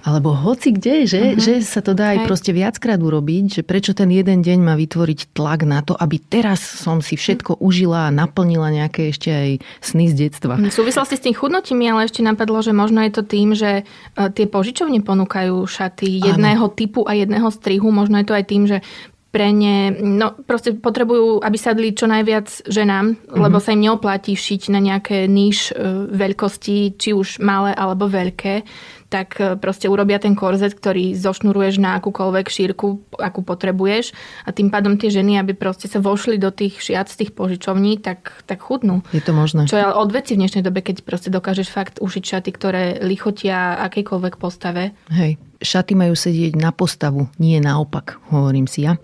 alebo 0.06 0.30
hoci 0.38 0.76
kde, 0.76 0.96
že, 1.10 1.22
uh-huh. 1.34 1.42
že 1.42 1.54
sa 1.66 1.82
to 1.82 1.98
dá 1.98 2.14
aj 2.14 2.20
Hej. 2.22 2.28
proste 2.30 2.52
viac 2.54 2.76
viackrát 2.84 3.00
urobiť, 3.00 3.43
že 3.48 3.62
prečo 3.63 3.96
ten 3.96 4.12
jeden 4.12 4.43
deň 4.43 4.60
má 4.60 4.76
vytvoriť 4.76 5.32
tlak 5.32 5.63
na 5.63 5.80
to, 5.80 5.96
aby 5.96 6.19
teraz 6.19 6.60
som 6.60 7.00
si 7.00 7.15
všetko 7.15 7.63
užila 7.63 8.12
a 8.12 8.15
naplnila 8.15 8.67
nejaké 8.76 9.08
ešte 9.08 9.32
aj 9.32 9.50
sny 9.80 10.12
z 10.12 10.28
detstva. 10.28 10.60
V 10.60 10.67
súvislosti 10.67 11.15
s 11.15 11.24
tým 11.24 11.32
chudnotím 11.32 11.80
ale 11.88 12.12
ešte 12.12 12.19
napadlo, 12.19 12.60
že 12.60 12.76
možno 12.76 13.00
je 13.08 13.15
to 13.15 13.24
tým, 13.24 13.56
že 13.56 13.72
e, 13.80 13.84
tie 14.36 14.52
požičovne 14.52 15.00
ponúkajú 15.00 15.63
šaty 15.63 16.28
jedného 16.28 16.67
Áno. 16.67 16.76
typu 16.76 17.08
a 17.08 17.15
jedného 17.15 17.48
strihu. 17.56 17.88
Možno 17.88 18.19
je 18.19 18.28
to 18.28 18.36
aj 18.36 18.46
tým, 18.52 18.67
že 18.67 18.84
pre 19.32 19.56
ne, 19.56 19.96
no 19.96 20.36
proste 20.43 20.76
potrebujú, 20.76 21.39
aby 21.39 21.56
sadli 21.56 21.96
čo 21.96 22.12
najviac 22.12 22.67
ženám, 22.67 23.15
mm-hmm. 23.15 23.39
lebo 23.39 23.63
sa 23.63 23.72
im 23.72 23.88
neoplatí 23.88 24.36
šiť 24.36 24.76
na 24.76 24.84
nejaké 24.84 25.24
níž 25.32 25.72
e, 25.72 26.12
veľkosti, 26.12 27.00
či 27.00 27.15
už 27.15 27.39
malé 27.39 27.72
alebo 27.72 28.12
veľké 28.12 28.67
tak 29.13 29.38
e, 29.38 29.54
proste 29.62 29.86
urobia 29.86 30.17
ten 30.17 30.34
korzet, 30.34 30.73
ktorý 30.73 31.13
zošnuruješ 31.13 31.78
na 31.78 32.02
akúkoľvek 32.02 32.49
šírku, 32.49 33.06
akú 33.21 33.45
potrebuješ 33.45 34.17
a 34.41 34.49
tým 34.49 34.73
pádom 34.73 34.97
tie 34.97 35.13
ženy, 35.13 35.38
aby 35.38 35.54
proste 35.54 35.86
sa 35.86 36.02
vošli 36.02 36.41
do 36.41 36.49
tých 36.49 36.82
šiat 36.82 37.13
z 37.13 37.21
tých 37.21 37.32
požičovní, 37.38 38.02
tak, 38.02 38.34
tak 38.49 38.65
chudnú. 38.65 39.06
Je 39.13 39.21
to 39.21 39.38
možné. 39.38 39.69
Čo 39.69 39.78
je 39.78 39.86
ale 39.86 39.93
odveci 39.93 40.34
v 40.34 40.41
dnešnej 40.41 40.65
dobe, 40.65 40.82
keď 40.82 41.06
proste 41.06 41.30
dokážeš 41.30 41.69
fakt 41.69 42.02
ušiť 42.02 42.23
šaty, 42.26 42.49
ktoré 42.49 42.84
lichotia 43.06 43.78
akejkoľvek 43.86 44.41
postave. 44.41 44.97
Hej, 45.13 45.38
šaty 45.62 45.93
majú 45.93 46.17
sedieť 46.17 46.58
na 46.58 46.73
postavu, 46.73 47.30
nie 47.38 47.62
naopak, 47.62 48.17
hovorím 48.34 48.65
si 48.65 48.89
ja. 48.89 48.97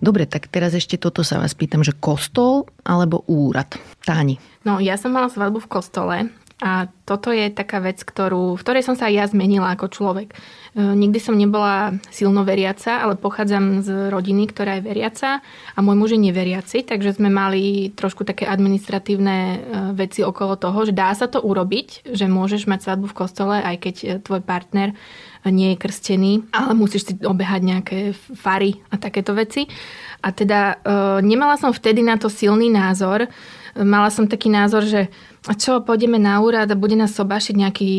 Dobre, 0.00 0.24
tak 0.24 0.48
teraz 0.48 0.72
ešte 0.72 0.96
toto 0.96 1.20
sa 1.20 1.36
vás 1.36 1.52
pýtam, 1.52 1.84
že 1.84 1.92
kostol 1.92 2.64
alebo 2.88 3.20
úrad? 3.28 3.68
Táni. 4.00 4.40
No, 4.64 4.80
ja 4.80 4.96
som 4.96 5.12
mala 5.12 5.28
svadbu 5.28 5.60
v 5.60 5.68
kostole 5.68 6.16
a 6.60 6.92
toto 7.08 7.32
je 7.32 7.48
taká 7.48 7.80
vec, 7.80 8.04
ktorú, 8.04 8.52
v 8.52 8.60
ktorej 8.60 8.84
som 8.84 8.92
sa 8.92 9.08
aj 9.08 9.14
ja 9.16 9.24
zmenila 9.24 9.72
ako 9.72 9.88
človek. 9.88 10.28
E, 10.30 10.36
nikdy 10.76 11.16
som 11.16 11.32
nebola 11.32 11.96
silno 12.12 12.44
veriaca, 12.44 13.00
ale 13.00 13.16
pochádzam 13.16 13.80
z 13.80 14.12
rodiny, 14.12 14.44
ktorá 14.52 14.76
je 14.76 14.84
veriaca 14.84 15.40
a 15.72 15.78
môj 15.80 15.96
muž 15.96 16.10
je 16.14 16.20
neveriaci, 16.20 16.84
takže 16.84 17.16
sme 17.16 17.32
mali 17.32 17.96
trošku 17.96 18.28
také 18.28 18.44
administratívne 18.44 19.36
e, 19.40 19.56
veci 19.96 20.20
okolo 20.20 20.60
toho, 20.60 20.84
že 20.84 20.92
dá 20.92 21.08
sa 21.16 21.32
to 21.32 21.40
urobiť, 21.40 22.12
že 22.12 22.28
môžeš 22.28 22.68
mať 22.68 22.84
svadbu 22.84 23.08
v 23.08 23.18
kostole, 23.18 23.56
aj 23.56 23.76
keď 23.80 23.94
e, 23.96 24.06
tvoj 24.20 24.44
partner 24.44 24.92
nie 25.48 25.72
je 25.72 25.80
krstený, 25.80 26.44
ale 26.52 26.76
musíš 26.76 27.08
si 27.08 27.12
obehať 27.16 27.60
nejaké 27.64 27.98
fary 28.36 28.76
a 28.92 29.00
takéto 29.00 29.32
veci. 29.32 29.64
A 30.20 30.36
teda 30.36 30.84
nemala 31.24 31.56
som 31.56 31.72
vtedy 31.72 32.04
na 32.04 32.20
to 32.20 32.28
silný 32.28 32.68
názor. 32.68 33.24
Mala 33.76 34.10
som 34.10 34.30
taký 34.30 34.48
názor, 34.48 34.86
že 34.86 35.12
čo, 35.58 35.82
pôjdeme 35.82 36.18
na 36.20 36.38
úrad 36.42 36.70
a 36.70 36.78
bude 36.78 36.94
nás 36.94 37.14
sobášiť 37.14 37.54
nejaký 37.56 37.90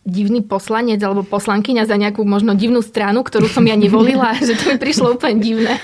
divný 0.00 0.40
poslanec 0.40 0.96
alebo 1.04 1.20
poslankyňa 1.20 1.84
za 1.84 1.92
nejakú 2.00 2.24
možno 2.24 2.56
divnú 2.56 2.80
stranu, 2.80 3.20
ktorú 3.20 3.52
som 3.52 3.60
ja 3.68 3.76
nevolila, 3.76 4.32
že 4.40 4.56
to 4.56 4.72
mi 4.72 4.76
prišlo 4.80 5.20
úplne 5.20 5.36
divné. 5.44 5.76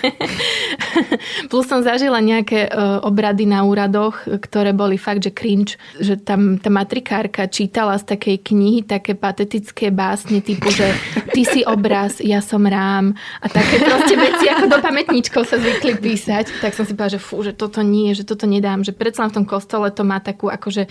Plus 1.52 1.68
som 1.68 1.84
zažila 1.84 2.24
nejaké 2.24 2.66
uh, 2.66 3.04
obrady 3.04 3.44
na 3.44 3.60
úradoch, 3.68 4.24
ktoré 4.24 4.72
boli 4.72 4.96
fakt, 4.96 5.20
že 5.20 5.36
cringe, 5.36 5.76
že 6.00 6.16
tam 6.16 6.56
tá 6.56 6.72
matrikárka 6.72 7.44
čítala 7.44 8.00
z 8.00 8.16
takej 8.16 8.36
knihy 8.40 8.88
také 8.88 9.12
patetické 9.12 9.92
básne 9.92 10.40
typu, 10.40 10.72
že 10.72 10.96
ty 11.36 11.44
si 11.44 11.60
obraz, 11.68 12.16
ja 12.24 12.40
som 12.40 12.64
rám 12.64 13.12
a 13.44 13.46
také 13.52 13.84
proste 13.84 14.16
veci 14.16 14.48
ako 14.48 14.64
do 14.72 14.78
pamätníčkov 14.80 15.44
sa 15.44 15.60
zvykli 15.60 16.00
písať. 16.00 16.64
Tak 16.64 16.72
som 16.72 16.88
si 16.88 16.96
povedala, 16.96 17.20
že 17.20 17.20
fú, 17.20 17.44
že 17.44 17.52
toto 17.52 17.84
nie, 17.84 18.16
že 18.16 18.24
toto 18.24 18.48
nedám, 18.48 18.80
že 18.80 18.96
predsa 18.96 19.28
v 19.28 19.42
tom 19.42 19.44
kostole 19.44 19.92
to 19.92 20.08
má 20.08 20.24
takú 20.24 20.48
akože 20.48 20.88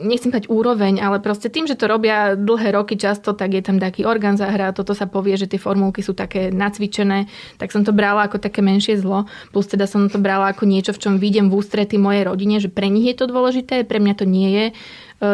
nechcem 0.00 0.32
povedať 0.32 0.48
úroveň, 0.48 1.04
ale 1.04 1.20
proste 1.20 1.52
tým, 1.52 1.68
že 1.68 1.76
to 1.76 1.84
robia 1.84 2.32
dlhé 2.32 2.72
roky 2.72 2.96
často, 2.96 3.36
tak 3.36 3.52
je 3.52 3.60
tam 3.60 3.76
taký 3.76 4.08
orgán 4.08 4.40
zahra, 4.40 4.72
toto 4.72 4.96
sa 4.96 5.04
povie, 5.04 5.36
že 5.36 5.44
tie 5.44 5.60
formulky 5.60 6.00
sú 6.00 6.16
také 6.16 6.48
nacvičené, 6.48 7.28
tak 7.60 7.68
som 7.68 7.84
to 7.84 7.92
brala 7.92 8.24
ako 8.24 8.40
také 8.40 8.64
menšie 8.64 8.96
zlo, 8.96 9.28
plus 9.52 9.68
teda 9.68 9.84
som 9.84 10.08
to 10.08 10.16
brala 10.16 10.48
ako 10.48 10.64
niečo, 10.64 10.96
v 10.96 11.02
čom 11.04 11.14
vidím 11.20 11.52
v 11.52 11.60
ústrety 11.60 12.00
mojej 12.00 12.24
rodine, 12.24 12.56
že 12.56 12.72
pre 12.72 12.88
nich 12.88 13.04
je 13.12 13.16
to 13.20 13.28
dôležité, 13.28 13.84
pre 13.84 14.00
mňa 14.00 14.14
to 14.16 14.24
nie 14.24 14.48
je 14.48 14.64
e, 14.70 14.72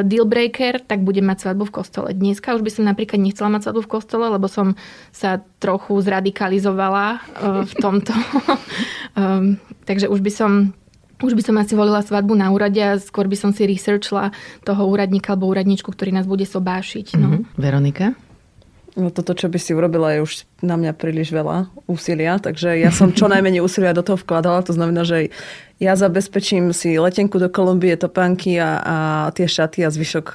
deal 0.03 0.27
breaker, 0.27 0.83
tak 0.83 1.07
budem 1.07 1.31
mať 1.31 1.47
svadbu 1.47 1.71
v 1.71 1.75
kostole. 1.79 2.09
Dneska 2.11 2.59
už 2.59 2.67
by 2.67 2.71
som 2.75 2.85
napríklad 2.91 3.23
nechcela 3.23 3.55
mať 3.55 3.71
svadbu 3.71 3.83
v 3.87 3.93
kostole, 3.95 4.27
lebo 4.27 4.51
som 4.51 4.75
sa 5.15 5.39
trochu 5.63 5.95
zradikalizovala 6.03 7.07
e, 7.15 7.19
v 7.63 7.73
tomto. 7.79 8.15
um, 9.15 9.55
takže 9.89 10.11
už 10.11 10.19
by 10.19 10.33
som 10.35 10.51
už 11.19 11.35
by 11.35 11.43
som 11.43 11.57
asi 11.59 11.75
volila 11.75 11.99
svadbu 12.03 12.35
na 12.39 12.55
úrade 12.55 12.79
a 12.79 12.99
skôr 12.99 13.27
by 13.27 13.35
som 13.35 13.51
si 13.51 13.67
researchla 13.67 14.31
toho 14.63 14.83
úradníka 14.87 15.35
alebo 15.35 15.51
úradničku, 15.51 15.91
ktorý 15.91 16.15
nás 16.15 16.27
bude 16.31 16.47
sobášiť. 16.47 17.19
No. 17.19 17.43
Mm-hmm. 17.43 17.59
Veronika? 17.59 18.07
No 18.99 19.15
toto, 19.15 19.31
čo 19.31 19.47
by 19.47 19.63
si 19.63 19.79
urobila, 19.79 20.11
je 20.11 20.27
už 20.27 20.33
na 20.59 20.75
mňa 20.75 20.91
príliš 20.99 21.31
veľa 21.31 21.71
úsilia, 21.87 22.43
takže 22.43 22.75
ja 22.83 22.91
som 22.91 23.15
čo 23.15 23.31
najmenej 23.33 23.63
úsilia 23.63 23.95
do 23.95 24.03
toho 24.03 24.19
vkladala. 24.19 24.67
To 24.67 24.75
znamená, 24.75 25.07
že 25.07 25.31
ja 25.79 25.95
zabezpečím 25.95 26.75
si 26.75 26.99
letenku 26.99 27.39
do 27.39 27.47
Kolumbie, 27.47 27.95
topánky 27.95 28.59
a, 28.59 28.83
a 28.83 28.97
tie 29.31 29.47
šaty 29.47 29.87
a 29.87 29.95
zvyšok, 29.95 30.27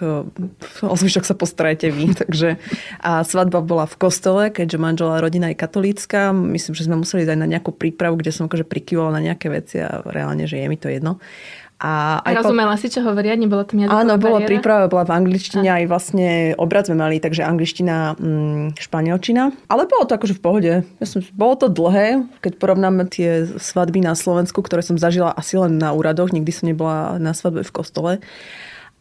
o 0.87 0.95
zvyšok 0.95 1.27
sa 1.27 1.35
postarajte 1.35 1.91
vy. 1.91 2.15
Takže, 2.23 2.55
a 3.03 3.27
svadba 3.27 3.59
bola 3.59 3.83
v 3.83 3.99
kostole, 3.99 4.47
keďže 4.47 4.79
manželá 4.79 5.19
rodina 5.19 5.51
je 5.51 5.59
katolícka. 5.59 6.31
Myslím, 6.31 6.73
že 6.79 6.87
sme 6.87 7.03
museli 7.03 7.27
aj 7.27 7.35
na 7.35 7.51
nejakú 7.51 7.75
prípravu, 7.75 8.15
kde 8.15 8.31
som 8.31 8.47
akože 8.47 8.63
prikyvala 8.63 9.19
na 9.19 9.21
nejaké 9.27 9.51
veci 9.51 9.83
a 9.83 9.99
reálne, 10.07 10.47
že 10.47 10.63
je 10.63 10.71
mi 10.71 10.79
to 10.79 10.87
jedno. 10.87 11.19
A 11.83 12.23
aj 12.23 12.39
Rozumela 12.39 12.79
po... 12.79 12.79
si, 12.79 12.87
čo 12.87 13.03
hovoria? 13.03 13.35
Nebolo 13.35 13.67
tam 13.67 13.83
jazyková 13.83 14.07
Áno, 14.07 14.15
bolo 14.15 14.39
príprava, 14.47 14.87
bola 14.87 15.03
v 15.03 15.19
angličtine, 15.19 15.67
a. 15.67 15.83
aj 15.83 15.85
vlastne 15.91 16.55
obrad 16.55 16.87
sme 16.87 16.95
mali, 16.95 17.19
takže 17.19 17.43
angličtina, 17.43 18.15
mm, 18.15 18.79
španielčina. 18.79 19.51
Ale 19.67 19.83
bolo 19.91 20.07
to 20.07 20.15
akože 20.15 20.39
v 20.39 20.41
pohode. 20.41 20.73
Ja 20.87 21.05
som, 21.05 21.19
bolo 21.35 21.59
to 21.59 21.67
dlhé, 21.67 22.23
keď 22.39 22.55
porovnáme 22.55 23.03
tie 23.11 23.43
svadby 23.59 23.99
na 23.99 24.15
Slovensku, 24.15 24.63
ktoré 24.63 24.79
som 24.79 24.95
zažila 24.95 25.35
asi 25.35 25.59
len 25.59 25.75
na 25.75 25.91
úradoch, 25.91 26.31
nikdy 26.31 26.55
som 26.55 26.71
nebola 26.71 27.19
na 27.19 27.35
svadbe 27.35 27.67
v 27.67 27.75
kostole. 27.75 28.23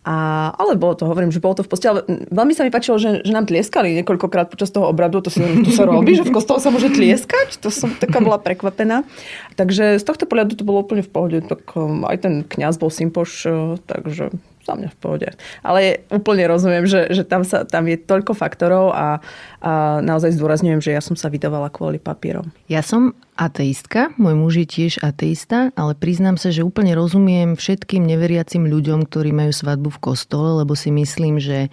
A, 0.03 0.51
ale 0.59 0.75
bolo 0.75 0.99
to, 0.99 1.07
hovorím, 1.07 1.31
že 1.31 1.39
bolo 1.39 1.55
to 1.55 1.63
v 1.63 1.71
posteli. 1.71 2.03
Veľmi 2.27 2.59
sa 2.59 2.67
mi 2.67 2.75
páčilo, 2.75 2.99
že, 2.99 3.23
že 3.23 3.31
nám 3.31 3.47
tlieskali 3.47 4.03
niekoľkokrát 4.03 4.51
počas 4.51 4.75
toho 4.75 4.91
obradu. 4.91 5.23
To, 5.23 5.31
si, 5.31 5.39
to 5.39 5.71
sa 5.71 5.87
robí, 5.87 6.19
že 6.19 6.27
v 6.27 6.35
kostole 6.35 6.59
sa 6.59 6.75
môže 6.75 6.91
tlieskať. 6.91 7.63
To 7.63 7.71
som 7.71 7.95
taká 7.95 8.19
bola 8.19 8.43
prekvapená. 8.43 9.07
Takže 9.55 10.03
z 10.03 10.05
tohto 10.05 10.27
pohľadu 10.27 10.59
to 10.59 10.67
bolo 10.67 10.83
úplne 10.83 11.07
v 11.07 11.11
pohode. 11.11 11.39
Tak 11.47 11.79
um, 11.79 12.03
aj 12.03 12.19
ten 12.19 12.35
kňaz 12.43 12.83
bol 12.83 12.91
simpoš, 12.91 13.47
uh, 13.47 13.79
takže 13.87 14.35
za 14.63 14.75
mňa 14.79 14.89
v 14.95 14.99
pohode. 14.99 15.29
Ale 15.67 16.07
úplne 16.09 16.47
rozumiem, 16.47 16.87
že, 16.87 17.11
že 17.11 17.23
tam, 17.27 17.43
sa, 17.43 17.67
tam 17.67 17.87
je 17.91 17.99
toľko 17.99 18.33
faktorov 18.35 18.95
a, 18.95 19.19
a 19.63 19.99
naozaj 20.01 20.35
zdôrazňujem, 20.39 20.81
že 20.81 20.95
ja 20.95 21.03
som 21.03 21.19
sa 21.19 21.27
vydávala 21.29 21.69
kvôli 21.69 21.99
papierom. 21.99 22.51
Ja 22.71 22.81
som 22.83 23.15
ateistka, 23.35 24.15
môj 24.21 24.35
muž 24.39 24.53
je 24.63 24.67
tiež 24.67 24.93
ateista, 25.03 25.75
ale 25.75 25.99
priznám 25.99 26.39
sa, 26.39 26.55
že 26.55 26.63
úplne 26.63 26.95
rozumiem 26.95 27.59
všetkým 27.59 28.07
neveriacim 28.07 28.69
ľuďom, 28.69 29.09
ktorí 29.11 29.35
majú 29.35 29.51
svadbu 29.51 29.91
v 29.99 30.03
kostole, 30.03 30.63
lebo 30.63 30.79
si 30.79 30.95
myslím, 30.95 31.43
že 31.43 31.73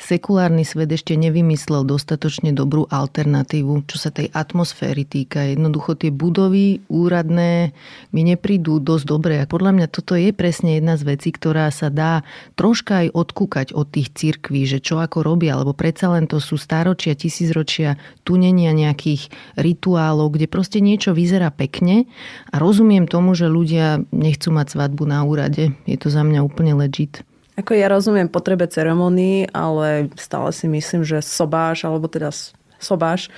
sekulárny 0.00 0.64
svet 0.64 0.88
ešte 0.90 1.12
nevymyslel 1.14 1.84
dostatočne 1.84 2.56
dobrú 2.56 2.88
alternatívu, 2.88 3.84
čo 3.84 4.00
sa 4.00 4.08
tej 4.08 4.32
atmosféry 4.32 5.04
týka. 5.04 5.52
Jednoducho 5.52 5.94
tie 5.94 6.08
budovy 6.08 6.80
úradné 6.88 7.76
mi 8.10 8.22
neprídu 8.24 8.80
dosť 8.80 9.04
dobre. 9.04 9.34
A 9.38 9.46
podľa 9.46 9.76
mňa 9.76 9.86
toto 9.92 10.16
je 10.16 10.32
presne 10.32 10.80
jedna 10.80 10.96
z 10.96 11.04
vecí, 11.04 11.30
ktorá 11.30 11.68
sa 11.68 11.92
dá 11.92 12.24
troška 12.56 13.06
aj 13.06 13.08
odkúkať 13.12 13.66
od 13.76 13.86
tých 13.92 14.10
cirkví, 14.16 14.64
že 14.64 14.80
čo 14.80 14.98
ako 14.98 15.20
robia, 15.20 15.60
lebo 15.60 15.76
predsa 15.76 16.10
len 16.10 16.24
to 16.24 16.40
sú 16.40 16.56
stáročia, 16.56 17.12
tisícročia 17.12 18.00
tunenia 18.24 18.72
nejakých 18.72 19.28
rituálov, 19.60 20.32
kde 20.34 20.48
proste 20.48 20.80
niečo 20.80 21.12
vyzerá 21.12 21.52
pekne 21.52 22.08
a 22.50 22.56
rozumiem 22.56 23.04
tomu, 23.04 23.36
že 23.36 23.52
ľudia 23.52 24.02
nechcú 24.10 24.48
mať 24.50 24.72
svadbu 24.74 25.04
na 25.04 25.20
úrade. 25.22 25.76
Je 25.84 25.96
to 26.00 26.08
za 26.08 26.24
mňa 26.24 26.40
úplne 26.40 26.72
legit. 26.74 27.22
Ako 27.60 27.76
ja 27.76 27.92
rozumiem 27.92 28.32
potrebe 28.32 28.64
ceremonii, 28.64 29.52
ale 29.52 30.08
stále 30.16 30.48
si 30.56 30.64
myslím, 30.64 31.04
že 31.04 31.20
sobáš, 31.20 31.84
alebo 31.84 32.08
teda 32.08 32.32
sobáš, 32.80 33.28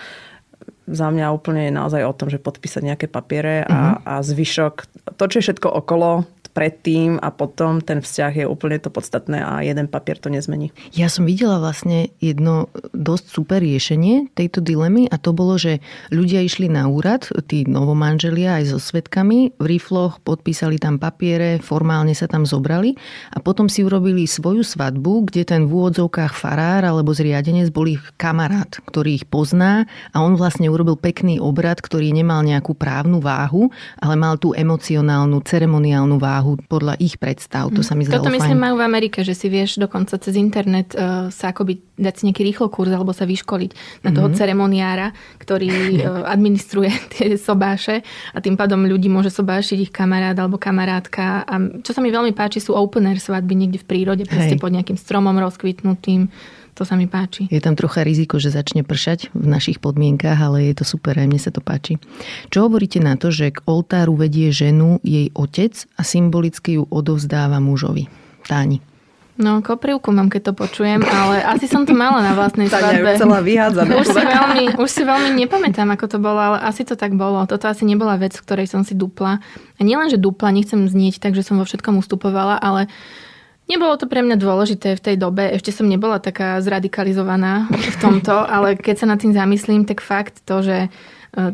za 0.86 1.10
mňa 1.10 1.34
úplne 1.34 1.66
je 1.66 1.72
naozaj 1.74 2.02
o 2.06 2.14
tom, 2.14 2.30
že 2.30 2.42
podpísať 2.42 2.82
nejaké 2.86 3.06
papiere 3.10 3.66
a, 3.66 3.66
uh-huh. 3.66 3.94
a 4.02 4.14
zvyšok, 4.22 4.74
to, 5.18 5.24
čo 5.26 5.36
je 5.38 5.44
všetko 5.50 5.68
okolo, 5.70 6.26
predtým 6.53 7.16
a 7.18 7.32
potom 7.32 7.80
ten 7.80 8.05
vzťah 8.05 8.44
je 8.44 8.46
úplne 8.46 8.76
to 8.76 8.92
podstatné 8.92 9.40
a 9.40 9.64
jeden 9.64 9.88
papier 9.88 10.20
to 10.20 10.28
nezmení. 10.28 10.68
Ja 10.92 11.09
som 11.09 11.24
videla 11.24 11.57
vlastne 11.57 12.12
jedno 12.20 12.68
dosť 12.92 13.24
super 13.32 13.64
riešenie 13.64 14.36
tejto 14.36 14.61
dilemy 14.61 15.09
a 15.09 15.16
to 15.16 15.32
bolo, 15.32 15.57
že 15.57 15.80
ľudia 16.12 16.44
išli 16.44 16.68
na 16.68 16.92
úrad, 16.92 17.24
tí 17.48 17.64
novomanželia 17.64 18.61
aj 18.61 18.76
so 18.76 18.78
svetkami, 18.78 19.57
v 19.57 19.64
rifloch 19.64 20.20
podpísali 20.20 20.76
tam 20.76 21.00
papiere, 21.00 21.57
formálne 21.64 22.12
sa 22.12 22.28
tam 22.28 22.44
zobrali 22.44 22.94
a 23.32 23.40
potom 23.40 23.72
si 23.72 23.80
urobili 23.80 24.28
svoju 24.28 24.61
svadbu, 24.61 25.32
kde 25.32 25.48
ten 25.48 25.64
v 25.64 25.72
úvodzovkách 25.72 26.36
farár 26.36 26.84
alebo 26.84 27.16
zriadenec 27.16 27.72
bol 27.72 27.88
ich 27.88 28.05
kamarát, 28.20 28.68
ktorý 28.84 29.24
ich 29.24 29.26
pozná 29.26 29.88
a 30.12 30.20
on 30.20 30.36
vlastne 30.36 30.68
urobil 30.68 31.00
pekný 31.00 31.40
obrad, 31.40 31.80
ktorý 31.80 32.12
nemal 32.12 32.44
nejakú 32.44 32.76
právnu 32.76 33.24
váhu, 33.24 33.72
ale 34.05 34.14
mal 34.20 34.36
tú 34.36 34.53
emocionálnu, 34.53 35.40
ceremoniálnu 35.48 36.20
váhu 36.20 36.41
váhu 36.43 36.59
podľa 36.66 36.99
ich 36.99 37.14
predstav. 37.22 37.70
To 37.70 37.86
sa 37.86 37.95
mi 37.95 38.03
zdalo 38.03 38.26
Toto 38.26 38.34
myslím 38.34 38.59
majú 38.59 38.82
v 38.82 38.84
Amerike, 38.84 39.22
že 39.22 39.38
si 39.38 39.47
vieš 39.47 39.78
dokonca 39.78 40.18
cez 40.18 40.34
internet 40.34 40.90
uh, 40.99 41.30
sa 41.30 41.55
akoby 41.55 41.78
dať 41.95 42.14
si 42.18 42.22
nejaký 42.26 42.43
rýchlo 42.43 42.66
kurz 42.66 42.90
alebo 42.90 43.14
sa 43.14 43.22
vyškoliť 43.22 44.03
na 44.03 44.11
toho 44.11 44.26
mm-hmm. 44.26 44.40
ceremoniára, 44.43 45.14
ktorý 45.38 45.70
uh, 46.03 46.26
administruje 46.34 46.90
tie 47.14 47.38
sobáše 47.38 48.03
a 48.34 48.38
tým 48.43 48.59
pádom 48.59 48.82
ľudí 48.82 49.07
môže 49.07 49.30
sobášiť 49.30 49.78
ich 49.78 49.93
kamarát 49.95 50.34
alebo 50.34 50.59
kamarátka. 50.59 51.47
A 51.47 51.55
čo 51.86 51.95
sa 51.95 52.03
mi 52.03 52.11
veľmi 52.11 52.34
páči 52.34 52.59
sú 52.59 52.74
open 52.74 53.07
air 53.07 53.22
svadby 53.22 53.55
niekde 53.55 53.78
v 53.78 53.86
prírode, 53.86 54.26
proste 54.26 54.59
pod 54.59 54.74
nejakým 54.74 54.99
stromom 54.99 55.38
rozkvitnutým 55.38 56.26
to 56.72 56.88
sa 56.88 56.96
mi 56.96 57.04
páči. 57.04 57.48
Je 57.52 57.60
tam 57.60 57.76
trocha 57.76 58.00
riziko, 58.00 58.40
že 58.40 58.48
začne 58.48 58.80
pršať 58.80 59.32
v 59.36 59.46
našich 59.46 59.78
podmienkách, 59.78 60.38
ale 60.40 60.72
je 60.72 60.80
to 60.80 60.84
super, 60.88 61.16
aj 61.16 61.28
mne 61.28 61.40
sa 61.40 61.52
to 61.52 61.60
páči. 61.60 62.00
Čo 62.48 62.68
hovoríte 62.68 62.98
na 62.98 63.20
to, 63.20 63.28
že 63.28 63.52
k 63.52 63.62
oltáru 63.68 64.16
vedie 64.16 64.48
ženu 64.48 64.96
jej 65.04 65.28
otec 65.36 65.76
a 65.96 66.02
symbolicky 66.02 66.80
ju 66.80 66.88
odovzdáva 66.88 67.60
mužovi? 67.60 68.08
Táni. 68.48 68.80
No, 69.32 69.64
koprivku 69.64 70.12
mám, 70.12 70.28
keď 70.28 70.52
to 70.52 70.54
počujem, 70.54 71.00
ale 71.08 71.40
asi 71.40 71.64
som 71.64 71.88
to 71.88 71.96
mala 71.96 72.20
na 72.20 72.36
vlastnej 72.36 72.68
svadbe. 72.68 73.16
celá 73.16 73.40
vyhádzať. 73.40 73.86
Už 73.88 74.06
si, 74.12 74.20
veľmi, 74.20 74.64
už 74.76 74.88
si 74.92 75.02
veľmi 75.08 75.30
nepamätám, 75.40 75.88
ako 75.88 76.04
to 76.04 76.18
bolo, 76.20 76.36
ale 76.36 76.58
asi 76.60 76.84
to 76.84 77.00
tak 77.00 77.16
bolo. 77.16 77.40
Toto 77.48 77.64
asi 77.64 77.88
nebola 77.88 78.20
vec, 78.20 78.36
v 78.36 78.44
ktorej 78.44 78.68
som 78.68 78.84
si 78.84 78.92
dupla. 78.92 79.40
A 79.76 79.80
nielen, 79.80 80.12
že 80.12 80.20
dupla, 80.20 80.52
nechcem 80.52 80.84
znieť, 80.84 81.16
takže 81.16 81.40
som 81.40 81.56
vo 81.56 81.64
všetkom 81.64 81.96
ustupovala, 81.96 82.60
ale 82.60 82.92
Nebolo 83.72 83.96
to 83.96 84.04
pre 84.04 84.20
mňa 84.20 84.36
dôležité 84.36 85.00
v 85.00 85.00
tej 85.00 85.16
dobe, 85.16 85.48
ešte 85.56 85.72
som 85.72 85.88
nebola 85.88 86.20
taká 86.20 86.60
zradikalizovaná 86.60 87.72
v 87.72 87.96
tomto, 88.04 88.36
ale 88.60 88.76
keď 88.76 89.00
sa 89.00 89.06
nad 89.08 89.16
tým 89.16 89.32
zamyslím, 89.32 89.88
tak 89.88 90.04
fakt 90.04 90.44
to, 90.44 90.60
že 90.60 90.78
e, 90.84 90.88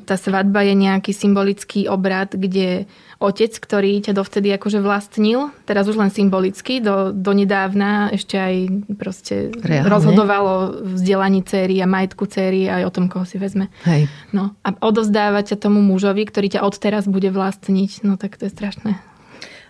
tá 0.02 0.18
svadba 0.18 0.66
je 0.66 0.74
nejaký 0.74 1.14
symbolický 1.14 1.86
obrad, 1.86 2.34
kde 2.34 2.90
otec, 3.22 3.54
ktorý 3.54 4.02
ťa 4.02 4.18
dovtedy 4.18 4.50
akože 4.50 4.82
vlastnil, 4.82 5.54
teraz 5.62 5.86
už 5.86 5.94
len 5.94 6.10
symbolicky, 6.10 6.82
do, 6.82 7.14
do 7.14 7.30
nedávna 7.30 8.10
ešte 8.10 8.34
aj 8.34 8.54
proste 8.98 9.54
Reálne. 9.54 9.86
rozhodovalo 9.86 10.82
vzdelaní 10.98 11.46
céry 11.46 11.78
a 11.78 11.86
majetku 11.86 12.26
céry 12.26 12.66
aj 12.66 12.82
o 12.82 12.94
tom, 12.94 13.06
koho 13.06 13.26
si 13.30 13.38
vezme. 13.38 13.70
Hej. 13.86 14.10
No, 14.34 14.58
a 14.66 14.74
odozdávať 14.82 15.54
ťa 15.54 15.70
tomu 15.70 15.78
mužovi, 15.86 16.26
ktorý 16.26 16.58
ťa 16.58 16.66
odteraz 16.66 17.06
bude 17.06 17.30
vlastniť, 17.30 18.02
no 18.02 18.18
tak 18.18 18.42
to 18.42 18.50
je 18.50 18.54
strašné. 18.54 18.98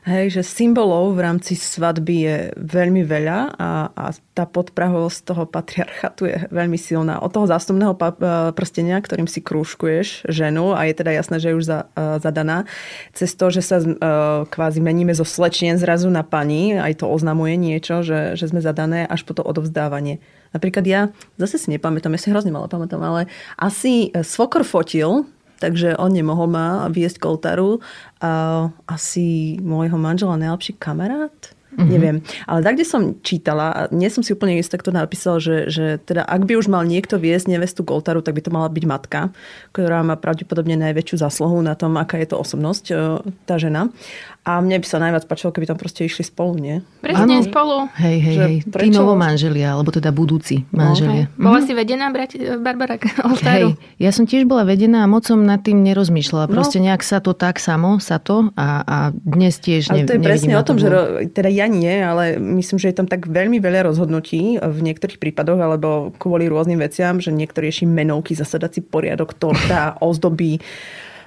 Hej, 0.08 0.40
že 0.40 0.42
symbolov 0.42 1.12
v 1.12 1.20
rámci 1.20 1.52
svadby 1.52 2.16
je 2.24 2.36
veľmi 2.56 3.04
veľa 3.04 3.60
a, 3.60 3.92
a 3.92 4.04
tá 4.32 4.48
podprahovosť 4.48 5.18
toho 5.20 5.44
patriarchatu 5.44 6.24
je 6.24 6.48
veľmi 6.48 6.80
silná. 6.80 7.20
Od 7.20 7.28
toho 7.28 7.44
zástupného 7.44 7.92
e, 7.92 8.00
prstenia, 8.56 9.04
ktorým 9.04 9.28
si 9.28 9.44
krúžkuješ 9.44 10.24
ženu 10.24 10.72
a 10.72 10.88
je 10.88 10.96
teda 10.96 11.12
jasné, 11.12 11.36
že 11.36 11.52
je 11.52 11.58
už 11.60 11.66
za, 11.68 11.78
uh, 11.92 12.16
zadaná, 12.24 12.64
cez 13.12 13.36
to, 13.36 13.52
že 13.52 13.60
sa 13.60 13.84
uh, 13.84 13.94
kvázi 14.48 14.80
meníme 14.80 15.12
zo 15.12 15.28
slečien 15.28 15.76
zrazu 15.76 16.08
na 16.08 16.24
pani, 16.24 16.80
aj 16.80 17.04
to 17.04 17.06
oznamuje 17.10 17.60
niečo, 17.60 18.00
že, 18.00 18.32
že 18.32 18.48
sme 18.48 18.64
zadané, 18.64 19.04
až 19.04 19.28
po 19.28 19.36
to 19.36 19.44
odovzdávanie. 19.44 20.24
Napríklad 20.56 20.84
ja, 20.88 21.12
zase 21.36 21.60
si 21.60 21.68
nepamätám, 21.68 22.16
ja 22.16 22.20
si 22.24 22.32
hrozne 22.32 22.48
malo 22.48 22.64
pamätám, 22.64 23.04
ale 23.04 23.28
asi 23.60 24.08
svokor 24.24 24.64
fotil 24.64 25.28
takže 25.58 25.98
on 25.98 26.14
nemohol 26.14 26.48
ma 26.50 26.86
viesť 26.88 27.22
k 27.22 27.28
oltáru. 27.28 27.82
A 28.22 28.66
asi 28.86 29.58
môjho 29.62 29.98
manžela 29.98 30.38
najlepší 30.38 30.78
kamarát, 30.78 31.57
Mm-hmm. 31.78 31.94
Neviem. 31.94 32.16
Ale 32.50 32.66
tak, 32.66 32.74
kde 32.74 32.86
som 32.90 33.02
čítala, 33.22 33.66
a 33.70 33.80
nie 33.94 34.10
som 34.10 34.26
si 34.26 34.34
úplne 34.34 34.58
istá, 34.58 34.74
kto 34.74 34.90
napísal, 34.90 35.38
že, 35.38 35.70
že 35.70 36.02
teda 36.02 36.26
ak 36.26 36.42
by 36.42 36.58
už 36.58 36.66
mal 36.66 36.82
niekto 36.82 37.22
viesť 37.22 37.46
nevestu 37.46 37.86
k 37.86 37.94
oltáru, 37.94 38.18
tak 38.18 38.34
by 38.34 38.42
to 38.42 38.50
mala 38.50 38.66
byť 38.66 38.84
matka, 38.84 39.30
ktorá 39.70 40.02
má 40.02 40.18
pravdepodobne 40.18 40.74
najväčšiu 40.74 41.22
zasluhu 41.22 41.62
na 41.62 41.78
tom, 41.78 41.94
aká 41.94 42.18
je 42.18 42.34
to 42.34 42.36
osobnosť, 42.42 42.84
e, 42.90 42.94
tá 43.46 43.62
žena. 43.62 43.94
A 44.48 44.64
mne 44.64 44.80
by 44.80 44.86
sa 44.88 44.98
najviac 44.98 45.28
páčilo, 45.28 45.52
keby 45.52 45.68
tam 45.68 45.76
proste 45.76 46.08
išli 46.08 46.24
spolu, 46.24 46.56
nie? 46.56 46.80
Presne, 47.04 47.44
ano. 47.44 47.44
spolu. 47.44 47.76
Hej, 48.00 48.16
hej, 48.16 48.36
hej. 48.40 48.54
Tí 48.64 48.88
novo 48.88 49.12
manželia, 49.12 49.76
alebo 49.76 49.92
teda 49.92 50.08
budúci 50.08 50.64
manželia. 50.72 51.28
No, 51.36 51.52
Bola 51.52 51.60
mhm. 51.62 51.66
si 51.68 51.72
vedená, 51.76 52.08
brať, 52.08 52.58
Barbara, 52.58 52.96
oltáru? 53.28 53.76
Hej, 53.76 54.00
ja 54.00 54.10
som 54.10 54.24
tiež 54.24 54.48
bola 54.48 54.64
vedená 54.64 55.04
a 55.04 55.06
moc 55.06 55.28
som 55.28 55.36
nad 55.44 55.60
tým 55.60 55.84
nerozmýšľala. 55.84 56.48
No. 56.48 56.52
Proste 56.58 56.80
nejak 56.80 57.04
sa 57.04 57.20
to 57.20 57.36
tak 57.36 57.60
samo, 57.60 58.00
sa 58.00 58.16
to 58.16 58.48
a, 58.56 58.82
a 58.82 58.96
dnes 59.12 59.60
tiež 59.60 59.92
ne, 59.92 60.02
Ale 60.02 60.08
to 60.08 60.16
je 60.16 60.24
presne 60.24 60.56
o 60.56 60.64
tom, 60.64 60.80
že 60.80 60.88
teda 61.28 61.52
ja 61.52 61.67
nie, 61.68 62.02
ale 62.02 62.40
myslím, 62.40 62.80
že 62.80 62.90
je 62.90 62.98
tam 62.98 63.08
tak 63.08 63.28
veľmi 63.28 63.60
veľa 63.62 63.88
rozhodnutí 63.92 64.58
v 64.58 64.78
niektorých 64.82 65.20
prípadoch, 65.20 65.60
alebo 65.60 65.88
kvôli 66.16 66.48
rôznym 66.48 66.80
veciam, 66.80 67.20
že 67.20 67.30
niektorí 67.30 67.70
ešte 67.70 67.86
menovky, 67.86 68.34
zasadací 68.34 68.82
poriadok, 68.82 69.36
torta, 69.36 69.94
ozdoby, 70.04 70.58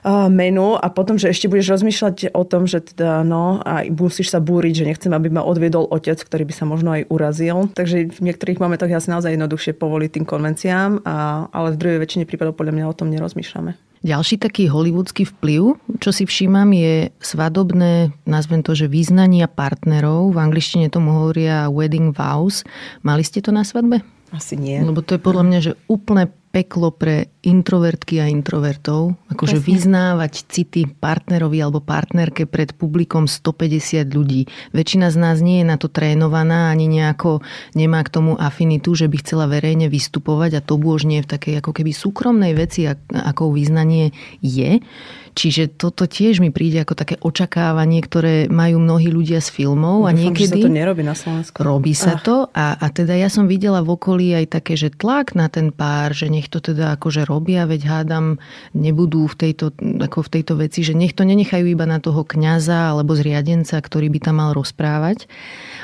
menu 0.09 0.73
a 0.81 0.89
potom, 0.89 1.21
že 1.21 1.29
ešte 1.29 1.45
budeš 1.45 1.77
rozmýšľať 1.77 2.33
o 2.33 2.41
tom, 2.41 2.65
že 2.65 2.81
teda 2.81 3.21
no 3.21 3.61
a 3.61 3.85
musíš 3.85 4.33
sa 4.33 4.41
búriť, 4.41 4.81
že 4.81 4.87
nechcem, 4.89 5.13
aby 5.13 5.29
ma 5.29 5.45
odviedol 5.45 5.85
otec, 5.85 6.17
ktorý 6.17 6.49
by 6.49 6.53
sa 6.57 6.65
možno 6.65 6.89
aj 6.97 7.05
urazil. 7.13 7.69
Takže 7.69 8.09
v 8.09 8.19
niektorých 8.25 8.57
momentoch 8.57 8.89
je 8.89 8.97
asi 8.97 9.13
naozaj 9.13 9.37
jednoduchšie 9.37 9.77
povoliť 9.77 10.09
tým 10.17 10.25
konvenciám, 10.25 11.05
a, 11.05 11.45
ale 11.53 11.77
v 11.77 11.79
druhej 11.79 12.01
väčšine 12.01 12.25
prípadov 12.25 12.57
podľa 12.57 12.81
mňa 12.81 12.85
o 12.89 12.97
tom 12.97 13.13
nerozmýšľame. 13.13 13.90
Ďalší 14.01 14.41
taký 14.41 14.65
hollywoodsky 14.65 15.29
vplyv, 15.29 15.77
čo 16.01 16.09
si 16.09 16.25
všímam, 16.25 16.73
je 16.73 17.13
svadobné, 17.21 18.09
nazvem 18.25 18.65
to, 18.65 18.73
že 18.73 18.89
význania 18.89 19.45
partnerov. 19.45 20.33
V 20.33 20.41
angličtine 20.41 20.89
tomu 20.89 21.13
hovoria 21.13 21.69
wedding 21.69 22.09
vows. 22.09 22.65
Mali 23.05 23.21
ste 23.21 23.45
to 23.45 23.53
na 23.53 23.61
svadbe? 23.61 24.01
Asi 24.31 24.55
nie. 24.55 24.79
Lebo 24.79 25.03
to 25.03 25.19
je 25.19 25.21
podľa 25.21 25.43
mňa, 25.43 25.59
že 25.59 25.73
úplne 25.91 26.31
peklo 26.51 26.91
pre 26.91 27.31
introvertky 27.47 28.19
a 28.19 28.27
introvertov. 28.27 29.15
Akože 29.31 29.63
Presne. 29.63 29.69
vyznávať 29.71 30.33
city 30.51 30.83
partnerovi 30.83 31.63
alebo 31.63 31.79
partnerke 31.79 32.43
pred 32.43 32.75
publikom 32.75 33.25
150 33.27 34.03
ľudí. 34.11 34.51
Väčšina 34.75 35.07
z 35.09 35.17
nás 35.17 35.39
nie 35.39 35.63
je 35.63 35.65
na 35.67 35.79
to 35.79 35.87
trénovaná, 35.87 36.69
ani 36.69 36.91
nejako 36.91 37.39
nemá 37.71 38.03
k 38.03 38.11
tomu 38.11 38.35
afinitu, 38.35 38.91
že 38.95 39.07
by 39.07 39.23
chcela 39.23 39.47
verejne 39.47 39.87
vystupovať 39.87 40.59
a 40.59 40.61
to 40.61 40.75
už 40.75 41.07
nie 41.07 41.23
v 41.23 41.31
takej 41.31 41.63
ako 41.63 41.71
keby 41.71 41.95
súkromnej 41.95 42.51
veci, 42.51 42.83
akou 43.15 43.55
význanie 43.55 44.11
je. 44.43 44.83
Čiže 45.31 45.79
toto 45.79 46.03
tiež 46.03 46.43
mi 46.43 46.51
príde 46.51 46.83
ako 46.83 46.91
také 46.91 47.15
očakávanie, 47.23 48.03
ktoré 48.03 48.51
majú 48.51 48.83
mnohí 48.83 49.07
ľudia 49.07 49.39
z 49.39 49.47
filmov. 49.47 50.03
a 50.03 50.11
niekedy... 50.11 50.59
Že 50.59 50.67
sa 50.67 50.67
to 50.67 50.79
nerobí 50.83 51.03
na 51.07 51.15
Slovensku. 51.15 51.57
Robí 51.63 51.93
sa 51.95 52.19
Ach. 52.19 52.23
to 52.23 52.35
a, 52.51 52.75
a 52.75 52.85
teda 52.91 53.15
ja 53.15 53.31
som 53.31 53.47
videla 53.47 53.79
v 53.79 53.95
okolí 53.95 54.35
aj 54.35 54.59
také, 54.59 54.75
že 54.75 54.91
tlak 54.91 55.31
na 55.31 55.47
ten 55.47 55.71
pár, 55.71 56.11
že 56.11 56.27
nech 56.27 56.51
to 56.51 56.59
teda 56.59 56.99
akože 56.99 57.23
robia, 57.23 57.63
veď 57.63 57.81
hádam, 57.87 58.43
nebudú 58.75 59.31
v 59.31 59.35
tejto, 59.47 59.71
ako 59.79 60.27
v 60.27 60.29
tejto 60.35 60.53
veci, 60.59 60.83
že 60.83 60.91
nech 60.91 61.15
to 61.15 61.23
nenechajú 61.23 61.63
iba 61.63 61.87
na 61.87 62.03
toho 62.03 62.27
kňaza 62.27 62.91
alebo 62.91 63.15
zriadenca, 63.15 63.79
ktorý 63.79 64.11
by 64.11 64.19
tam 64.19 64.43
mal 64.43 64.51
rozprávať. 64.51 65.31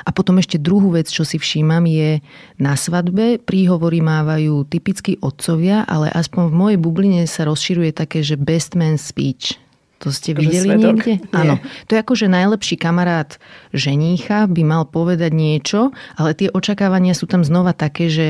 A 0.03 0.11
potom 0.11 0.43
ešte 0.43 0.59
druhú 0.59 0.91
vec, 0.91 1.07
čo 1.07 1.23
si 1.23 1.39
všímam, 1.39 1.87
je 1.87 2.19
na 2.59 2.75
svadbe 2.75 3.39
príhovory 3.39 4.03
mávajú 4.03 4.67
typicky 4.67 5.15
otcovia, 5.23 5.87
ale 5.87 6.11
aspoň 6.11 6.43
v 6.51 6.55
mojej 6.55 6.79
bubline 6.79 7.21
sa 7.23 7.47
rozširuje 7.47 7.95
také, 7.95 8.19
že 8.25 8.35
best 8.35 8.75
man 8.75 8.99
speech 8.99 9.36
To 10.05 10.13
ste 10.13 10.37
videli 10.37 10.69
svedok? 10.69 11.01
niekde? 11.01 11.13
Nie. 11.17 11.33
Áno. 11.33 11.55
To 11.89 11.91
je 11.97 12.01
ako, 12.05 12.13
že 12.13 12.27
najlepší 12.29 12.77
kamarát 12.77 13.41
ženícha 13.73 14.45
by 14.45 14.61
mal 14.61 14.83
povedať 14.85 15.33
niečo, 15.33 15.89
ale 16.13 16.37
tie 16.37 16.53
očakávania 16.53 17.17
sú 17.17 17.25
tam 17.25 17.41
znova 17.41 17.73
také, 17.73 18.07
že 18.13 18.27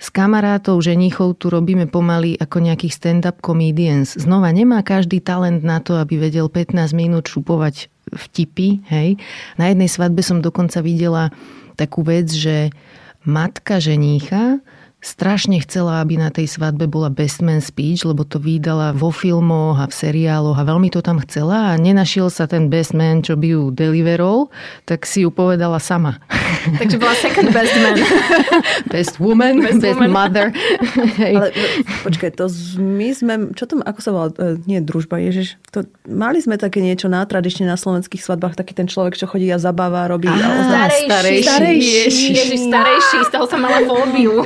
s 0.00 0.08
kamarátov 0.08 0.80
ženíchov 0.80 1.36
tu 1.36 1.52
robíme 1.52 1.84
pomaly 1.92 2.40
ako 2.40 2.64
nejakých 2.64 2.96
stand-up 2.96 3.44
comedians. 3.44 4.16
Znova 4.16 4.48
nemá 4.48 4.80
každý 4.80 5.20
talent 5.20 5.60
na 5.60 5.84
to, 5.84 6.00
aby 6.00 6.16
vedel 6.16 6.48
15 6.48 6.96
minút 6.96 7.28
šupovať 7.28 7.92
vtipy. 8.16 8.80
Hej. 8.88 9.20
Na 9.60 9.68
jednej 9.68 9.92
svadbe 9.92 10.24
som 10.24 10.40
dokonca 10.40 10.80
videla 10.80 11.28
takú 11.76 12.00
vec, 12.00 12.32
že 12.32 12.72
matka 13.28 13.76
ženícha 13.76 14.64
strašne 15.00 15.60
chcela, 15.64 16.04
aby 16.04 16.20
na 16.20 16.28
tej 16.28 16.46
svadbe 16.46 16.84
bola 16.84 17.08
best 17.08 17.40
man 17.40 17.64
speech, 17.64 18.04
lebo 18.04 18.24
to 18.24 18.36
vydala 18.36 18.92
vo 18.92 19.08
filmoch 19.08 19.80
a 19.80 19.88
v 19.88 19.94
seriáloch 19.96 20.56
a 20.60 20.68
veľmi 20.68 20.88
to 20.92 21.00
tam 21.00 21.20
chcela 21.24 21.72
a 21.72 21.80
nenašiel 21.80 22.28
sa 22.28 22.44
ten 22.44 22.68
best 22.68 22.92
man, 22.92 23.24
čo 23.24 23.36
by 23.36 23.46
ju 23.48 23.62
deliverol, 23.72 24.52
tak 24.84 25.08
si 25.08 25.24
ju 25.24 25.32
povedala 25.32 25.80
sama. 25.80 26.20
Takže 26.78 26.96
bola 27.00 27.14
second 27.16 27.48
best 27.52 27.74
man. 27.80 27.96
best 28.94 29.14
woman, 29.20 29.60
best, 29.62 29.80
best 29.80 29.96
woman. 29.96 30.10
mother. 30.10 30.46
Ale 31.36 31.54
počkaj, 32.04 32.36
to 32.36 32.50
my 32.80 33.08
sme, 33.14 33.34
čo 33.56 33.64
tam, 33.64 33.80
ako 33.84 34.00
sa 34.02 34.10
volá, 34.10 34.28
e, 34.36 34.60
nie 34.66 34.80
družba, 34.82 35.22
ježiš, 35.22 35.60
to, 35.70 35.86
mali 36.08 36.42
sme 36.42 36.58
také 36.58 36.82
niečo 36.82 37.06
na 37.06 37.22
tradične 37.22 37.68
na 37.68 37.78
slovenských 37.78 38.18
svadbách, 38.18 38.58
taký 38.58 38.74
ten 38.74 38.90
človek, 38.90 39.14
čo 39.14 39.30
chodí 39.30 39.46
a 39.54 39.62
zabáva, 39.62 40.10
robí. 40.10 40.26
Á, 40.26 40.34
a 40.34 40.90
starejší. 40.90 41.06
Starejší. 41.06 41.46
Starejší. 41.46 42.26
Ježiš, 42.34 42.60
starejší, 42.66 43.18
z 43.22 43.30
toho 43.30 43.46
sa 43.46 43.56
mala 43.60 43.78
fóbiu. 43.86 44.42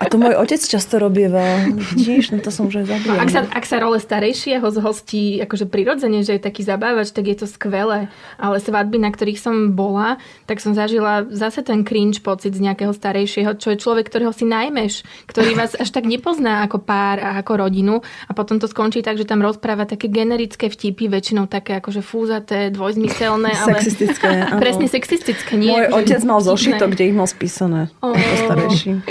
A 0.00 0.04
to 0.08 0.16
môj 0.16 0.34
otec 0.40 0.60
často 0.64 0.96
robieva. 0.96 1.68
Vidíš, 1.92 2.32
no 2.32 2.40
to 2.40 2.48
som 2.48 2.72
už 2.72 2.84
aj 2.84 2.86
zabila. 2.88 3.20
Ak 3.20 3.28
sa, 3.28 3.40
ak 3.44 3.64
sa 3.68 3.76
role 3.84 4.00
starejšieho 4.00 4.64
zhostí 4.72 5.44
akože 5.44 5.68
prirodzene, 5.68 6.24
že 6.24 6.40
je 6.40 6.42
taký 6.42 6.64
zabávač, 6.64 7.12
tak 7.12 7.28
je 7.28 7.36
to 7.36 7.46
skvelé. 7.46 8.08
Ale 8.40 8.56
svadby, 8.56 8.96
na 8.96 9.12
ktorých 9.12 9.36
som 9.36 9.76
bola, 9.76 10.16
tak 10.48 10.64
som 10.64 10.72
zažila 10.72 11.28
zase 11.28 11.51
ten 11.60 11.84
cringe 11.84 12.24
pocit 12.24 12.56
z 12.56 12.64
nejakého 12.64 12.96
starejšieho, 12.96 13.60
čo 13.60 13.76
je 13.76 13.76
človek, 13.76 14.08
ktorého 14.08 14.32
si 14.32 14.48
najmeš, 14.48 15.04
ktorý 15.28 15.52
vás 15.60 15.76
až 15.76 15.92
tak 15.92 16.08
nepozná 16.08 16.64
ako 16.64 16.80
pár 16.80 17.20
a 17.20 17.36
ako 17.36 17.68
rodinu 17.68 18.00
a 18.00 18.32
potom 18.32 18.56
to 18.56 18.64
skončí 18.64 19.04
tak, 19.04 19.20
že 19.20 19.28
tam 19.28 19.44
rozpráva 19.44 19.84
také 19.84 20.08
generické 20.08 20.72
vtipy, 20.72 21.12
väčšinou 21.12 21.44
také 21.52 21.76
akože 21.76 22.00
fúzaté, 22.00 22.72
dvojzmyselné. 22.72 23.52
Ale... 23.52 23.76
Sexistické. 23.76 24.48
Presne 24.64 24.88
sexistické. 24.88 25.52
Nie, 25.60 25.92
Môj 25.92 26.00
otec 26.00 26.24
mal 26.24 26.40
zošitok, 26.40 26.96
kde 26.96 27.12
ich 27.12 27.16
mal 27.16 27.28
spísané. 27.28 27.92
Oh. 28.00 28.16
starejší. 28.48 29.04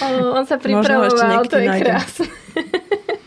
Oh, 0.00 0.40
on 0.40 0.48
sa 0.48 0.56
pripravoval, 0.56 1.44
to 1.44 1.60
je 1.60 1.68
krásne. 1.68 2.26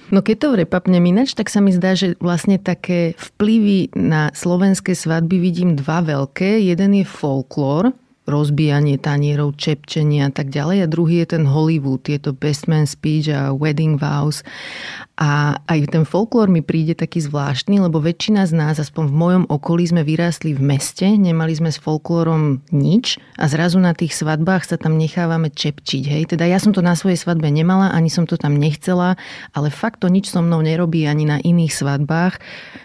No 0.08 0.24
keď 0.24 0.36
to 0.39 0.47
repapnem 0.55 1.03
ináč, 1.03 1.36
tak 1.36 1.51
sa 1.51 1.60
mi 1.60 1.76
zdá, 1.76 1.91
že 1.91 2.16
vlastne 2.24 2.55
také 2.55 3.20
vplyvy 3.20 3.91
na 3.99 4.32
slovenské 4.32 4.95
svadby 4.95 5.36
vidím 5.36 5.76
dva 5.76 5.99
veľké. 5.99 6.64
Jeden 6.64 6.95
je 6.95 7.03
folklór, 7.03 7.91
rozbijanie 8.28 9.00
tanierov, 9.00 9.56
čepčenie 9.56 10.28
a 10.28 10.32
tak 10.32 10.52
ďalej. 10.52 10.84
A 10.84 10.92
druhý 10.92 11.24
je 11.24 11.40
ten 11.40 11.48
Hollywood, 11.48 12.04
je 12.06 12.20
to 12.20 12.36
Best 12.36 12.68
Man 12.68 12.84
Speech 12.84 13.32
a 13.32 13.56
Wedding 13.56 13.96
Vows. 13.96 14.44
A 15.18 15.58
aj 15.66 15.98
ten 15.98 16.06
folklór 16.06 16.46
mi 16.46 16.62
príde 16.62 16.94
taký 16.94 17.26
zvláštny, 17.26 17.82
lebo 17.82 17.98
väčšina 17.98 18.46
z 18.46 18.54
nás, 18.54 18.78
aspoň 18.78 19.04
v 19.10 19.16
mojom 19.18 19.44
okolí, 19.50 19.90
sme 19.90 20.06
vyrástli 20.06 20.54
v 20.54 20.62
meste, 20.62 21.10
nemali 21.10 21.58
sme 21.58 21.74
s 21.74 21.82
folklórom 21.82 22.62
nič 22.70 23.18
a 23.34 23.50
zrazu 23.50 23.82
na 23.82 23.98
tých 23.98 24.14
svadbách 24.14 24.70
sa 24.70 24.78
tam 24.78 24.94
nechávame 24.94 25.50
čepčiť. 25.50 26.04
Hej? 26.06 26.38
Teda 26.38 26.46
ja 26.46 26.62
som 26.62 26.70
to 26.70 26.86
na 26.86 26.94
svojej 26.94 27.18
svadbe 27.18 27.50
nemala, 27.50 27.90
ani 27.90 28.14
som 28.14 28.30
to 28.30 28.38
tam 28.38 28.62
nechcela, 28.62 29.18
ale 29.58 29.74
fakt 29.74 30.06
to 30.06 30.12
nič 30.12 30.30
so 30.30 30.46
mnou 30.46 30.62
nerobí 30.62 31.10
ani 31.10 31.26
na 31.26 31.42
iných 31.42 31.74
svadbách. 31.74 32.38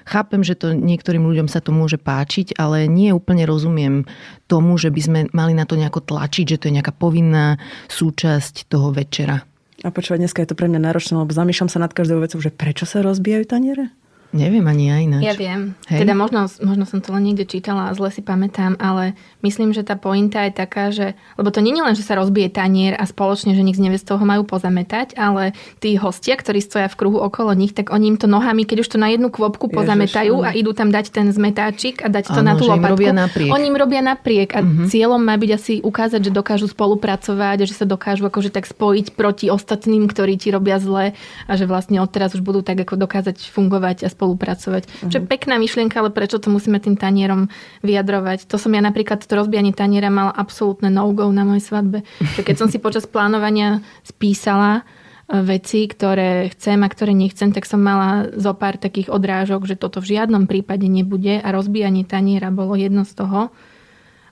Chápem, 0.08 0.40
že 0.40 0.56
to 0.56 0.72
niektorým 0.72 1.28
ľuďom 1.28 1.52
sa 1.52 1.60
to 1.60 1.68
môže 1.68 2.00
páčiť, 2.00 2.56
ale 2.56 2.88
nie 2.88 3.12
úplne 3.12 3.44
rozumiem 3.44 4.08
tomu, 4.48 4.80
že 4.80 4.88
by 4.88 5.00
sme 5.00 5.20
mali 5.32 5.52
na 5.56 5.64
to 5.68 5.76
nejako 5.76 6.04
tlačiť, 6.04 6.56
že 6.56 6.58
to 6.60 6.64
je 6.68 6.76
nejaká 6.80 6.92
povinná 6.94 7.60
súčasť 7.88 8.68
toho 8.68 8.92
večera. 8.92 9.44
A 9.82 9.90
počúvať, 9.90 10.22
dneska 10.22 10.38
je 10.44 10.54
to 10.54 10.58
pre 10.58 10.70
mňa 10.70 10.78
náročné, 10.78 11.18
lebo 11.18 11.34
zamýšľam 11.34 11.70
sa 11.72 11.82
nad 11.82 11.90
každou 11.90 12.22
vecou, 12.22 12.38
že 12.38 12.54
prečo 12.54 12.86
sa 12.86 13.02
rozbijajú 13.02 13.44
taniere? 13.50 13.90
Neviem 14.32 14.64
ani 14.64 14.84
ja 14.88 14.96
ináč. 14.96 15.22
Ja 15.28 15.34
viem. 15.36 15.76
Hej. 15.92 16.08
Teda 16.08 16.16
možno, 16.16 16.48
možno 16.64 16.88
som 16.88 17.04
to 17.04 17.12
len 17.12 17.28
niekde 17.28 17.44
čítala 17.44 17.92
a 17.92 17.94
zle 17.94 18.08
si 18.08 18.24
pamätám, 18.24 18.80
ale 18.80 19.12
myslím, 19.44 19.76
že 19.76 19.84
tá 19.84 20.00
pointa 20.00 20.48
je 20.48 20.52
taká, 20.56 20.88
že... 20.88 21.12
Lebo 21.36 21.52
to 21.52 21.60
nie 21.60 21.76
je 21.76 21.84
len, 21.84 21.92
že 21.92 22.00
sa 22.00 22.16
rozbije 22.16 22.48
tanier 22.48 22.96
a 22.96 23.04
spoločne, 23.04 23.52
že 23.52 23.60
nik 23.60 23.76
z 23.76 23.84
nevestou 23.84 24.16
ho 24.16 24.24
majú 24.24 24.48
pozametať, 24.48 25.20
ale 25.20 25.52
tí 25.84 26.00
hostia, 26.00 26.32
ktorí 26.40 26.64
stoja 26.64 26.88
v 26.88 26.96
kruhu 26.96 27.20
okolo 27.20 27.52
nich, 27.52 27.76
tak 27.76 27.92
oni 27.92 28.16
im 28.16 28.18
to 28.18 28.24
nohami, 28.24 28.64
keď 28.64 28.88
už 28.88 28.96
to 28.96 28.98
na 28.98 29.12
jednu 29.12 29.28
kvopku 29.28 29.68
pozametajú 29.68 30.40
Ježiš, 30.40 30.48
a 30.48 30.56
idú 30.56 30.72
tam 30.72 30.88
dať 30.88 31.12
ten 31.12 31.28
zmetáčik 31.28 32.00
a 32.00 32.08
dať 32.08 32.32
to 32.32 32.40
ano, 32.40 32.48
na 32.48 32.52
tú 32.56 32.64
lopatku. 32.64 32.88
Im 32.88 32.92
robia 32.96 33.12
napriek. 33.12 33.50
Oni 33.52 33.64
im 33.68 33.76
robia 33.76 34.00
napriek 34.00 34.48
a 34.56 34.60
uh-huh. 34.64 34.88
cieľom 34.88 35.20
má 35.20 35.36
byť 35.36 35.50
asi 35.52 35.74
ukázať, 35.84 36.20
že 36.24 36.32
dokážu 36.32 36.72
spolupracovať 36.72 37.56
a 37.60 37.68
že 37.68 37.76
sa 37.76 37.84
dokážu 37.84 38.24
akože 38.24 38.48
tak 38.48 38.64
spojiť 38.64 39.12
proti 39.12 39.52
ostatným, 39.52 40.08
ktorí 40.08 40.40
ti 40.40 40.48
robia 40.48 40.80
zle 40.80 41.12
a 41.44 41.52
že 41.52 41.68
vlastne 41.68 42.00
odteraz 42.00 42.32
už 42.32 42.40
budú 42.40 42.64
tak 42.64 42.80
ako 42.80 42.96
dokázať 42.96 43.52
fungovať 43.52 44.06
a 44.06 44.08
spolupracovať. 44.22 44.82
Uh-huh. 44.86 45.10
Čo 45.10 45.18
je 45.18 45.26
pekná 45.26 45.58
myšlienka, 45.58 45.98
ale 45.98 46.14
prečo 46.14 46.38
to 46.38 46.46
musíme 46.46 46.78
tým 46.78 46.94
tanierom 46.94 47.50
vyjadrovať? 47.82 48.46
To 48.46 48.54
som 48.54 48.70
ja 48.70 48.78
napríklad, 48.78 49.26
to 49.26 49.34
rozbijanie 49.34 49.74
taniera 49.74 50.14
mala 50.14 50.30
absolútne 50.30 50.86
no-go 50.94 51.26
na 51.34 51.42
mojej 51.42 51.66
svadbe. 51.66 52.06
Že 52.38 52.46
keď 52.46 52.56
som 52.56 52.70
si 52.70 52.78
počas 52.86 53.10
plánovania 53.10 53.82
spísala 54.06 54.86
e, 55.26 55.42
veci, 55.42 55.90
ktoré 55.90 56.54
chcem 56.54 56.78
a 56.86 56.88
ktoré 56.88 57.10
nechcem, 57.10 57.50
tak 57.50 57.66
som 57.66 57.82
mala 57.82 58.30
zo 58.38 58.54
pár 58.54 58.78
takých 58.78 59.10
odrážok, 59.10 59.66
že 59.66 59.74
toto 59.74 59.98
v 59.98 60.14
žiadnom 60.14 60.46
prípade 60.46 60.86
nebude 60.86 61.42
a 61.42 61.48
rozbijanie 61.50 62.06
taniera 62.06 62.54
bolo 62.54 62.78
jedno 62.78 63.02
z 63.02 63.18
toho. 63.18 63.50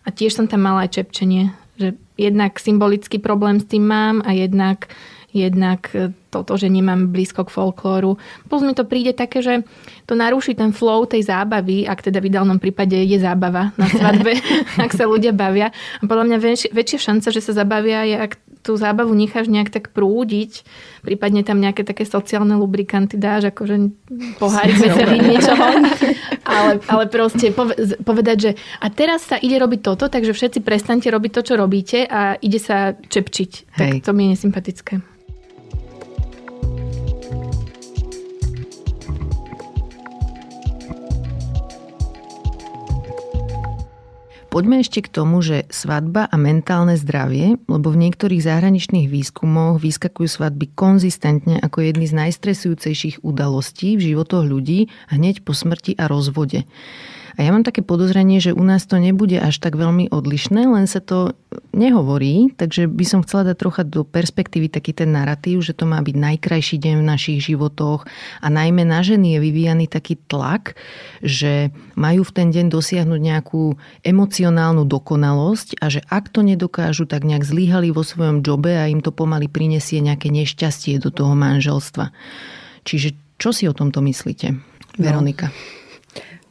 A 0.06 0.08
tiež 0.14 0.38
som 0.38 0.46
tam 0.46 0.62
mala 0.64 0.86
aj 0.86 1.02
čepčenie, 1.02 1.50
že 1.74 1.98
jednak 2.14 2.62
symbolický 2.62 3.18
problém 3.18 3.58
s 3.58 3.66
tým 3.66 3.90
mám 3.90 4.22
a 4.22 4.30
jednak 4.30 4.86
jednak 5.32 5.94
e, 5.94 6.12
toto, 6.30 6.54
že 6.54 6.70
nemám 6.70 7.10
blízko 7.10 7.44
k 7.44 7.50
folklóru. 7.50 8.16
Plus 8.46 8.62
mi 8.62 8.72
to 8.72 8.86
príde 8.86 9.12
také, 9.12 9.42
že 9.42 9.66
to 10.06 10.14
naruší 10.14 10.54
ten 10.54 10.70
flow 10.70 11.04
tej 11.04 11.26
zábavy, 11.26 11.84
ak 11.84 12.06
teda 12.06 12.22
v 12.22 12.30
ideálnom 12.30 12.62
prípade 12.62 12.94
je 12.94 13.18
zábava 13.18 13.74
na 13.74 13.86
svadbe, 13.90 14.38
ak 14.84 14.94
sa 14.94 15.10
ľudia 15.10 15.34
bavia. 15.34 15.74
A 16.00 16.02
podľa 16.06 16.24
mňa 16.30 16.38
väč, 16.38 16.60
väčšia 16.70 17.10
šanca, 17.10 17.28
že 17.34 17.42
sa 17.42 17.52
zabavia, 17.52 18.06
je 18.06 18.16
ak 18.16 18.38
tú 18.60 18.76
zábavu 18.76 19.16
necháš 19.16 19.48
nejak 19.48 19.72
tak 19.72 19.84
prúdiť, 19.96 20.62
prípadne 21.00 21.40
tam 21.40 21.58
nejaké 21.58 21.80
také 21.80 22.04
sociálne 22.04 22.52
lubrikanty 22.60 23.16
dáš, 23.16 23.48
akože 23.50 23.88
pohárik 24.36 24.76
veselý 24.76 25.16
niečo. 25.32 25.52
ale, 26.44 26.78
ale 26.84 27.04
proste 27.08 27.50
povedať, 28.04 28.36
že 28.36 28.50
a 28.78 28.86
teraz 28.92 29.24
sa 29.32 29.40
ide 29.40 29.56
robiť 29.56 29.80
toto, 29.80 30.12
takže 30.12 30.36
všetci 30.36 30.60
prestante 30.60 31.08
robiť 31.08 31.30
to, 31.32 31.40
čo 31.40 31.54
robíte 31.56 32.04
a 32.04 32.36
ide 32.36 32.60
sa 32.60 32.92
čepčiť. 32.92 33.50
Tak 33.80 33.88
Hej. 33.88 33.98
to 34.04 34.12
mi 34.12 34.28
je 34.28 34.36
nesympatické. 34.36 34.94
Poďme 44.50 44.82
ešte 44.82 45.06
k 45.06 45.14
tomu, 45.14 45.46
že 45.46 45.70
svadba 45.70 46.26
a 46.26 46.34
mentálne 46.34 46.98
zdravie, 46.98 47.54
lebo 47.70 47.94
v 47.94 48.02
niektorých 48.02 48.42
zahraničných 48.42 49.06
výskumoch 49.06 49.78
vyskakujú 49.78 50.26
svadby 50.26 50.74
konzistentne 50.74 51.62
ako 51.62 51.86
jedny 51.86 52.10
z 52.10 52.18
najstresujúcejších 52.18 53.22
udalostí 53.22 53.94
v 53.94 54.10
životoch 54.10 54.42
ľudí 54.42 54.90
hneď 55.14 55.46
po 55.46 55.54
smrti 55.54 55.94
a 55.94 56.10
rozvode. 56.10 56.66
A 57.40 57.48
ja 57.48 57.56
mám 57.56 57.64
také 57.64 57.80
podozrenie, 57.80 58.36
že 58.36 58.52
u 58.52 58.60
nás 58.60 58.84
to 58.84 59.00
nebude 59.00 59.40
až 59.40 59.64
tak 59.64 59.72
veľmi 59.72 60.12
odlišné, 60.12 60.60
len 60.60 60.84
sa 60.84 61.00
to 61.00 61.32
nehovorí, 61.72 62.52
takže 62.52 62.84
by 62.84 63.04
som 63.08 63.24
chcela 63.24 63.48
dať 63.48 63.56
trocha 63.56 63.80
do 63.80 64.04
perspektívy 64.04 64.68
taký 64.68 64.92
ten 64.92 65.16
narratív, 65.16 65.64
že 65.64 65.72
to 65.72 65.88
má 65.88 66.04
byť 66.04 66.20
najkrajší 66.20 66.76
deň 66.76 67.00
v 67.00 67.08
našich 67.08 67.40
životoch 67.40 68.04
a 68.44 68.46
najmä 68.52 68.84
na 68.84 69.00
ženy 69.00 69.32
je 69.32 69.38
vyvíjaný 69.40 69.88
taký 69.88 70.20
tlak, 70.28 70.76
že 71.24 71.72
majú 71.96 72.28
v 72.28 72.34
ten 72.36 72.52
deň 72.52 72.68
dosiahnuť 72.68 73.20
nejakú 73.24 73.72
emocionálnu 74.04 74.84
dokonalosť 74.84 75.80
a 75.80 75.88
že 75.88 76.04
ak 76.12 76.28
to 76.28 76.44
nedokážu, 76.44 77.08
tak 77.08 77.24
nejak 77.24 77.48
zlíhali 77.48 77.88
vo 77.88 78.04
svojom 78.04 78.44
jobe 78.44 78.76
a 78.76 78.84
im 78.84 79.00
to 79.00 79.16
pomaly 79.16 79.48
prinesie 79.48 80.04
nejaké 80.04 80.28
nešťastie 80.28 81.00
do 81.00 81.08
toho 81.08 81.32
manželstva. 81.32 82.12
Čiže 82.84 83.16
čo 83.40 83.56
si 83.56 83.64
o 83.64 83.72
tomto 83.72 84.04
myslíte, 84.04 84.52
no. 84.52 84.60
Veronika? 85.00 85.48
No 85.48 85.79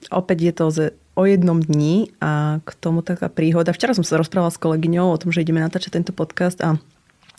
opäť 0.10 0.38
je 0.42 0.54
to 0.54 0.66
ze, 0.70 0.86
o 1.18 1.24
jednom 1.26 1.60
dni 1.60 2.14
a 2.22 2.64
k 2.64 2.70
tomu 2.78 3.04
taká 3.04 3.28
príhoda. 3.28 3.76
Včera 3.76 3.98
som 3.98 4.06
sa 4.06 4.18
rozprávala 4.18 4.54
s 4.54 4.62
kolegyňou 4.62 5.12
o 5.12 5.20
tom, 5.20 5.34
že 5.36 5.44
ideme 5.44 5.60
natáčať 5.60 6.00
tento 6.00 6.14
podcast 6.14 6.60
a 6.62 6.78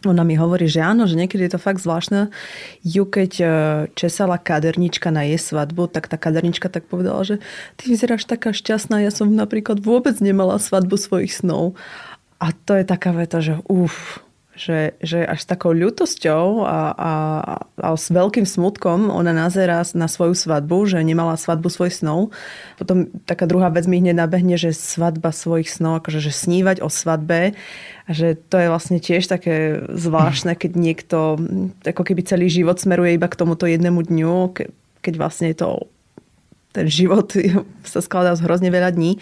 ona 0.00 0.24
mi 0.24 0.32
hovorí, 0.32 0.64
že 0.64 0.80
áno, 0.80 1.04
že 1.04 1.16
niekedy 1.16 1.44
je 1.44 1.52
to 1.56 1.60
fakt 1.60 1.84
zvláštne. 1.84 2.32
Ju 2.80 3.04
keď 3.04 3.32
e, 3.36 3.46
česala 3.92 4.40
kadernička 4.40 5.12
na 5.12 5.28
jej 5.28 5.36
svadbu, 5.36 5.92
tak 5.92 6.08
tá 6.08 6.16
kadernička 6.16 6.72
tak 6.72 6.88
povedala, 6.88 7.20
že 7.20 7.36
ty 7.76 7.92
vyzeráš 7.92 8.24
taká 8.24 8.56
šťastná, 8.56 9.04
ja 9.04 9.12
som 9.12 9.28
napríklad 9.28 9.84
vôbec 9.84 10.16
nemala 10.24 10.56
svadbu 10.56 10.96
svojich 10.96 11.36
snov. 11.36 11.76
A 12.40 12.56
to 12.64 12.80
je 12.80 12.88
taká 12.88 13.12
veta, 13.12 13.44
že 13.44 13.60
uf, 13.68 14.24
že, 14.60 14.92
že 15.00 15.24
až 15.24 15.40
s 15.40 15.48
takou 15.48 15.72
ľutosťou 15.72 16.68
a, 16.68 16.92
a, 16.92 17.12
a 17.80 17.88
s 17.96 18.12
veľkým 18.12 18.44
smutkom 18.44 19.08
ona 19.08 19.32
nazerá 19.32 19.80
na 19.96 20.04
svoju 20.04 20.36
svadbu, 20.36 20.84
že 20.84 21.00
nemala 21.00 21.40
svadbu 21.40 21.72
svojich 21.72 22.04
snov. 22.04 22.36
Potom 22.76 23.08
taká 23.24 23.48
druhá 23.48 23.72
vec 23.72 23.88
mi 23.88 24.04
hneď 24.04 24.20
nabehne, 24.20 24.60
že 24.60 24.76
svadba 24.76 25.32
svojich 25.32 25.72
snov, 25.72 26.04
akože 26.04 26.20
že 26.20 26.36
snívať 26.36 26.84
o 26.84 26.92
svadbe 26.92 27.56
a 28.04 28.10
že 28.12 28.36
to 28.36 28.60
je 28.60 28.68
vlastne 28.68 29.00
tiež 29.00 29.24
také 29.32 29.80
zvláštne, 29.88 30.52
keď 30.52 30.72
niekto 30.76 31.40
ako 31.80 32.02
keby 32.04 32.20
celý 32.28 32.52
život 32.52 32.76
smeruje 32.76 33.16
iba 33.16 33.32
k 33.32 33.40
tomuto 33.40 33.64
jednému 33.64 34.04
dňu, 34.04 34.52
keď 35.00 35.14
vlastne 35.16 35.56
to 35.56 35.88
ten 36.70 36.86
život 36.86 37.32
sa 37.82 37.98
skladá 38.04 38.36
z 38.36 38.44
hrozne 38.46 38.70
veľa 38.70 38.94
dní. 38.94 39.18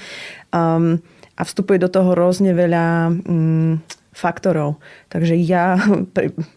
Um, 0.52 1.00
a 1.38 1.46
vstupuje 1.46 1.78
do 1.78 1.86
toho 1.86 2.18
hrozne 2.18 2.50
veľa 2.50 3.14
um, 3.14 3.78
faktorov. 4.18 4.82
Takže 5.08 5.38
ja, 5.38 5.78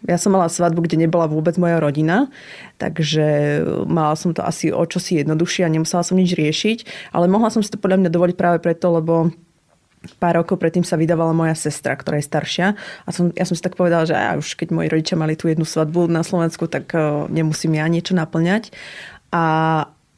ja 0.10 0.18
som 0.18 0.34
mala 0.34 0.50
svadbu, 0.50 0.90
kde 0.90 1.06
nebola 1.06 1.30
vôbec 1.30 1.54
moja 1.62 1.78
rodina, 1.78 2.28
takže 2.82 3.62
mala 3.86 4.18
som 4.18 4.34
to 4.34 4.42
asi 4.42 4.74
o 4.74 4.82
čosi 4.82 5.22
jednoduchšie 5.22 5.70
a 5.70 5.74
nemusela 5.74 6.02
som 6.02 6.18
nič 6.18 6.34
riešiť, 6.34 7.14
ale 7.14 7.30
mohla 7.30 7.54
som 7.54 7.62
si 7.62 7.70
to 7.70 7.78
podľa 7.78 8.02
mňa 8.02 8.10
dovoliť 8.10 8.36
práve 8.36 8.58
preto, 8.58 8.90
lebo 8.90 9.30
pár 10.18 10.42
rokov 10.42 10.58
predtým 10.58 10.82
sa 10.82 10.98
vydávala 10.98 11.30
moja 11.30 11.54
sestra, 11.54 11.94
ktorá 11.94 12.18
je 12.18 12.26
staršia. 12.26 12.68
A 13.06 13.10
som, 13.14 13.30
ja 13.38 13.46
som 13.46 13.54
si 13.54 13.62
tak 13.62 13.78
povedala, 13.78 14.10
že 14.10 14.18
ja 14.18 14.34
už 14.34 14.58
keď 14.58 14.74
moji 14.74 14.90
rodičia 14.90 15.14
mali 15.14 15.38
tú 15.38 15.46
jednu 15.46 15.62
svadbu 15.62 16.10
na 16.10 16.26
Slovensku, 16.26 16.66
tak 16.66 16.90
uh, 16.98 17.30
nemusím 17.30 17.78
ja 17.78 17.86
niečo 17.86 18.18
naplňať. 18.18 18.74
A, 19.30 19.44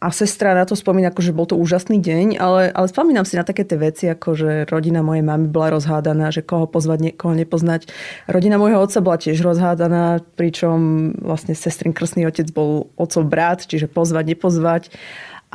a 0.03 0.11
sestra 0.11 0.51
na 0.51 0.67
to 0.67 0.75
spomína, 0.75 1.15
ako, 1.15 1.23
že 1.23 1.31
bol 1.31 1.47
to 1.47 1.55
úžasný 1.55 2.03
deň, 2.03 2.35
ale, 2.35 2.67
ale 2.75 2.91
spomínam 2.91 3.23
si 3.23 3.39
na 3.39 3.47
také 3.47 3.63
tie 3.63 3.79
veci, 3.79 4.11
ako 4.11 4.35
že 4.35 4.51
rodina 4.67 4.99
mojej 4.99 5.23
mamy 5.23 5.47
bola 5.47 5.79
rozhádaná, 5.79 6.27
že 6.27 6.43
koho 6.43 6.67
pozvať, 6.67 7.15
koho 7.15 7.31
nepoznať. 7.31 7.87
Rodina 8.27 8.59
môjho 8.59 8.83
otca 8.83 8.99
bola 8.99 9.15
tiež 9.15 9.39
rozhádaná, 9.39 10.19
pričom 10.35 11.15
vlastne 11.23 11.55
sestrin 11.55 11.95
krstný 11.95 12.27
otec 12.27 12.51
bol 12.51 12.91
otcov 12.99 13.23
brat, 13.31 13.63
čiže 13.63 13.87
pozvať, 13.87 14.35
nepozvať. 14.35 14.83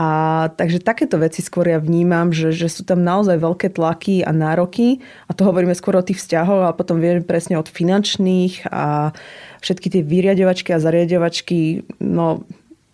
A 0.00 0.08
takže 0.56 0.80
takéto 0.80 1.20
veci 1.20 1.44
skôr 1.44 1.68
ja 1.68 1.76
vnímam, 1.76 2.32
že, 2.32 2.54
že 2.54 2.72
sú 2.72 2.88
tam 2.88 3.04
naozaj 3.04 3.36
veľké 3.42 3.76
tlaky 3.76 4.24
a 4.24 4.32
nároky 4.32 5.04
a 5.28 5.36
to 5.36 5.44
hovoríme 5.44 5.76
skôr 5.76 5.98
o 5.98 6.06
tých 6.06 6.24
vzťahoch 6.24 6.70
a 6.70 6.76
potom 6.78 7.02
viem 7.02 7.20
presne 7.20 7.60
od 7.60 7.68
finančných 7.68 8.70
a 8.70 9.12
všetky 9.60 9.92
tie 9.92 10.02
vyriadovačky 10.06 10.70
a 10.72 10.80
zariadovačky, 10.80 11.84
no 11.98 12.46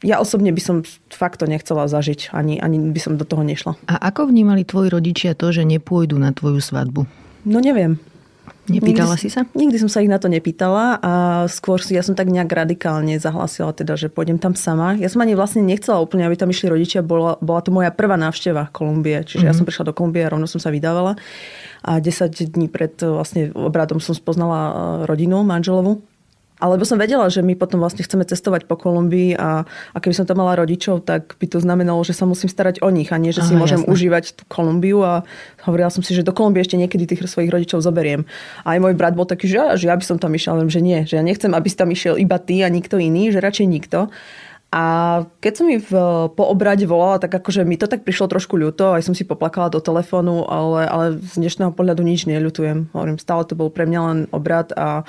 ja 0.05 0.20
osobne 0.20 0.52
by 0.52 0.62
som 0.62 0.76
fakt 1.09 1.40
to 1.40 1.48
nechcela 1.48 1.88
zažiť, 1.88 2.36
ani, 2.36 2.61
ani 2.61 2.76
by 2.92 3.00
som 3.00 3.16
do 3.16 3.24
toho 3.24 3.40
nešla. 3.40 3.80
A 3.88 4.12
ako 4.12 4.28
vnímali 4.28 4.68
tvoji 4.68 4.92
rodičia 4.92 5.32
to, 5.32 5.48
že 5.48 5.64
nepôjdu 5.64 6.20
na 6.20 6.36
tvoju 6.36 6.61
svadbu? 6.61 7.09
No 7.48 7.59
neviem. 7.64 7.96
Nepýtala 8.64 9.16
nikdy, 9.16 9.24
si 9.24 9.28
sa? 9.28 9.44
Nikdy 9.52 9.76
som 9.76 9.90
sa 9.92 10.00
ich 10.00 10.09
na 10.09 10.16
to 10.16 10.28
nepýtala 10.28 10.96
a 11.00 11.12
skôr 11.52 11.80
si, 11.84 11.92
ja 11.96 12.00
som 12.00 12.16
tak 12.16 12.32
nejak 12.32 12.48
radikálne 12.48 13.16
zahlasila 13.20 13.76
teda, 13.76 13.96
že 13.96 14.09
pôjdem 14.09 14.40
tam 14.40 14.57
sama. 14.57 14.96
Ja 14.96 15.09
som 15.12 15.20
ani 15.20 15.36
vlastne 15.36 15.61
nechcela 15.61 16.00
úplne, 16.00 16.24
aby 16.24 16.36
tam 16.36 16.48
išli 16.48 16.72
rodičia. 16.72 17.05
Bola, 17.05 17.36
bola 17.44 17.61
to 17.61 17.68
moja 17.68 17.92
prvá 17.92 18.16
návšteva 18.16 18.72
Kolumbie, 18.72 19.20
čiže 19.20 19.44
mm-hmm. 19.44 19.48
ja 19.48 19.52
mhm. 19.52 19.59
som 19.61 19.64
prišla 19.68 19.88
do 19.88 19.96
Kolumbie 19.96 20.24
a 20.24 20.32
rovno 20.32 20.48
som 20.48 20.61
sa 20.61 20.72
vydávala. 20.72 21.16
A 21.84 22.00
10 22.00 22.57
dní 22.57 22.72
pred 22.72 22.96
vlastne 23.05 23.52
obradom 23.52 24.00
som 24.00 24.16
spoznala 24.16 24.61
eh, 24.64 24.72
rodinu 25.12 25.44
manželovu 25.44 26.00
alebo 26.62 26.86
som 26.86 27.02
vedela, 27.02 27.26
že 27.26 27.42
my 27.42 27.59
potom 27.59 27.82
vlastne 27.82 28.07
chceme 28.07 28.22
cestovať 28.22 28.70
po 28.70 28.78
Kolumbii 28.78 29.34
a, 29.34 29.66
a 29.66 29.96
keby 29.98 30.14
som 30.14 30.22
tam 30.22 30.38
mala 30.38 30.55
rodičov, 30.55 31.02
tak 31.02 31.34
by 31.42 31.50
to 31.50 31.59
znamenalo, 31.59 31.98
že 32.07 32.14
sa 32.14 32.30
musím 32.30 32.46
starať 32.46 32.78
o 32.78 32.88
nich 32.94 33.11
a 33.11 33.18
nie, 33.18 33.34
že 33.34 33.42
Aha, 33.42 33.48
si 33.50 33.55
môžem 33.59 33.82
jasné. 33.82 33.90
užívať 33.90 34.24
tú 34.38 34.42
Kolumbiu 34.46 35.02
a 35.02 35.26
hovorila 35.66 35.90
som 35.90 36.07
si, 36.07 36.14
že 36.14 36.22
do 36.22 36.30
Kolumbie 36.30 36.62
ešte 36.62 36.78
niekedy 36.78 37.11
tých 37.11 37.26
svojich 37.26 37.50
rodičov 37.50 37.82
zoberiem. 37.82 38.22
A 38.62 38.78
aj 38.78 38.86
môj 38.86 38.94
brat 38.94 39.18
bol 39.18 39.26
taký, 39.26 39.50
že, 39.50 39.59
že 39.74 39.90
ja 39.90 39.98
by 39.98 40.05
som 40.07 40.22
tam 40.22 40.30
išiel, 40.30 40.55
ale 40.55 40.70
že 40.70 40.78
nie, 40.78 41.02
že 41.02 41.18
ja 41.18 41.26
nechcem, 41.26 41.50
aby 41.50 41.66
si 41.66 41.76
tam 41.76 41.90
išiel 41.90 42.14
iba 42.22 42.38
ty 42.38 42.62
a 42.62 42.70
nikto 42.70 43.02
iný, 43.02 43.34
že 43.34 43.42
radšej 43.42 43.66
nikto. 43.66 44.14
A 44.74 44.82
keď 45.38 45.52
som 45.55 45.70
mi 45.70 45.78
v, 45.78 45.90
po 46.34 46.44
obrade 46.50 46.82
volala, 46.82 47.22
tak 47.22 47.30
akože 47.30 47.62
mi 47.62 47.78
to 47.78 47.86
tak 47.86 48.02
prišlo 48.02 48.26
trošku 48.26 48.59
ľúto, 48.59 48.90
aj 48.90 49.07
som 49.07 49.14
si 49.14 49.22
poplakala 49.22 49.70
do 49.70 49.78
telefónu, 49.78 50.50
ale, 50.50 50.82
ale 50.90 51.05
z 51.22 51.46
dnešného 51.46 51.70
pohľadu 51.70 52.02
nič 52.02 52.26
neľutujem. 52.26 52.90
Hovorím, 52.90 53.22
stále 53.22 53.46
to 53.46 53.55
bol 53.55 53.70
pre 53.70 53.86
mňa 53.86 54.00
len 54.02 54.18
obrad 54.34 54.74
a 54.74 55.07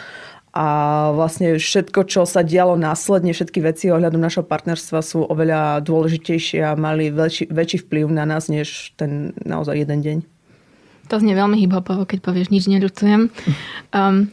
a 0.55 0.67
vlastne 1.11 1.59
všetko, 1.59 2.07
čo 2.07 2.23
sa 2.23 2.39
dialo 2.39 2.79
následne, 2.79 3.35
všetky 3.35 3.59
veci 3.59 3.91
ohľadom 3.91 4.23
našho 4.23 4.47
partnerstva 4.47 5.03
sú 5.03 5.27
oveľa 5.27 5.83
dôležitejšie 5.83 6.63
a 6.63 6.79
mali 6.79 7.11
väčší, 7.11 7.51
väčší 7.51 7.83
vplyv 7.83 8.07
na 8.15 8.23
nás, 8.23 8.47
než 8.47 8.95
ten 8.95 9.35
naozaj 9.43 9.83
jeden 9.83 9.99
deň. 9.99 10.17
To 11.11 11.19
znie 11.19 11.35
veľmi 11.35 11.59
hip-hopovo, 11.59 12.07
keď 12.07 12.23
povieš, 12.23 12.49
nič 12.55 12.71
neľutujem. 12.71 13.27
Um, 13.95 14.27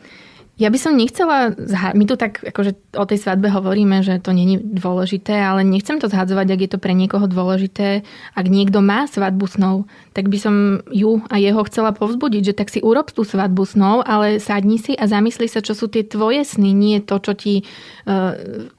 ja 0.62 0.70
by 0.70 0.78
som 0.78 0.94
nechcela, 0.94 1.58
my 1.98 2.04
tu 2.06 2.14
tak 2.14 2.38
akože 2.38 2.94
o 2.94 3.02
tej 3.02 3.18
svadbe 3.18 3.50
hovoríme, 3.50 4.06
že 4.06 4.22
to 4.22 4.30
není 4.30 4.62
dôležité, 4.62 5.34
ale 5.34 5.66
nechcem 5.66 5.98
to 5.98 6.06
zhadzovať, 6.06 6.54
ak 6.54 6.60
je 6.62 6.70
to 6.70 6.78
pre 6.78 6.94
niekoho 6.94 7.26
dôležité. 7.26 8.06
Ak 8.38 8.46
niekto 8.46 8.78
má 8.78 9.10
svadbu 9.10 9.50
snov, 9.50 9.90
tak 10.14 10.30
by 10.30 10.38
som 10.38 10.54
ju 10.94 11.18
a 11.26 11.42
jeho 11.42 11.66
chcela 11.66 11.90
povzbudiť, 11.90 12.54
že 12.54 12.54
tak 12.54 12.70
si 12.70 12.78
urob 12.78 13.10
tú 13.10 13.26
svadbu 13.26 13.66
snov, 13.66 14.06
ale 14.06 14.38
sadni 14.38 14.78
si 14.78 14.94
a 14.94 15.10
zamysli 15.10 15.50
sa, 15.50 15.58
čo 15.58 15.74
sú 15.74 15.90
tie 15.90 16.06
tvoje 16.06 16.46
sny, 16.46 16.70
nie 16.70 17.02
to, 17.02 17.18
čo 17.18 17.34
ti, 17.34 17.66
e, 18.06 18.14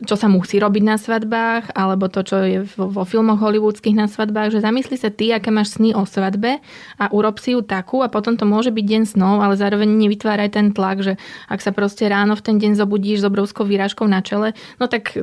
čo 0.08 0.16
sa 0.16 0.32
musí 0.32 0.64
robiť 0.64 0.84
na 0.88 0.96
svadbách, 0.96 1.76
alebo 1.76 2.08
to, 2.08 2.24
čo 2.24 2.38
je 2.48 2.64
vo, 2.80 2.88
vo 2.88 3.04
filmoch 3.04 3.44
hollywoodských 3.44 3.98
na 4.00 4.08
svadbách, 4.08 4.56
že 4.56 4.64
zamysli 4.64 4.96
sa 4.96 5.12
ty, 5.12 5.36
aké 5.36 5.52
máš 5.52 5.76
sny 5.76 5.92
o 5.92 6.08
svadbe 6.08 6.64
a 6.96 7.12
urob 7.12 7.44
si 7.44 7.58
ju 7.58 7.60
takú 7.60 8.00
a 8.00 8.08
potom 8.08 8.40
to 8.40 8.48
môže 8.48 8.72
byť 8.72 8.86
deň 8.88 9.04
snov, 9.04 9.44
ale 9.44 9.60
zároveň 9.60 9.90
nevytváraj 9.90 10.56
ten 10.56 10.72
tlak, 10.72 11.04
že 11.04 11.20
ak 11.50 11.60
sa 11.60 11.73
proste 11.74 12.08
ráno 12.10 12.38
v 12.38 12.46
ten 12.46 12.56
deň 12.62 12.80
zobudíš 12.80 13.22
s 13.22 13.28
obrovskou 13.28 13.66
výražkou 13.66 14.08
na 14.08 14.22
čele, 14.22 14.54
no 14.80 14.88
tak 14.88 15.18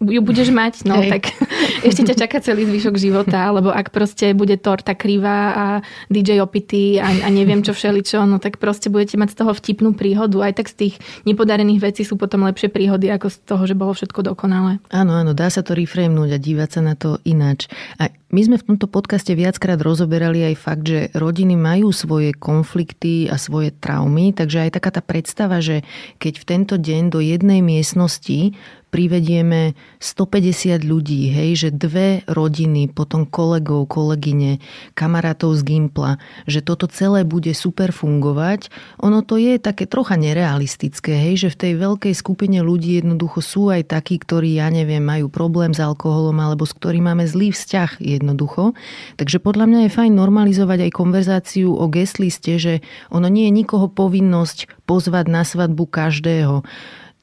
ju 0.00 0.20
budeš 0.20 0.52
mať, 0.52 0.84
no 0.84 1.00
Hej. 1.00 1.10
tak 1.16 1.22
ešte 1.88 2.12
ťa 2.12 2.14
čaká 2.26 2.36
celý 2.44 2.68
zvyšok 2.68 2.96
života, 3.00 3.48
alebo 3.48 3.72
ak 3.72 3.88
proste 3.92 4.36
bude 4.36 4.60
torta 4.60 4.92
krivá 4.92 5.40
a 5.56 5.66
DJ 6.12 6.44
opity 6.44 7.00
a, 7.00 7.08
a 7.24 7.28
neviem 7.32 7.64
čo 7.64 7.72
všeličo, 7.72 8.28
no 8.28 8.36
tak 8.36 8.60
proste 8.60 8.92
budete 8.92 9.16
mať 9.16 9.32
z 9.32 9.36
toho 9.40 9.52
vtipnú 9.56 9.96
príhodu. 9.96 10.36
Aj 10.44 10.52
tak 10.52 10.68
z 10.68 10.76
tých 10.76 10.94
nepodarených 11.24 11.80
vecí 11.80 12.02
sú 12.04 12.20
potom 12.20 12.44
lepšie 12.44 12.68
príhody, 12.68 13.08
ako 13.08 13.32
z 13.32 13.36
toho, 13.48 13.62
že 13.64 13.74
bolo 13.78 13.96
všetko 13.96 14.20
dokonalé. 14.20 14.78
Áno, 14.92 15.16
áno, 15.16 15.32
dá 15.32 15.48
sa 15.48 15.64
to 15.64 15.72
reframenúť 15.72 16.36
a 16.36 16.38
dívať 16.38 16.68
sa 16.68 16.80
na 16.84 16.92
to 16.92 17.16
ináč. 17.24 17.68
A 17.96 18.12
my 18.26 18.40
sme 18.42 18.56
v 18.58 18.74
tomto 18.74 18.90
podcaste 18.90 19.30
viackrát 19.38 19.78
rozoberali 19.78 20.42
aj 20.50 20.54
fakt, 20.58 20.84
že 20.90 21.14
rodiny 21.14 21.54
majú 21.54 21.94
svoje 21.94 22.34
konflikty 22.34 23.30
a 23.30 23.38
svoje 23.38 23.70
traumy, 23.70 24.34
takže 24.34 24.66
aj 24.66 24.70
taká 24.76 24.90
tá 24.98 25.00
predstava, 25.00 25.62
že 25.62 25.86
keď 26.18 26.34
v 26.42 26.44
tento 26.44 26.74
deň 26.74 27.02
do 27.14 27.22
jednej 27.22 27.62
miestnosti 27.62 28.52
privedieme 28.96 29.76
150 30.00 30.80
ľudí, 30.80 31.28
hej, 31.28 31.68
že 31.68 31.68
dve 31.68 32.24
rodiny, 32.24 32.88
potom 32.88 33.28
kolegov, 33.28 33.92
kolegyne, 33.92 34.56
kamarátov 34.96 35.52
z 35.52 35.68
Gimpla, 35.68 36.16
že 36.48 36.64
toto 36.64 36.88
celé 36.88 37.28
bude 37.28 37.52
super 37.52 37.92
fungovať, 37.92 38.72
ono 38.96 39.20
to 39.20 39.36
je 39.36 39.60
také 39.60 39.84
trocha 39.84 40.16
nerealistické, 40.16 41.12
hej, 41.12 41.44
že 41.44 41.48
v 41.52 41.60
tej 41.60 41.72
veľkej 41.76 42.14
skupine 42.16 42.64
ľudí 42.64 42.96
jednoducho 42.96 43.44
sú 43.44 43.68
aj 43.68 43.92
takí, 43.92 44.16
ktorí, 44.16 44.56
ja 44.56 44.72
neviem, 44.72 45.04
majú 45.04 45.28
problém 45.28 45.76
s 45.76 45.80
alkoholom 45.84 46.40
alebo 46.40 46.64
s 46.64 46.72
ktorým 46.72 47.12
máme 47.12 47.28
zlý 47.28 47.52
vzťah 47.52 48.00
jednoducho. 48.00 48.72
Takže 49.20 49.44
podľa 49.44 49.68
mňa 49.68 49.80
je 49.84 49.90
fajn 49.92 50.12
normalizovať 50.16 50.88
aj 50.88 50.96
konverzáciu 50.96 51.68
o 51.68 51.84
guest 51.92 52.16
liste, 52.16 52.56
že 52.56 52.80
ono 53.12 53.28
nie 53.28 53.44
je 53.52 53.60
nikoho 53.60 53.92
povinnosť 53.92 54.88
pozvať 54.88 55.28
na 55.28 55.44
svadbu 55.44 55.84
každého 55.84 56.64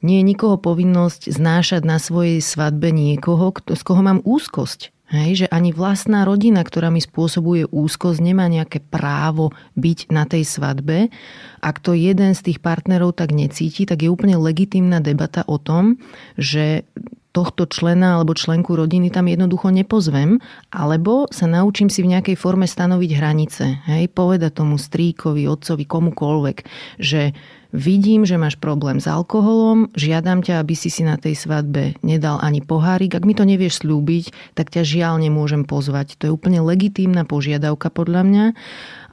nie 0.04 0.20
je 0.20 0.28
nikoho 0.28 0.60
povinnosť 0.60 1.32
znášať 1.32 1.82
na 1.88 1.98
svojej 1.98 2.44
svadbe 2.44 2.92
niekoho, 2.92 3.56
z 3.56 3.82
koho 3.82 4.04
mám 4.04 4.20
úzkosť. 4.22 4.94
Hej, 5.14 5.46
že 5.46 5.48
ani 5.54 5.70
vlastná 5.70 6.26
rodina, 6.26 6.66
ktorá 6.66 6.90
mi 6.90 6.98
spôsobuje 6.98 7.70
úzkosť, 7.70 8.18
nemá 8.18 8.50
nejaké 8.50 8.82
právo 8.82 9.54
byť 9.78 10.10
na 10.10 10.26
tej 10.26 10.42
svadbe. 10.42 11.14
Ak 11.62 11.78
to 11.86 11.94
jeden 11.94 12.34
z 12.34 12.50
tých 12.50 12.60
partnerov 12.66 13.14
tak 13.14 13.30
necíti, 13.30 13.86
tak 13.86 14.02
je 14.02 14.10
úplne 14.10 14.42
legitimná 14.42 15.06
debata 15.06 15.46
o 15.46 15.62
tom, 15.62 16.02
že 16.34 16.90
tohto 17.34 17.66
člena 17.70 18.18
alebo 18.18 18.38
členku 18.38 18.78
rodiny 18.78 19.10
tam 19.10 19.30
jednoducho 19.30 19.74
nepozvem, 19.74 20.42
alebo 20.70 21.26
sa 21.34 21.50
naučím 21.50 21.90
si 21.90 22.06
v 22.06 22.18
nejakej 22.18 22.38
forme 22.38 22.70
stanoviť 22.70 23.12
hranice. 23.14 23.64
Hej, 23.90 24.14
povedať 24.14 24.62
tomu 24.62 24.82
stríkovi, 24.82 25.50
otcovi, 25.50 25.86
komukoľvek, 25.86 26.58
že 27.02 27.34
vidím, 27.74 28.24
že 28.24 28.38
máš 28.38 28.56
problém 28.56 29.02
s 29.02 29.10
alkoholom, 29.10 29.90
žiadam 29.98 30.46
ťa, 30.46 30.62
aby 30.62 30.78
si 30.78 30.94
si 30.94 31.02
na 31.02 31.18
tej 31.18 31.36
svadbe 31.36 31.98
nedal 32.06 32.40
ani 32.40 32.62
pohárik. 32.62 33.18
Ak 33.18 33.26
mi 33.26 33.34
to 33.34 33.44
nevieš 33.44 33.84
slúbiť, 33.84 34.56
tak 34.56 34.70
ťa 34.70 34.86
žiaľ 34.86 35.20
nemôžem 35.20 35.66
pozvať. 35.66 36.16
To 36.22 36.30
je 36.30 36.32
úplne 36.32 36.62
legitímna 36.62 37.26
požiadavka 37.26 37.90
podľa 37.90 38.22
mňa 38.24 38.46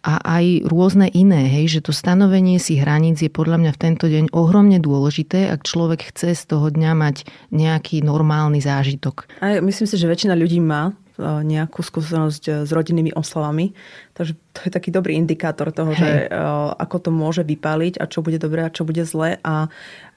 a 0.01 0.17
aj 0.41 0.65
rôzne 0.65 1.13
iné, 1.13 1.45
hej, 1.49 1.81
že 1.81 1.81
to 1.85 1.93
stanovenie 1.93 2.57
si 2.57 2.81
hraníc 2.81 3.21
je 3.21 3.29
podľa 3.29 3.61
mňa 3.61 3.73
v 3.77 3.81
tento 3.81 4.07
deň 4.09 4.33
ohromne 4.33 4.81
dôležité, 4.81 5.53
ak 5.53 5.69
človek 5.69 6.09
chce 6.09 6.33
z 6.33 6.43
toho 6.49 6.73
dňa 6.73 6.93
mať 6.97 7.29
nejaký 7.53 8.01
normálny 8.01 8.65
zážitok. 8.65 9.29
A 9.45 9.61
myslím 9.61 9.87
si, 9.89 9.97
že 10.01 10.09
väčšina 10.09 10.33
ľudí 10.33 10.57
má 10.65 10.97
nejakú 11.21 11.85
skúsenosť 11.85 12.43
e, 12.49 12.51
s 12.65 12.71
rodinnými 12.73 13.13
oslavami. 13.13 13.77
Takže 14.17 14.33
to 14.57 14.61
je 14.67 14.71
taký 14.73 14.91
dobrý 14.91 15.15
indikátor 15.17 15.71
toho, 15.71 15.95
Hej. 15.95 16.01
že 16.01 16.11
ako 16.77 16.97
to 16.99 17.11
môže 17.15 17.47
vypáliť 17.47 18.03
a 18.03 18.11
čo 18.11 18.21
bude 18.21 18.37
dobré 18.37 18.67
a 18.67 18.75
čo 18.75 18.83
bude 18.83 19.07
zlé. 19.07 19.39
A 19.47 19.71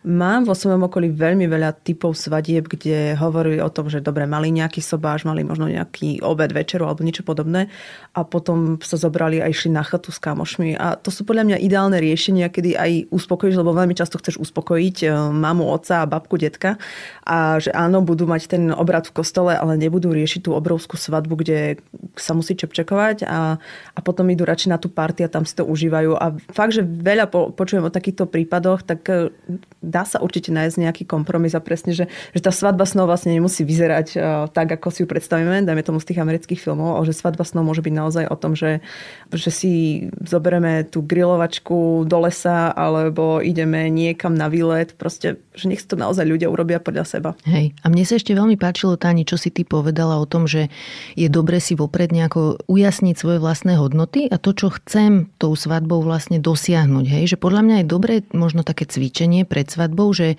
Mám 0.04 0.44
vo 0.44 0.52
svojom 0.52 0.92
okolí 0.92 1.16
veľmi 1.16 1.48
veľa 1.48 1.80
typov 1.80 2.20
svadieb, 2.20 2.68
kde 2.68 3.16
hovorili 3.16 3.64
o 3.64 3.72
tom, 3.72 3.88
že 3.88 4.04
dobre, 4.04 4.28
mali 4.28 4.52
nejaký 4.52 4.84
sobáš, 4.84 5.24
mali 5.24 5.48
možno 5.48 5.72
nejaký 5.72 6.20
obed, 6.20 6.52
večeru 6.52 6.84
alebo 6.92 7.08
niečo 7.08 7.24
podobné 7.24 7.72
a 8.14 8.22
potom 8.22 8.78
sa 8.78 8.94
zobrali 8.94 9.42
a 9.42 9.50
išli 9.50 9.74
na 9.74 9.82
chatu 9.82 10.14
s 10.14 10.22
kamošmi. 10.22 10.78
A 10.78 10.94
to 11.02 11.10
sú 11.10 11.26
podľa 11.26 11.50
mňa 11.50 11.58
ideálne 11.66 11.98
riešenia, 11.98 12.54
kedy 12.54 12.78
aj 12.78 12.92
uspokojíš, 13.10 13.58
lebo 13.58 13.74
veľmi 13.74 13.98
často 13.98 14.22
chceš 14.22 14.38
uspokojiť 14.38 14.98
e, 15.02 15.08
mamu, 15.34 15.66
otca 15.66 16.06
a 16.06 16.10
babku, 16.10 16.38
detka 16.38 16.78
a 17.26 17.58
že 17.58 17.74
áno, 17.74 18.06
budú 18.06 18.30
mať 18.30 18.54
ten 18.54 18.70
obrad 18.70 19.10
v 19.10 19.18
kostole, 19.18 19.58
ale 19.58 19.82
nebudú 19.82 20.14
riešiť 20.14 20.46
tú 20.46 20.54
obrovskú 20.54 20.94
svadbu, 20.94 21.42
kde 21.42 21.82
sa 22.14 22.38
musí 22.38 22.54
čepčekovať 22.54 23.26
a, 23.26 23.58
a 23.98 24.00
potom 24.06 24.30
idú 24.30 24.46
radšej 24.46 24.70
na 24.70 24.78
tú 24.78 24.94
party 24.94 25.26
a 25.26 25.34
tam 25.34 25.50
si 25.50 25.58
to 25.58 25.66
užívajú. 25.66 26.14
A 26.14 26.38
fakt, 26.54 26.78
že 26.78 26.86
veľa 26.86 27.34
po, 27.34 27.50
počujem 27.50 27.82
o 27.82 27.90
takýchto 27.90 28.30
prípadoch, 28.30 28.86
tak 28.86 29.02
e, 29.10 29.34
dá 29.82 30.06
sa 30.06 30.22
určite 30.22 30.54
nájsť 30.54 30.78
nejaký 30.78 31.04
kompromis 31.10 31.58
a 31.58 31.66
presne, 31.66 31.98
že, 31.98 32.06
že 32.30 32.42
tá 32.46 32.54
svadba 32.54 32.86
snov 32.86 33.10
vlastne 33.10 33.34
nemusí 33.34 33.66
vyzerať 33.68 34.08
uh, 34.16 34.22
tak, 34.48 34.72
ako 34.80 34.88
si 34.94 35.04
ju 35.04 35.08
predstavíme, 35.08 35.66
dajme 35.68 35.84
tomu 35.84 36.00
z 36.00 36.14
tých 36.14 36.22
amerických 36.24 36.60
filmov, 36.62 37.02
ale 37.02 37.10
že 37.12 37.20
svadba 37.20 37.44
snov 37.44 37.68
môže 37.68 37.84
byť 37.84 37.94
naozaj 38.04 38.28
o 38.28 38.36
tom, 38.36 38.52
že, 38.60 38.84
že 39.32 39.48
si 39.48 39.74
zoberieme 40.20 40.84
tú 40.84 41.00
grilovačku 41.00 42.04
do 42.04 42.18
lesa 42.28 42.76
alebo 42.76 43.40
ideme 43.40 43.88
niekam 43.88 44.36
na 44.36 44.52
výlet, 44.52 44.92
proste, 45.00 45.40
že 45.56 45.72
nech 45.72 45.80
to 45.88 45.96
naozaj 45.96 46.28
ľudia 46.28 46.52
urobia 46.52 46.84
podľa 46.84 47.08
seba. 47.08 47.30
Hej, 47.48 47.72
a 47.80 47.86
mne 47.88 48.04
sa 48.04 48.20
ešte 48.20 48.36
veľmi 48.36 48.60
páčilo, 48.60 49.00
Táni, 49.00 49.24
čo 49.24 49.40
si 49.40 49.48
ty 49.50 49.64
povedala 49.64 50.20
o 50.20 50.28
tom, 50.28 50.44
že 50.44 50.68
je 51.16 51.32
dobre 51.32 51.64
si 51.64 51.80
vopred 51.80 52.12
nejako 52.12 52.60
ujasniť 52.68 53.16
svoje 53.16 53.40
vlastné 53.40 53.80
hodnoty 53.80 54.28
a 54.28 54.36
to, 54.36 54.52
čo 54.52 54.68
chcem 54.76 55.32
tou 55.40 55.56
svadbou 55.56 56.04
vlastne 56.04 56.44
dosiahnuť. 56.44 57.06
Hej, 57.08 57.24
že 57.36 57.38
podľa 57.40 57.62
mňa 57.64 57.76
je 57.82 57.88
dobre 57.88 58.14
možno 58.36 58.68
také 58.68 58.84
cvičenie 58.84 59.48
pred 59.48 59.72
svadbou, 59.72 60.12
že 60.12 60.36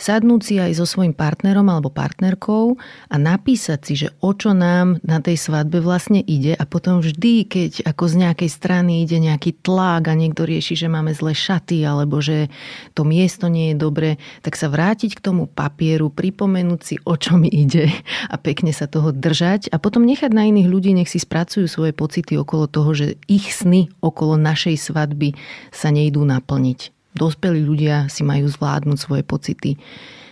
sadnúť 0.00 0.40
si 0.40 0.54
aj 0.56 0.72
so 0.80 0.88
svojím 0.88 1.12
partnerom 1.12 1.68
alebo 1.68 1.92
partnerkou 1.92 2.80
a 3.12 3.16
napísať 3.20 3.80
si, 3.84 3.94
že 4.00 4.08
o 4.24 4.32
čo 4.32 4.56
nám 4.56 4.98
na 5.04 5.20
tej 5.20 5.36
svadbe 5.36 5.84
vlastne 5.84 6.24
ide 6.24 6.56
a 6.56 6.64
potom 6.64 7.04
vždy, 7.04 7.44
keď 7.44 7.84
ako 7.84 8.04
z 8.08 8.14
nejakej 8.26 8.50
strany 8.50 9.04
ide 9.04 9.20
nejaký 9.20 9.60
tlak 9.60 10.08
a 10.08 10.16
niekto 10.16 10.48
rieši, 10.48 10.74
že 10.74 10.88
máme 10.88 11.12
zlé 11.12 11.36
šaty 11.36 11.84
alebo 11.84 12.24
že 12.24 12.48
to 12.96 13.04
miesto 13.04 13.52
nie 13.52 13.72
je 13.72 13.76
dobre, 13.76 14.10
tak 14.40 14.56
sa 14.56 14.72
vrátiť 14.72 15.20
k 15.20 15.24
tomu 15.24 15.44
papieru, 15.44 16.08
pripomenúť 16.08 16.80
si, 16.80 16.94
o 17.04 17.14
čo 17.20 17.36
mi 17.36 17.52
ide 17.52 17.92
a 18.32 18.40
pekne 18.40 18.72
sa 18.72 18.88
toho 18.88 19.12
držať 19.12 19.68
a 19.68 19.76
potom 19.76 20.08
nechať 20.08 20.32
na 20.32 20.48
iných 20.48 20.68
ľudí, 20.72 20.90
nech 20.96 21.12
si 21.12 21.20
spracujú 21.20 21.68
svoje 21.68 21.92
pocity 21.92 22.40
okolo 22.40 22.64
toho, 22.64 22.90
že 22.96 23.20
ich 23.28 23.52
sny 23.52 23.92
okolo 24.00 24.40
našej 24.40 24.80
svadby 24.80 25.36
sa 25.68 25.92
nejdú 25.92 26.24
naplniť. 26.24 26.99
Dospelí 27.14 27.62
ľudia 27.66 28.06
si 28.06 28.22
majú 28.22 28.46
zvládnuť 28.46 28.98
svoje 28.98 29.22
pocity 29.26 29.80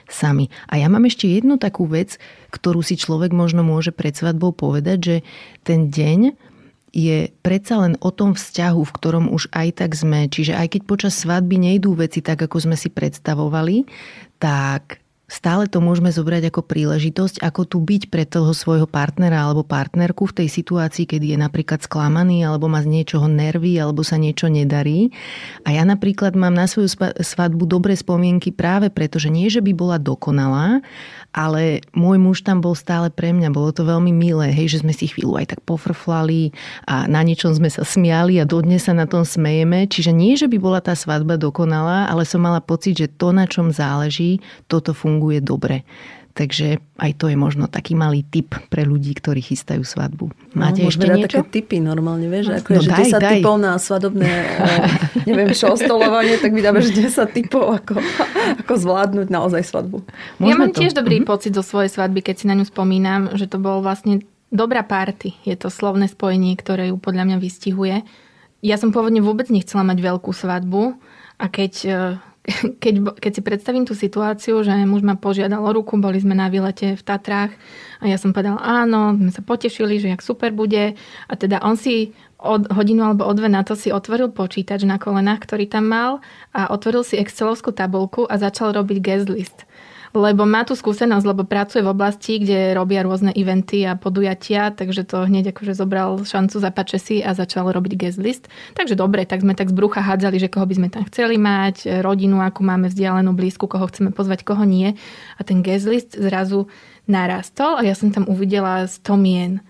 sami. 0.09 0.49
A 0.73 0.81
ja 0.81 0.89
mám 0.89 1.05
ešte 1.05 1.29
jednu 1.29 1.61
takú 1.61 1.85
vec, 1.85 2.17
ktorú 2.51 2.81
si 2.81 2.97
človek 2.97 3.35
možno 3.35 3.61
môže 3.61 3.93
pred 3.93 4.17
svadbou 4.17 4.57
povedať, 4.57 4.99
že 4.99 5.17
ten 5.63 5.93
deň 5.93 6.33
je 6.97 7.29
predsa 7.45 7.85
len 7.85 7.95
o 8.01 8.09
tom 8.09 8.33
vzťahu, 8.33 8.81
v 8.81 8.95
ktorom 8.97 9.25
už 9.29 9.53
aj 9.53 9.85
tak 9.85 9.93
sme. 9.93 10.27
Čiže 10.27 10.57
aj 10.57 10.67
keď 10.73 10.81
počas 10.89 11.15
svadby 11.21 11.61
nejdú 11.61 11.93
veci 11.93 12.25
tak, 12.25 12.41
ako 12.41 12.65
sme 12.65 12.77
si 12.81 12.89
predstavovali, 12.89 13.85
tak 14.41 15.05
stále 15.29 15.69
to 15.69 15.85
môžeme 15.85 16.09
zobrať 16.09 16.49
ako 16.49 16.65
príležitosť, 16.65 17.45
ako 17.45 17.63
tu 17.69 17.79
byť 17.85 18.09
pre 18.09 18.25
toho 18.25 18.57
svojho 18.57 18.89
partnera 18.89 19.45
alebo 19.45 19.61
partnerku 19.61 20.25
v 20.25 20.43
tej 20.43 20.49
situácii, 20.49 21.05
kedy 21.05 21.37
je 21.37 21.39
napríklad 21.39 21.85
sklamaný 21.85 22.49
alebo 22.49 22.67
má 22.67 22.81
z 22.81 22.89
niečoho 22.89 23.29
nervy 23.29 23.77
alebo 23.77 24.01
sa 24.01 24.17
niečo 24.17 24.49
nedarí. 24.49 25.13
A 25.69 25.77
ja 25.77 25.85
napríklad 25.85 26.33
mám 26.33 26.57
na 26.57 26.65
svoju 26.65 26.89
svadbu 27.21 27.69
dobré 27.69 27.93
spomienky 27.93 28.57
práve 28.57 28.89
preto, 28.89 29.21
že 29.21 29.29
nie, 29.29 29.53
že 29.53 29.61
by 29.61 29.77
bola 29.77 30.01
dokonalá, 30.01 30.81
ale 31.37 31.85
môj 31.93 32.17
muž 32.17 32.41
tam 32.41 32.65
bol 32.65 32.73
stále 32.73 33.13
pre 33.13 33.37
mňa. 33.37 33.53
Bolo 33.53 33.71
to 33.77 33.85
veľmi 33.85 34.11
milé, 34.11 34.49
hej, 34.49 34.81
že 34.81 34.81
sme 34.81 34.97
si 34.97 35.13
chvíľu 35.13 35.37
aj 35.37 35.55
tak 35.55 35.61
pofrflali 35.69 36.57
a 36.89 37.05
na 37.05 37.21
niečom 37.21 37.53
sme 37.53 37.69
sa 37.69 37.85
smiali 37.85 38.41
a 38.41 38.49
dodnes 38.49 38.89
sa 38.89 38.97
na 38.97 39.05
tom 39.05 39.29
smejeme. 39.29 39.85
Čiže 39.93 40.11
nie, 40.17 40.41
že 40.41 40.49
by 40.49 40.57
bola 40.57 40.81
tá 40.81 40.97
svadba 40.97 41.37
dokonalá, 41.37 42.09
ale 42.09 42.25
som 42.25 42.41
mala 42.41 42.65
pocit, 42.65 42.97
že 42.97 43.13
to, 43.13 43.37
na 43.37 43.45
čom 43.45 43.69
záleží, 43.69 44.41
toto 44.73 44.97
funguje 44.97 45.18
dobre. 45.43 45.83
Takže 46.39 46.79
aj 47.03 47.19
to 47.19 47.27
je 47.27 47.35
možno 47.35 47.67
taký 47.67 47.99
malý 47.99 48.23
tip 48.23 48.55
pre 48.71 48.87
ľudí, 48.87 49.11
ktorí 49.11 49.43
chystajú 49.43 49.83
svadbu. 49.83 50.31
No, 50.55 50.71
Máte 50.71 50.87
no, 50.87 50.95
ešte 50.95 51.11
niečo? 51.11 51.43
také 51.43 51.59
tipy 51.59 51.83
normálne, 51.83 52.31
vieš, 52.31 52.63
ako 52.63 52.69
no, 52.71 52.75
je, 52.79 52.87
že 52.87 52.91
daj, 52.95 53.11
10 53.11 53.19
daj. 53.19 53.33
tipov 53.35 53.55
na 53.59 53.73
svadobné, 53.75 54.31
eh, 54.31 55.27
neviem 55.27 55.51
čo, 55.51 55.75
stolovanie, 55.75 56.39
tak 56.39 56.55
mi 56.55 56.63
dávaš 56.63 56.95
10 56.95 57.35
tipov, 57.35 57.83
ako, 57.83 57.99
ako 58.63 58.71
zvládnuť 58.71 59.27
naozaj 59.35 59.67
svadbu. 59.67 60.07
Môžeme 60.39 60.47
ja 60.47 60.55
mám 60.55 60.71
to? 60.71 60.79
tiež 60.79 60.95
dobrý 60.95 61.19
mm-hmm. 61.19 61.33
pocit 61.35 61.59
zo 61.59 61.67
svojej 61.67 61.91
svadby, 61.91 62.23
keď 62.23 62.35
si 62.39 62.47
na 62.47 62.55
ňu 62.55 62.71
spomínam, 62.71 63.35
že 63.35 63.51
to 63.51 63.59
bolo 63.59 63.83
vlastne 63.83 64.23
dobrá 64.55 64.87
party. 64.87 65.35
Je 65.43 65.59
to 65.59 65.75
slovné 65.75 66.07
spojenie, 66.07 66.55
ktoré 66.55 66.95
ju 66.95 67.03
podľa 67.03 67.35
mňa 67.35 67.37
vystihuje. 67.43 68.07
Ja 68.63 68.79
som 68.79 68.95
pôvodne 68.95 69.27
vôbec 69.27 69.51
nechcela 69.51 69.83
mať 69.83 69.99
veľkú 70.07 70.31
svadbu 70.31 70.95
a 71.35 71.45
keď 71.51 71.73
eh, 71.83 71.97
keď, 72.83 73.21
keď 73.21 73.33
si 73.33 73.43
predstavím 73.45 73.85
tú 73.85 73.93
situáciu, 73.93 74.65
že 74.65 74.73
muž 74.89 75.05
ma 75.05 75.21
požiadal 75.21 75.61
o 75.61 75.71
ruku, 75.71 76.01
boli 76.01 76.17
sme 76.17 76.33
na 76.33 76.49
výlete 76.49 76.97
v 76.97 77.03
Tatrách 77.05 77.53
a 78.01 78.05
ja 78.09 78.17
som 78.17 78.33
povedala 78.33 78.59
áno, 78.59 79.13
sme 79.13 79.31
sa 79.31 79.43
potešili, 79.45 80.01
že 80.01 80.09
jak 80.09 80.25
super 80.25 80.51
bude. 80.55 80.97
A 81.29 81.33
teda 81.37 81.61
on 81.61 81.77
si 81.77 82.17
od 82.39 82.71
hodinu 82.71 83.03
alebo 83.03 83.27
o 83.27 83.33
dve 83.35 83.51
na 83.51 83.67
to 83.67 83.75
si 83.75 83.91
otvoril 83.91 84.31
počítač 84.31 84.87
na 84.87 84.97
kolenách, 84.97 85.43
ktorý 85.45 85.67
tam 85.67 85.91
mal 85.91 86.11
a 86.55 86.71
otvoril 86.71 87.03
si 87.03 87.19
Excelovskú 87.19 87.75
tabulku 87.75 88.25
a 88.31 88.39
začal 88.39 88.73
robiť 88.73 88.99
guest 89.03 89.29
list 89.29 89.68
lebo 90.19 90.43
má 90.43 90.67
tú 90.67 90.75
skúsenosť, 90.75 91.23
lebo 91.23 91.47
pracuje 91.47 91.87
v 91.87 91.95
oblasti, 91.95 92.43
kde 92.43 92.75
robia 92.75 93.07
rôzne 93.07 93.31
eventy 93.39 93.87
a 93.87 93.95
podujatia, 93.95 94.75
takže 94.75 95.07
to 95.07 95.23
hneď 95.23 95.55
akože 95.55 95.79
zobral 95.79 96.19
šancu 96.27 96.59
zapáče 96.59 96.99
si 96.99 97.17
a 97.23 97.39
začal 97.39 97.71
robiť 97.71 97.93
guest 97.95 98.19
list. 98.19 98.51
Takže 98.75 98.99
dobre, 98.99 99.23
tak 99.23 99.47
sme 99.47 99.55
tak 99.55 99.71
z 99.71 99.79
brucha 99.79 100.03
hádzali, 100.03 100.43
že 100.43 100.51
koho 100.51 100.67
by 100.67 100.75
sme 100.75 100.89
tam 100.91 101.07
chceli 101.07 101.39
mať, 101.39 102.03
rodinu, 102.03 102.43
akú 102.43 102.67
máme 102.67 102.91
vzdialenú 102.91 103.31
blízku, 103.39 103.71
koho 103.71 103.87
chceme 103.87 104.11
pozvať, 104.11 104.43
koho 104.43 104.67
nie. 104.67 104.99
A 105.39 105.47
ten 105.47 105.63
guest 105.63 105.87
list 105.87 106.19
zrazu 106.19 106.67
narastol 107.07 107.79
a 107.79 107.87
ja 107.87 107.95
som 107.95 108.11
tam 108.11 108.27
uvidela 108.27 108.85
100 108.85 109.15
mien. 109.15 109.63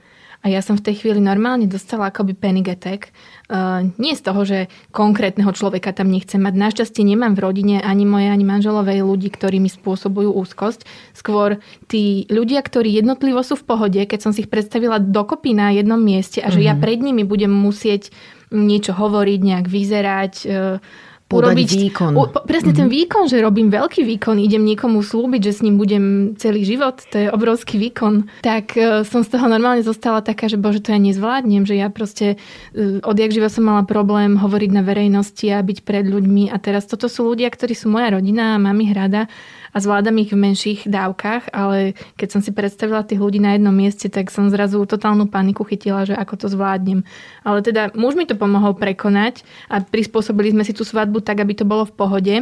A 0.49 0.57
ja 0.57 0.65
som 0.65 0.81
v 0.81 0.89
tej 0.89 1.05
chvíli 1.05 1.21
normálne 1.21 1.69
dostala 1.69 2.09
akoby 2.09 2.33
panic 2.33 2.73
attack. 2.73 3.13
Uh, 3.53 3.93
nie 4.01 4.17
z 4.17 4.25
toho, 4.25 4.49
že 4.49 4.73
konkrétneho 4.97 5.53
človeka 5.53 5.93
tam 5.93 6.09
nechcem 6.09 6.41
mať. 6.41 6.57
Našťastie 6.57 7.05
nemám 7.05 7.37
v 7.37 7.45
rodine 7.45 7.77
ani 7.85 8.09
moje, 8.09 8.33
ani 8.33 8.49
manželovej 8.49 9.05
ľudí, 9.05 9.29
ktorí 9.29 9.61
mi 9.61 9.69
spôsobujú 9.69 10.33
úzkosť. 10.33 10.89
Skôr 11.13 11.61
tí 11.85 12.25
ľudia, 12.33 12.65
ktorí 12.65 12.89
jednotlivo 12.89 13.45
sú 13.45 13.61
v 13.61 13.69
pohode, 13.69 14.01
keď 14.01 14.25
som 14.25 14.33
si 14.33 14.49
ich 14.49 14.51
predstavila 14.51 14.97
dokopy 14.97 15.53
na 15.53 15.69
jednom 15.77 16.01
mieste 16.01 16.41
a 16.41 16.49
že 16.49 16.65
mm-hmm. 16.65 16.69
ja 16.73 16.75
mhm. 16.75 16.81
pred 16.81 16.99
nimi 17.05 17.23
budem 17.29 17.53
musieť 17.53 18.09
niečo 18.49 18.97
hovoriť, 18.97 19.41
nejak 19.45 19.67
vyzerať, 19.69 20.33
uh, 20.49 20.81
urobiť 21.29 21.69
výkon. 21.77 22.13
U, 22.17 22.25
presne 22.49 22.73
mm-hmm. 22.73 22.81
ten 22.81 22.89
mhm. 22.89 22.95
výkon, 22.97 23.25
že 23.29 23.45
robím 23.45 23.69
veľký 23.69 24.03
výkon, 24.05 24.41
idem 24.41 24.65
niekomu 24.65 25.05
slúbiť, 25.05 25.41
že 25.45 25.53
s 25.53 25.61
ním 25.61 25.77
budem 25.77 26.35
celý 26.41 26.65
život, 26.65 27.05
to 27.13 27.17
je 27.21 27.29
obrovský 27.29 27.77
výkon. 27.77 28.29
Tak 28.41 28.67
uh, 28.75 29.05
som 29.05 29.21
z 29.21 29.37
toho 29.37 29.47
normálne 29.47 29.85
zostala 29.85 30.25
taká, 30.25 30.49
že 30.49 30.57
bože, 30.57 30.81
to 30.81 30.97
ja 30.97 31.01
nezvládnem, 31.01 31.69
že 31.69 31.77
ja 31.77 31.93
proste 31.93 32.41
uh, 32.41 33.05
odjak 33.05 33.37
živa 33.37 33.53
som 33.53 33.69
mala 33.69 33.85
problém 33.85 34.41
hovoriť 34.41 34.71
na 34.73 34.81
verejnosti 34.81 35.47
a 35.53 35.61
byť 35.61 35.85
pred 35.85 36.09
ľuďmi 36.09 36.49
a 36.49 36.57
teraz 36.57 36.89
toto 36.89 37.13
sú 37.13 37.29
ľudia, 37.29 37.53
ktorí 37.53 37.77
sú 37.77 37.93
moja 37.93 38.17
rodina 38.17 38.57
a 38.57 38.63
mám 38.63 38.81
ich 38.81 38.97
rada 38.97 39.29
a 39.73 39.77
zvládam 39.79 40.19
ich 40.21 40.33
v 40.33 40.41
menších 40.41 40.81
dávkach, 40.89 41.53
ale 41.53 41.95
keď 42.17 42.29
som 42.29 42.41
si 42.41 42.51
predstavila 42.51 43.07
tých 43.07 43.21
ľudí 43.21 43.39
na 43.39 43.55
jednom 43.57 43.73
mieste, 43.75 44.09
tak 44.11 44.33
som 44.33 44.49
zrazu 44.49 44.83
totálnu 44.85 45.29
paniku 45.29 45.63
chytila, 45.63 46.09
že 46.09 46.17
ako 46.17 46.35
to 46.35 46.47
zvládnem. 46.51 47.07
Ale 47.47 47.63
teda 47.63 47.93
muž 47.95 48.17
mi 48.17 48.25
to 48.25 48.35
pomohol 48.35 48.75
prekonať 48.75 49.47
a 49.69 49.81
prispôsobili 49.81 50.53
sme 50.53 50.65
si 50.67 50.73
tú 50.75 50.83
svadbu 50.83 51.21
tak, 51.21 51.41
aby 51.41 51.55
to 51.55 51.69
bolo 51.69 51.87
v 51.87 51.95
pohode. 51.95 52.35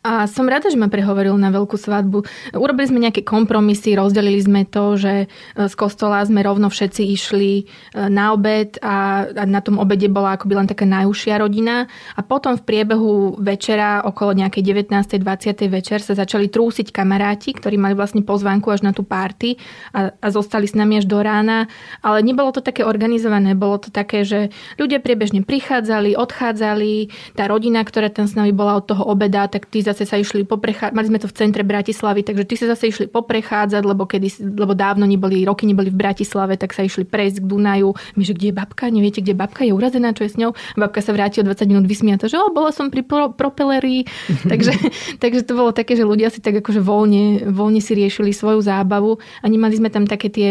A 0.00 0.24
som 0.24 0.48
rada, 0.48 0.72
že 0.72 0.80
ma 0.80 0.88
prehovoril 0.88 1.36
na 1.36 1.52
veľkú 1.52 1.76
svadbu. 1.76 2.24
Urobili 2.56 2.88
sme 2.88 3.04
nejaké 3.04 3.20
kompromisy, 3.20 3.92
rozdelili 4.00 4.40
sme 4.40 4.64
to, 4.64 4.96
že 4.96 5.28
e, 5.28 5.66
z 5.68 5.74
kostola 5.76 6.24
sme 6.24 6.40
rovno 6.40 6.72
všetci 6.72 7.04
išli 7.04 7.52
e, 7.60 7.62
na 8.08 8.32
obed 8.32 8.80
a 8.80 9.28
na 9.44 9.60
tom 9.60 9.76
obede 9.76 10.08
bola 10.08 10.40
akoby 10.40 10.56
len 10.56 10.64
taká 10.64 10.88
najúžšia 10.88 11.44
rodina. 11.44 11.84
A 12.16 12.24
potom 12.24 12.56
v 12.56 12.64
priebehu 12.64 13.36
večera, 13.44 14.00
okolo 14.00 14.40
nejakej 14.40 14.88
19. 14.88 15.20
20. 15.20 15.68
večer 15.68 16.00
sa 16.00 16.16
začali 16.16 16.48
trúsiť 16.48 16.96
kamaráti, 16.96 17.52
ktorí 17.52 17.76
mali 17.76 17.92
vlastne 17.92 18.24
pozvánku 18.24 18.72
až 18.72 18.80
na 18.80 18.96
tú 18.96 19.04
party 19.04 19.60
a, 19.92 20.16
a 20.16 20.26
zostali 20.32 20.64
s 20.64 20.72
nami 20.72 21.04
až 21.04 21.12
do 21.12 21.20
rána. 21.20 21.68
Ale 22.00 22.24
nebolo 22.24 22.56
to 22.56 22.64
také 22.64 22.88
organizované, 22.88 23.52
bolo 23.52 23.76
to 23.76 23.92
také, 23.92 24.24
že 24.24 24.48
ľudia 24.80 25.04
priebežne 25.04 25.44
prichádzali, 25.44 26.16
odchádzali, 26.16 27.12
tá 27.36 27.44
rodina, 27.52 27.84
ktorá 27.84 28.08
tam 28.08 28.24
s 28.24 28.32
nami 28.32 28.56
bola 28.56 28.80
od 28.80 28.88
toho 28.88 29.04
obeda, 29.04 29.44
tak 29.44 29.68
tí 29.68 29.89
zase 29.90 30.06
sa 30.06 30.16
išli 30.16 30.46
poprechádzať, 30.46 30.94
mali 30.94 31.06
sme 31.10 31.18
to 31.18 31.28
v 31.28 31.36
centre 31.36 31.62
Bratislavy, 31.66 32.22
takže 32.22 32.44
tí 32.46 32.54
sa 32.54 32.66
zase 32.70 32.88
išli 32.88 33.06
poprechádzať, 33.10 33.82
lebo, 33.82 34.06
kedy, 34.06 34.54
lebo 34.54 34.72
dávno 34.72 35.04
neboli, 35.04 35.42
roky 35.42 35.66
neboli 35.66 35.90
v 35.90 35.98
Bratislave, 35.98 36.54
tak 36.54 36.70
sa 36.70 36.86
išli 36.86 37.04
prejsť 37.04 37.42
k 37.42 37.48
Dunaju. 37.50 37.90
My, 38.14 38.22
že 38.22 38.32
kde 38.38 38.50
je 38.50 38.54
babka? 38.54 38.88
Neviete, 38.88 39.20
kde 39.20 39.34
babka 39.34 39.66
je 39.66 39.74
urazená, 39.74 40.14
čo 40.14 40.24
je 40.24 40.30
s 40.30 40.38
ňou? 40.38 40.54
Babka 40.78 41.02
sa 41.02 41.10
vráti 41.10 41.42
o 41.42 41.46
20 41.46 41.66
minút 41.66 41.86
vysmiata, 41.90 42.30
že 42.30 42.38
o, 42.38 42.54
bola 42.54 42.70
som 42.70 42.88
pri 42.88 43.02
pro, 43.02 43.34
propeleri. 43.34 44.06
takže, 44.50 44.72
takže 45.18 45.42
to 45.42 45.52
bolo 45.58 45.74
také, 45.74 45.98
že 45.98 46.06
ľudia 46.06 46.30
si 46.30 46.38
tak 46.38 46.62
akože 46.62 46.78
voľne, 46.78 47.50
voľne 47.50 47.82
si 47.82 47.92
riešili 47.98 48.30
svoju 48.30 48.62
zábavu 48.62 49.18
a 49.42 49.46
nemali 49.50 49.74
sme 49.74 49.90
tam 49.90 50.06
také 50.06 50.30
tie 50.30 50.48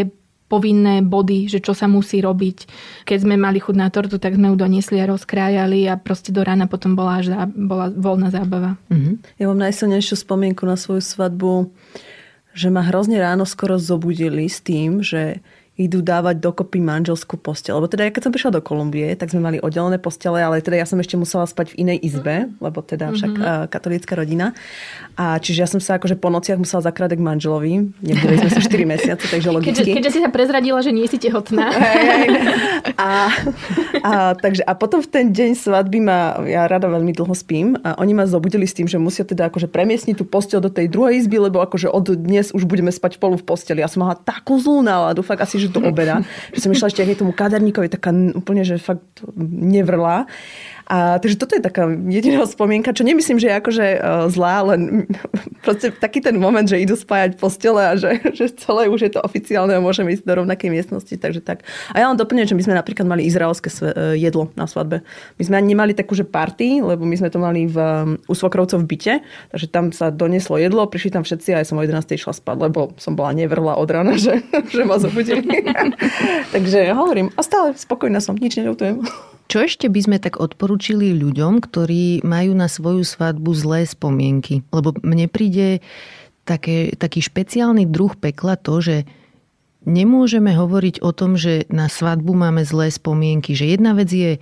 povinné 0.50 1.06
body, 1.06 1.45
že 1.45 1.62
čo 1.62 1.78
sa 1.78 1.86
musí 1.86 2.20
robiť. 2.20 2.66
Keď 3.06 3.18
sme 3.22 3.38
mali 3.38 3.62
chuť 3.62 3.76
na 3.78 3.88
tortu, 3.93 4.18
tak 4.18 4.34
sme 4.36 4.50
ju 4.50 4.56
doniesli 4.58 4.97
a 4.97 5.06
rozkrájali 5.06 5.86
a 5.86 5.95
proste 6.02 6.34
do 6.34 6.41
rána 6.41 6.66
potom 6.66 6.97
bola 6.97 7.22
až 7.22 7.32
zá, 7.32 7.45
bola 7.45 7.93
voľná 7.93 8.34
zábava. 8.34 8.82
Mm-hmm. 8.89 9.38
Ja 9.38 9.45
mám 9.45 9.62
najsilnejšiu 9.62 10.18
spomienku 10.18 10.66
na 10.66 10.74
svoju 10.74 11.06
svadbu, 11.06 11.70
že 12.58 12.74
ma 12.74 12.82
hrozne 12.82 13.22
ráno 13.22 13.45
skoro 13.45 13.78
zobudili 13.78 14.50
s 14.50 14.60
tým, 14.66 15.06
že 15.06 15.45
idú 15.80 16.03
dávať 16.03 16.43
dokopy 16.43 16.84
manželskú 16.84 17.39
postel. 17.39 17.80
Lebo 17.80 17.88
teda, 17.88 18.11
keď 18.11 18.27
som 18.27 18.36
prišla 18.36 18.59
do 18.59 18.61
Kolumbie, 18.61 19.15
tak 19.15 19.32
sme 19.32 19.39
mali 19.39 19.57
oddelené 19.63 19.95
postele, 19.95 20.43
ale 20.43 20.59
teda 20.59 20.75
ja 20.75 20.84
som 20.84 20.99
ešte 20.99 21.15
musela 21.15 21.47
spať 21.47 21.71
v 21.71 21.88
inej 21.88 21.97
izbe, 22.03 22.51
lebo 22.59 22.84
teda 22.84 23.15
však 23.15 23.32
mm-hmm. 23.32 23.65
katolícka 23.71 24.13
rodina. 24.19 24.51
A 25.15 25.39
čiže 25.39 25.63
ja 25.63 25.67
som 25.71 25.80
sa 25.80 25.95
akože 25.95 26.19
po 26.19 26.27
nociach 26.27 26.59
musela 26.59 26.84
zakrádať 26.84 27.15
k 27.15 27.23
manželovi. 27.23 27.95
Nevedeli 28.03 28.38
sme 28.43 28.51
sa 28.51 28.59
4 28.59 28.91
mesiace, 28.91 29.23
takže 29.23 29.47
logicky. 29.55 29.71
Keďže, 29.71 29.95
keďže 29.95 30.11
si 30.11 30.19
sa 30.19 30.30
prezradila, 30.32 30.80
že 30.84 30.91
nie 30.91 31.07
si 31.07 31.15
tehotná. 31.15 31.71
a, 32.99 33.32
a, 34.03 34.11
takže, 34.36 34.67
a 34.67 34.75
potom 34.75 34.99
v 34.99 35.07
ten 35.07 35.25
deň 35.32 35.55
svadby 35.55 36.03
ma, 36.03 36.43
ja 36.43 36.67
rada 36.67 36.91
veľmi 36.91 37.15
dlho 37.15 37.32
spím, 37.32 37.80
a 37.88 37.95
oni 38.03 38.11
ma 38.11 38.27
zobudili 38.27 38.67
s 38.67 38.75
tým, 38.75 38.88
že 38.91 38.99
musia 38.99 39.23
teda 39.23 39.47
akože 39.47 39.71
premiesniť 39.71 40.19
tú 40.19 40.27
postel 40.27 40.59
do 40.59 40.67
tej 40.67 40.91
druhej 40.91 41.23
izby, 41.23 41.39
lebo 41.39 41.63
akože 41.63 41.88
od 41.88 42.19
dnes 42.19 42.51
už 42.51 42.67
budeme 42.67 42.91
spať 42.91 43.15
spolu 43.15 43.39
v 43.39 43.47
posteli. 43.47 43.80
Ja 43.80 43.88
som 43.88 44.03
mala 44.03 44.19
takú 44.19 44.59
zlú 44.59 44.84
náladu, 44.84 45.23
fakt 45.23 45.47
asi, 45.47 45.61
že 45.61 45.68
do 45.70 45.80
obeda, 45.86 46.26
že 46.51 46.59
som 46.65 46.74
išla 46.74 46.89
ešte 46.89 47.01
aj 47.05 47.22
tomu 47.22 47.32
kaderníkovi, 47.34 47.88
taká 47.89 48.11
úplne, 48.13 48.65
že 48.65 48.82
fakt 48.82 49.22
nevrla. 49.38 50.26
A, 50.89 51.21
takže 51.21 51.37
toto 51.37 51.53
je 51.53 51.61
taká 51.61 51.85
jediná 51.85 52.49
spomienka, 52.49 52.97
čo 52.97 53.05
nemyslím, 53.05 53.37
že 53.37 53.53
je 53.53 53.59
akože 53.61 53.85
uh, 54.01 54.25
zlá, 54.25 54.65
len 54.73 55.05
proste 55.65 55.93
taký 55.93 56.17
ten 56.17 56.33
moment, 56.41 56.65
že 56.65 56.81
idú 56.81 56.97
spájať 56.97 57.37
postele 57.37 57.77
a 57.77 57.93
že, 57.93 58.17
že 58.37 58.49
celé 58.57 58.89
už 58.89 59.05
je 59.05 59.11
to 59.13 59.21
oficiálne 59.21 59.69
a 59.77 59.85
môžeme 59.85 60.09
ísť 60.09 60.25
do 60.25 60.41
rovnakej 60.41 60.73
miestnosti. 60.73 61.13
Takže 61.13 61.45
tak. 61.45 61.61
A 61.93 62.01
ja 62.01 62.09
len 62.09 62.17
doplňujem, 62.17 62.49
že 62.49 62.57
my 62.57 62.63
sme 62.65 62.73
napríklad 62.73 63.05
mali 63.05 63.29
izraelské 63.29 63.69
uh, 63.69 64.17
jedlo 64.17 64.49
na 64.57 64.65
svadbe. 64.65 65.05
My 65.37 65.43
sme 65.45 65.61
ani 65.61 65.77
nemali 65.77 65.93
takú, 65.93 66.17
že 66.17 66.25
party, 66.25 66.81
lebo 66.81 67.05
my 67.05 67.13
sme 67.13 67.29
to 67.29 67.37
mali 67.37 67.69
v, 67.69 67.77
u 68.25 68.33
svokrovcov 68.33 68.81
v 68.81 68.89
byte, 68.89 69.13
takže 69.53 69.67
tam 69.69 69.93
sa 69.93 70.09
donieslo 70.09 70.57
jedlo, 70.57 70.89
prišli 70.89 71.13
tam 71.13 71.21
všetci 71.21 71.53
a 71.53 71.61
ja 71.61 71.69
som 71.69 71.77
o 71.77 71.85
11. 71.85 72.01
išla 72.17 72.33
spať, 72.33 72.57
lebo 72.65 72.97
som 72.97 73.13
bola 73.13 73.37
nevrla 73.37 73.77
od 73.77 73.85
rána, 73.93 74.17
že, 74.25 74.41
že 74.73 74.81
ma 74.89 74.97
zobudili. 74.97 75.45
takže 76.49 76.97
hovorím, 76.97 77.29
a 77.37 77.45
stále 77.45 77.77
spokojná 77.77 78.17
som, 78.17 78.33
nič 78.33 78.57
neľutujem. 78.57 79.05
Čo 79.50 79.66
ešte 79.66 79.89
by 79.89 80.00
sme 80.06 80.18
tak 80.22 80.38
odporúčili 80.38 81.18
ľuďom, 81.18 81.66
ktorí 81.66 82.22
majú 82.22 82.54
na 82.54 82.70
svoju 82.70 83.02
svadbu 83.02 83.50
zlé 83.58 83.82
spomienky? 83.89 84.62
Lebo 84.70 84.93
mne 85.02 85.26
príde 85.26 85.82
také, 86.45 86.93
taký 86.93 87.26
špeciálny 87.26 87.89
druh 87.89 88.14
pekla 88.14 88.62
to, 88.62 88.78
že 88.78 88.97
nemôžeme 89.89 90.54
hovoriť 90.54 91.02
o 91.02 91.10
tom, 91.10 91.34
že 91.34 91.66
na 91.74 91.89
svadbu 91.89 92.38
máme 92.38 92.62
zlé 92.62 92.93
spomienky. 92.93 93.58
Že 93.58 93.74
jedna 93.74 93.97
vec 93.97 94.14
je 94.14 94.38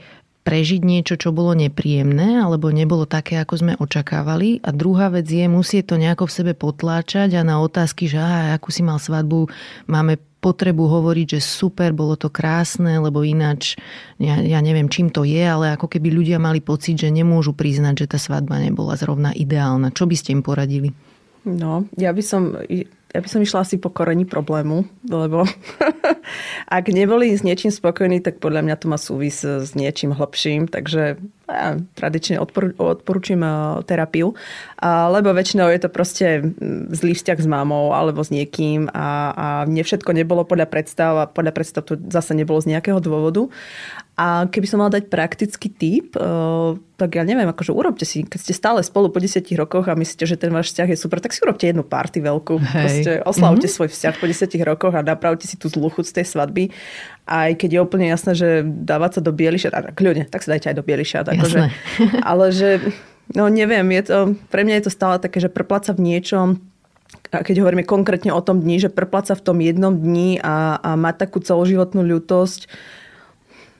prežiť 0.47 0.79
niečo, 0.79 1.19
čo 1.19 1.35
bolo 1.35 1.51
nepríjemné 1.51 2.39
alebo 2.39 2.71
nebolo 2.71 3.03
také, 3.03 3.35
ako 3.43 3.53
sme 3.59 3.73
očakávali. 3.75 4.63
A 4.63 4.71
druhá 4.71 5.11
vec 5.11 5.27
je 5.27 5.43
musieť 5.51 5.91
to 5.91 5.95
nejako 5.99 6.31
v 6.31 6.35
sebe 6.39 6.53
potláčať 6.55 7.35
a 7.35 7.43
na 7.43 7.59
otázky, 7.59 8.07
že 8.07 8.15
aha, 8.15 8.55
akú 8.55 8.71
si 8.71 8.79
mal 8.79 8.95
svadbu, 8.95 9.51
máme 9.91 10.15
potrebu 10.39 10.87
hovoriť, 10.87 11.35
že 11.35 11.39
super, 11.43 11.91
bolo 11.91 12.15
to 12.15 12.31
krásne, 12.31 12.95
lebo 12.95 13.27
ináč 13.27 13.75
ja, 14.15 14.39
ja 14.39 14.63
neviem, 14.63 14.87
čím 14.87 15.11
to 15.11 15.27
je, 15.27 15.43
ale 15.43 15.75
ako 15.75 15.91
keby 15.91 16.15
ľudia 16.15 16.39
mali 16.39 16.63
pocit, 16.63 16.95
že 16.95 17.11
nemôžu 17.11 17.51
priznať, 17.51 18.07
že 18.07 18.15
tá 18.15 18.17
svadba 18.21 18.63
nebola 18.63 18.95
zrovna 18.95 19.35
ideálna. 19.35 19.91
Čo 19.91 20.07
by 20.07 20.15
ste 20.15 20.31
im 20.31 20.47
poradili? 20.47 20.95
No, 21.43 21.91
ja 21.99 22.15
by 22.15 22.23
som, 22.23 22.55
ja 23.13 23.19
by 23.23 23.27
som 23.29 23.39
išla 23.39 23.63
asi 23.63 23.79
po 23.79 23.87
koreni 23.87 24.27
problému, 24.27 24.83
lebo 25.07 25.47
ak 26.77 26.85
neboli 26.91 27.31
s 27.31 27.45
niečím 27.45 27.71
spokojní, 27.71 28.19
tak 28.19 28.43
podľa 28.43 28.67
mňa 28.67 28.75
to 28.75 28.85
má 28.91 28.97
súvis 28.99 29.43
s 29.43 29.71
niečím 29.75 30.11
hlbším, 30.11 30.67
takže 30.67 31.21
ja 31.47 31.79
tradične 31.95 32.43
odporu, 32.43 32.75
odporúčam 32.75 33.41
eh, 33.41 33.51
terapiu, 33.87 34.35
lebo 34.83 35.33
väčšinou 35.33 35.71
je 35.73 35.79
to 35.81 35.89
proste 35.89 36.27
zlý 36.93 37.17
vzťah 37.17 37.39
s 37.39 37.47
mamou 37.47 37.95
alebo 37.95 38.21
s 38.21 38.29
niekým 38.29 38.91
a, 38.93 39.07
a 39.33 39.47
mne 39.65 39.81
všetko 39.81 40.13
nebolo 40.13 40.45
podľa 40.45 40.67
predstav 40.69 41.13
a 41.17 41.25
podľa 41.25 41.51
predstav 41.55 41.81
to 41.87 41.97
zase 42.11 42.37
nebolo 42.37 42.61
z 42.61 42.75
nejakého 42.75 43.01
dôvodu. 43.01 43.49
A 44.17 44.49
keby 44.49 44.65
som 44.65 44.81
mala 44.81 44.97
dať 44.97 45.13
praktický 45.13 45.69
tip, 45.69 46.17
eh, 46.17 46.69
tak 46.97 47.13
ja 47.13 47.21
neviem, 47.21 47.45
akože 47.45 47.69
urobte 47.69 48.01
si, 48.01 48.25
keď 48.25 48.39
ste 48.41 48.53
stále 48.57 48.81
spolu 48.81 49.13
po 49.13 49.21
10 49.21 49.53
rokoch 49.53 49.85
a 49.85 49.93
myslíte, 49.93 50.25
že 50.25 50.41
ten 50.41 50.49
váš 50.49 50.73
vzťah 50.73 50.89
je 50.89 50.97
super, 50.97 51.21
tak 51.21 51.37
si 51.37 51.45
urobte 51.45 51.69
jednu 51.69 51.85
party 51.85 52.25
veľkú. 52.25 52.57
Hej. 52.57 52.73
Proste 52.73 53.11
oslavte 53.21 53.69
mm-hmm. 53.69 53.77
svoj 53.77 53.89
vzťah 53.93 54.15
po 54.17 54.25
10 54.25 54.49
rokoch 54.65 54.93
a 54.97 55.05
napravte 55.05 55.45
si 55.45 55.53
tú 55.53 55.69
zlú 55.69 55.93
chuť 55.93 56.09
z 56.09 56.13
tej 56.17 56.25
svadby. 56.33 56.73
Aj 57.27 57.51
keď 57.53 57.69
je 57.69 57.83
úplne 57.83 58.07
jasné, 58.07 58.31
že 58.33 58.49
dávať 58.63 59.19
sa 59.19 59.21
do 59.21 59.35
bieliša, 59.35 59.93
kľudne, 59.93 60.25
tak 60.31 60.47
sa 60.47 60.55
dajte 60.55 60.71
aj 60.71 60.77
do 60.79 60.87
bieliša. 60.87 61.27
Akože, 61.27 61.59
ale 62.31 62.45
že, 62.55 62.79
no 63.35 63.51
neviem, 63.51 63.83
je 63.99 64.03
to, 64.07 64.17
pre 64.47 64.63
mňa 64.63 64.79
je 64.79 64.85
to 64.87 64.95
stále 64.95 65.19
také, 65.19 65.43
že 65.43 65.51
prepláca 65.51 65.91
v 65.91 66.15
niečom, 66.15 66.63
a 67.31 67.43
keď 67.43 67.59
hovoríme 67.59 67.83
konkrétne 67.83 68.31
o 68.31 68.39
tom 68.39 68.63
dni, 68.63 68.87
že 68.87 68.89
prepláca 68.91 69.35
v 69.35 69.43
tom 69.43 69.57
jednom 69.59 69.91
dni 69.91 70.39
a, 70.39 70.79
a 70.79 70.89
má 70.95 71.11
takú 71.11 71.43
celoživotnú 71.43 72.03
ľutosť, 72.03 72.71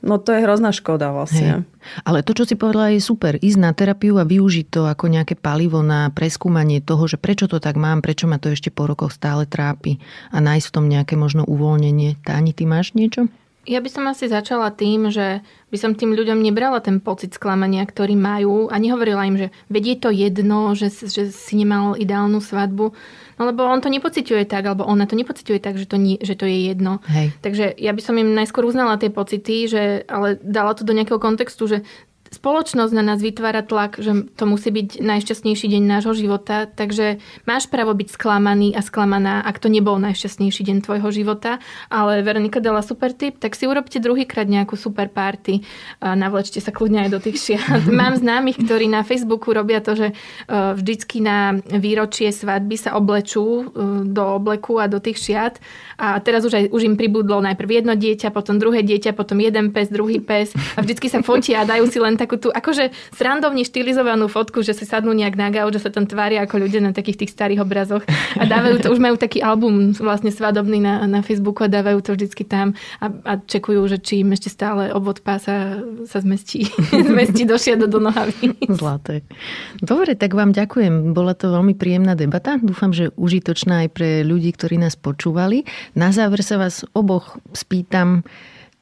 No 0.08 0.16
to 0.24 0.32
je 0.32 0.39
hrozná 0.47 0.72
škoda 0.72 1.12
vlastne. 1.12 1.68
Hej. 1.68 2.01
Ale 2.08 2.24
to, 2.24 2.32
čo 2.32 2.47
si 2.47 2.55
povedala, 2.55 2.95
je 2.95 3.03
super. 3.03 3.36
Ísť 3.36 3.60
na 3.60 3.76
terapiu 3.76 4.16
a 4.16 4.24
využiť 4.24 4.72
to 4.72 4.88
ako 4.88 5.12
nejaké 5.12 5.36
palivo 5.36 5.84
na 5.84 6.08
preskúmanie 6.16 6.80
toho, 6.80 7.12
že 7.12 7.20
prečo 7.20 7.51
to 7.51 7.60
tak 7.60 7.76
mám, 7.76 7.99
prečo 7.99 8.24
ma 8.24 8.39
to 8.39 8.47
ešte 8.47 8.72
po 8.72 8.88
rokoch 8.88 9.12
stále 9.12 9.43
trápi 9.43 9.99
a 10.32 10.39
nájsť 10.39 10.66
v 10.72 10.74
tom 10.74 10.86
nejaké 10.88 11.20
možno 11.20 11.43
uvoľnenie. 11.43 12.24
Táni, 12.24 12.55
ty 12.55 12.64
máš 12.64 12.95
niečo? 12.95 13.28
Ja 13.68 13.84
by 13.84 13.89
som 13.91 14.07
asi 14.07 14.32
začala 14.32 14.72
tým, 14.72 15.11
že 15.11 15.43
by 15.68 15.78
som 15.78 15.91
tým 15.91 16.15
ľuďom 16.15 16.39
nebrala 16.39 16.80
ten 16.80 17.03
pocit 17.03 17.36
sklamania, 17.36 17.84
ktorý 17.84 18.15
majú 18.15 18.72
a 18.72 18.80
nehovorila 18.80 19.28
im, 19.28 19.36
že 19.36 19.47
vedie 19.68 19.99
to 19.99 20.07
jedno, 20.07 20.72
že, 20.72 20.88
že 20.88 21.28
si 21.36 21.53
nemal 21.59 21.99
ideálnu 21.99 22.39
svadbu, 22.39 22.95
no 23.36 23.41
lebo 23.43 23.68
on 23.68 23.84
to 23.84 23.91
nepociťuje 23.91 24.47
tak, 24.47 24.63
alebo 24.63 24.88
ona 24.88 25.03
to 25.03 25.20
nepociťuje 25.20 25.59
tak, 25.59 25.76
že 25.76 25.84
to, 25.84 25.99
nie, 25.99 26.15
že 26.24 26.39
to 26.39 26.47
je 26.47 26.72
jedno. 26.72 27.03
Hej. 27.11 27.36
Takže 27.43 27.76
ja 27.76 27.91
by 27.91 27.99
som 27.99 28.15
im 28.15 28.32
najskôr 28.32 28.63
uznala 28.63 28.95
tie 28.95 29.11
pocity, 29.11 29.68
že, 29.68 30.07
ale 30.07 30.39
dala 30.39 30.72
to 30.72 30.88
do 30.88 30.95
nejakého 30.95 31.20
kontextu, 31.20 31.68
že 31.68 31.78
spoločnosť 32.34 32.94
na 32.94 33.04
nás 33.14 33.20
vytvára 33.24 33.64
tlak, 33.64 34.02
že 34.02 34.28
to 34.36 34.44
musí 34.50 34.74
byť 34.74 35.00
najšťastnejší 35.00 35.68
deň 35.72 35.84
nášho 35.88 36.14
života, 36.18 36.68
takže 36.68 37.22
máš 37.48 37.70
právo 37.72 37.96
byť 37.96 38.08
sklamaný 38.12 38.76
a 38.76 38.82
sklamaná, 38.84 39.46
ak 39.46 39.62
to 39.62 39.72
nebol 39.72 39.96
najšťastnejší 40.02 40.62
deň 40.68 40.78
tvojho 40.84 41.10
života, 41.14 41.64
ale 41.88 42.26
Veronika 42.26 42.60
dala 42.60 42.84
super 42.84 43.16
tip, 43.16 43.40
tak 43.40 43.56
si 43.56 43.70
urobte 43.70 44.02
druhýkrát 44.04 44.50
nejakú 44.50 44.76
super 44.76 45.08
party 45.08 45.64
navlečte 46.02 46.60
sa 46.60 46.74
kľudne 46.74 47.08
aj 47.08 47.10
do 47.14 47.20
tých 47.22 47.38
šiat. 47.38 47.88
Mám 48.02 48.20
známych, 48.20 48.60
ktorí 48.60 48.90
na 48.90 49.06
Facebooku 49.06 49.54
robia 49.54 49.80
to, 49.80 49.96
že 49.96 50.08
e, 50.12 50.14
vždycky 50.50 51.22
na 51.22 51.56
výročie 51.58 52.34
svadby 52.34 52.76
sa 52.76 52.98
oblečú 52.98 53.46
e, 53.46 53.64
do 54.10 54.24
obleku 54.42 54.82
a 54.82 54.90
do 54.90 54.98
tých 54.98 55.22
šiat. 55.22 55.62
A 55.98 56.18
teraz 56.22 56.46
už, 56.46 56.54
aj, 56.54 56.66
už 56.74 56.82
im 56.86 56.96
pribudlo 57.00 57.42
najprv 57.42 57.82
jedno 57.82 57.94
dieťa, 57.98 58.34
potom 58.34 58.58
druhé 58.58 58.82
dieťa, 58.82 59.14
potom 59.14 59.42
jeden 59.42 59.74
pes, 59.74 59.90
druhý 59.90 60.22
pes. 60.22 60.54
A 60.78 60.82
vždycky 60.82 61.08
sa 61.10 61.22
fotia 61.22 61.64
a 61.64 61.70
dajú 61.70 61.86
si 61.90 61.98
len 62.02 62.16
takú 62.18 62.41
tú 62.41 62.49
akože 62.49 62.91
srandovne 63.13 63.63
štilizovanú 63.63 64.28
fotku, 64.28 64.65
že 64.65 64.74
si 64.74 64.84
sadnú 64.84 65.13
nejak 65.13 65.38
na 65.38 65.53
gauč, 65.53 65.78
že 65.78 65.88
sa 65.88 65.91
tam 65.93 66.09
tvária 66.09 66.43
ako 66.43 66.68
ľudia 66.68 66.82
na 66.82 66.91
takých 66.91 67.26
tých 67.26 67.32
starých 67.38 67.63
obrazoch 67.63 68.03
a 68.36 68.43
dávajú 68.43 68.84
to, 68.84 68.88
už 68.89 68.99
majú 68.99 69.15
taký 69.15 69.45
album 69.45 69.93
vlastne 69.95 70.34
svadobný 70.34 70.82
na, 70.82 71.05
na 71.05 71.22
Facebooku 71.22 71.63
a 71.63 71.72
dávajú 71.72 72.01
to 72.01 72.11
vždycky 72.18 72.43
tam 72.43 72.74
a, 72.99 73.13
a 73.24 73.34
čekujú, 73.38 73.86
že 73.88 74.01
či 74.01 74.26
im 74.26 74.34
ešte 74.34 74.49
stále 74.49 74.89
obvod 74.91 75.22
pása 75.22 75.80
sa 76.09 76.20
zmestí, 76.20 76.68
zmestí 77.11 77.45
do 77.45 77.55
šiado 77.55 77.86
do 77.86 78.01
nohavy. 78.01 78.57
Zlaté. 78.68 79.22
Dobre, 79.80 80.18
tak 80.18 80.34
vám 80.34 80.51
ďakujem. 80.55 81.13
Bola 81.13 81.38
to 81.38 81.53
veľmi 81.53 81.78
príjemná 81.78 82.18
debata. 82.18 82.57
Dúfam, 82.57 82.91
že 82.91 83.13
užitočná 83.13 83.86
aj 83.86 83.89
pre 83.93 84.09
ľudí, 84.26 84.55
ktorí 84.55 84.82
nás 84.82 84.97
počúvali. 84.97 85.68
Na 85.93 86.09
záver 86.09 86.41
sa 86.41 86.57
vás 86.57 86.88
oboch 86.97 87.38
spýtam, 87.53 88.26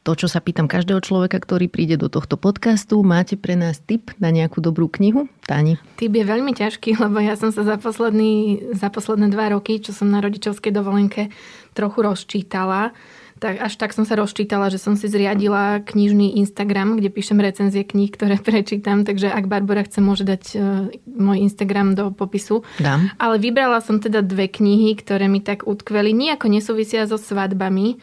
To, 0.05 0.13
čo 0.13 0.29
sa 0.29 0.37
pýtam 0.37 0.69
každého 0.69 1.01
človeka, 1.01 1.41
ktorý 1.41 1.65
príde 1.65 1.97
do 1.97 2.13
tohto 2.13 2.37
podcastu, 2.37 3.01
máte 3.01 3.33
pre 3.33 3.57
nás 3.57 3.81
tip 3.81 4.13
na 4.21 4.29
nejakú 4.29 4.61
dobrú 4.61 4.85
knihu? 4.85 5.25
Tani? 5.49 5.81
Tip 5.97 6.13
je 6.13 6.21
veľmi 6.21 6.53
ťažký, 6.53 6.93
lebo 7.09 7.17
ja 7.17 7.33
som 7.33 7.49
sa 7.49 7.65
za, 7.65 7.81
posledný, 7.81 8.61
za 8.77 8.93
posledné 8.93 9.33
dva 9.33 9.57
roky, 9.57 9.81
čo 9.81 9.97
som 9.97 10.13
na 10.13 10.21
rodičovskej 10.21 10.69
dovolenke, 10.69 11.33
trochu 11.73 12.05
rozčítala 12.05 12.93
tak 13.35 13.59
až 13.59 13.75
tak 13.75 13.91
som 13.91 14.07
sa 14.07 14.15
rozčítala, 14.15 14.71
že 14.71 14.79
som 14.79 14.95
si 14.95 15.11
zriadila 15.11 15.83
knižný 15.83 16.39
Instagram, 16.39 16.95
kde 16.95 17.11
píšem 17.11 17.35
recenzie 17.35 17.83
kníh, 17.83 18.07
ktoré 18.07 18.39
prečítam, 18.47 19.03
takže 19.03 19.27
ak 19.27 19.51
Barbara 19.51 19.83
chce, 19.83 19.99
môže 19.99 20.23
dať 20.23 20.43
uh, 20.55 20.87
môj 21.03 21.43
Instagram 21.43 21.99
do 21.99 22.15
popisu. 22.15 22.63
Dám. 22.79 23.11
Ale 23.19 23.35
vybrala 23.35 23.83
som 23.83 23.99
teda 23.99 24.23
dve 24.23 24.47
knihy, 24.47 24.95
ktoré 24.95 25.27
mi 25.27 25.43
tak 25.43 25.67
utkveli, 25.67 26.15
nejako 26.15 26.47
nesúvisia 26.47 27.03
so 27.05 27.19
svadbami. 27.19 27.99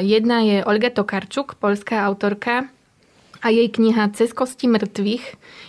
Jedna 0.00 0.46
je 0.46 0.64
Olga 0.64 0.90
Tokarčuk, 0.90 1.58
polská 1.58 2.06
autorka, 2.06 2.70
a 3.40 3.48
jej 3.48 3.68
kniha 3.72 4.12
Cez 4.12 4.36
kosti 4.36 4.68
mŕtvych. 4.68 5.24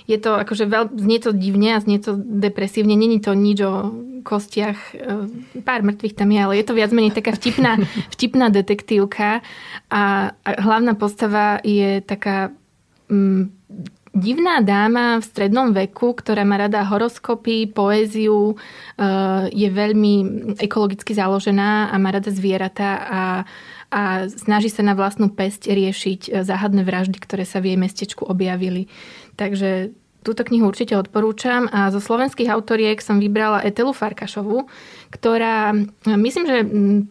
Je 0.07 0.17
to 0.19 0.35
akože 0.35 0.67
veľ, 0.67 0.91
znie 0.91 1.19
to 1.23 1.31
divne 1.31 1.79
a 1.79 1.79
znie 1.79 2.03
to 2.03 2.19
depresívne. 2.19 2.99
Není 2.99 3.23
to 3.23 3.31
nič 3.31 3.59
o 3.63 3.73
kostiach. 4.27 4.79
E, 4.91 5.61
pár 5.63 5.81
mŕtvych 5.87 6.15
tam 6.19 6.35
je, 6.35 6.39
ale 6.43 6.53
je 6.59 6.65
to 6.67 6.75
viac 6.75 6.91
menej 6.91 7.15
taká 7.15 7.31
vtipná, 7.31 7.79
vtipná 8.13 8.51
detektívka. 8.51 9.39
A, 9.87 10.35
a 10.35 10.49
hlavná 10.59 10.99
postava 10.99 11.63
je 11.63 12.03
taká 12.03 12.51
mm, 13.07 13.47
divná 14.11 14.59
dáma 14.59 15.19
v 15.19 15.25
strednom 15.25 15.71
veku, 15.71 16.13
ktorá 16.13 16.43
má 16.43 16.59
rada 16.59 16.83
horoskopy, 16.83 17.71
poéziu, 17.71 18.53
e, 18.53 18.55
je 19.51 19.69
veľmi 19.71 20.13
ekologicky 20.59 21.15
založená 21.15 21.91
a 21.91 21.95
má 21.95 22.11
rada 22.11 22.31
zvieratá 22.31 22.89
a 23.07 23.21
a 23.91 24.31
snaží 24.31 24.71
sa 24.71 24.87
na 24.87 24.95
vlastnú 24.95 25.27
pesť 25.35 25.67
riešiť 25.67 26.21
e, 26.31 26.47
záhadné 26.47 26.87
vraždy, 26.87 27.19
ktoré 27.19 27.43
sa 27.43 27.59
v 27.59 27.75
jej 27.75 27.77
mestečku 27.77 28.23
objavili. 28.23 28.87
Takže 29.35 29.91
túto 30.21 30.45
knihu 30.45 30.69
určite 30.69 30.93
odporúčam 30.93 31.65
a 31.73 31.89
zo 31.89 31.97
slovenských 31.97 32.49
autoriek 32.53 33.01
som 33.01 33.17
vybrala 33.17 33.65
Etelu 33.65 33.89
Farkašovu, 33.89 34.69
ktorá 35.09 35.73
myslím, 36.05 36.45
že 36.45 36.57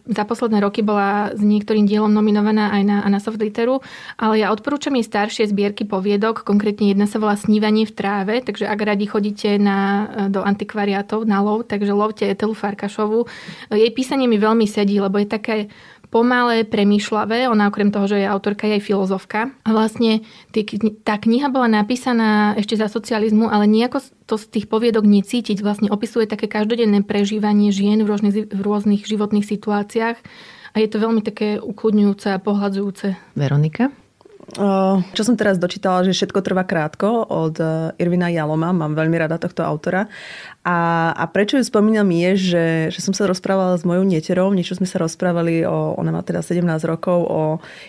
za 0.07 0.23
posledné 0.23 0.63
roky 0.63 0.79
bola 0.79 1.35
s 1.35 1.43
niektorým 1.43 1.83
dielom 1.83 2.09
nominovaná 2.09 2.71
aj 2.71 2.83
na, 2.87 2.97
na 3.05 3.19
Soft 3.19 3.37
Literu, 3.37 3.83
ale 4.15 4.41
ja 4.41 4.49
odporúčam 4.49 4.95
jej 4.95 5.03
staršie 5.03 5.51
zbierky 5.51 5.83
poviedok, 5.83 6.47
konkrétne 6.47 6.95
jedna 6.95 7.05
sa 7.05 7.19
volá 7.19 7.35
Snívanie 7.35 7.83
v 7.83 7.93
tráve, 7.93 8.39
takže 8.39 8.65
ak 8.65 8.79
radi 8.79 9.05
chodíte 9.05 9.59
na, 9.59 10.07
do 10.31 10.39
antikvariátov 10.41 11.27
na 11.27 11.43
lov, 11.43 11.67
takže 11.67 11.91
lovte 11.91 12.25
Etelu 12.31 12.55
Farkašovu. 12.55 13.27
Jej 13.75 13.91
písanie 13.91 14.25
mi 14.25 14.39
veľmi 14.39 14.65
sedí, 14.65 15.03
lebo 15.03 15.19
je 15.19 15.27
také 15.27 15.57
pomalé, 16.11 16.67
premýšľavé. 16.67 17.47
Ona 17.47 17.71
okrem 17.71 17.89
toho, 17.89 18.05
že 18.05 18.21
je 18.21 18.27
autorka, 18.27 18.67
je 18.67 18.77
aj 18.77 18.83
filozofka. 18.83 19.55
A 19.63 19.69
vlastne 19.71 20.21
tá 21.07 21.15
kniha 21.15 21.47
bola 21.47 21.71
napísaná 21.71 22.53
ešte 22.59 22.75
za 22.75 22.91
socializmu, 22.91 23.47
ale 23.47 23.65
nejako 23.71 24.03
to 24.27 24.35
z 24.35 24.59
tých 24.59 24.65
poviedok 24.67 25.07
necítiť. 25.07 25.63
Vlastne 25.63 25.87
opisuje 25.87 26.27
také 26.27 26.51
každodenné 26.51 27.07
prežívanie 27.07 27.71
žien 27.71 28.03
v 28.03 28.11
rôznych, 28.11 28.51
v 28.51 28.61
rôznych 28.61 29.07
životných 29.07 29.47
situáciách. 29.47 30.19
A 30.71 30.75
je 30.79 30.87
to 30.87 31.03
veľmi 31.03 31.23
také 31.23 31.59
ukludňujúce 31.59 32.31
a 32.31 32.39
pohľadzujúce. 32.39 33.15
Veronika? 33.39 33.91
Čo 35.15 35.21
som 35.23 35.39
teraz 35.39 35.55
dočítala, 35.55 36.03
že 36.03 36.11
všetko 36.11 36.43
trvá 36.43 36.67
krátko 36.67 37.23
od 37.23 37.55
e, 37.55 37.95
Irvina 38.03 38.27
Jaloma, 38.27 38.75
mám 38.75 38.99
veľmi 38.99 39.15
rada 39.15 39.39
tohto 39.39 39.63
autora. 39.63 40.11
A, 40.67 41.09
a 41.15 41.23
prečo 41.31 41.55
ju 41.55 41.63
spomínam 41.63 42.11
je, 42.11 42.31
že, 42.35 42.65
že 42.91 42.99
som 42.99 43.15
sa 43.15 43.31
rozprávala 43.31 43.79
s 43.79 43.87
mojou 43.87 44.03
neterou, 44.03 44.51
niečo 44.51 44.75
sme 44.75 44.91
sa 44.91 44.99
rozprávali, 44.99 45.63
o, 45.63 45.95
ona 45.95 46.11
má 46.11 46.19
teda 46.19 46.43
17 46.43 46.67
rokov, 46.83 47.19
o 47.31 47.41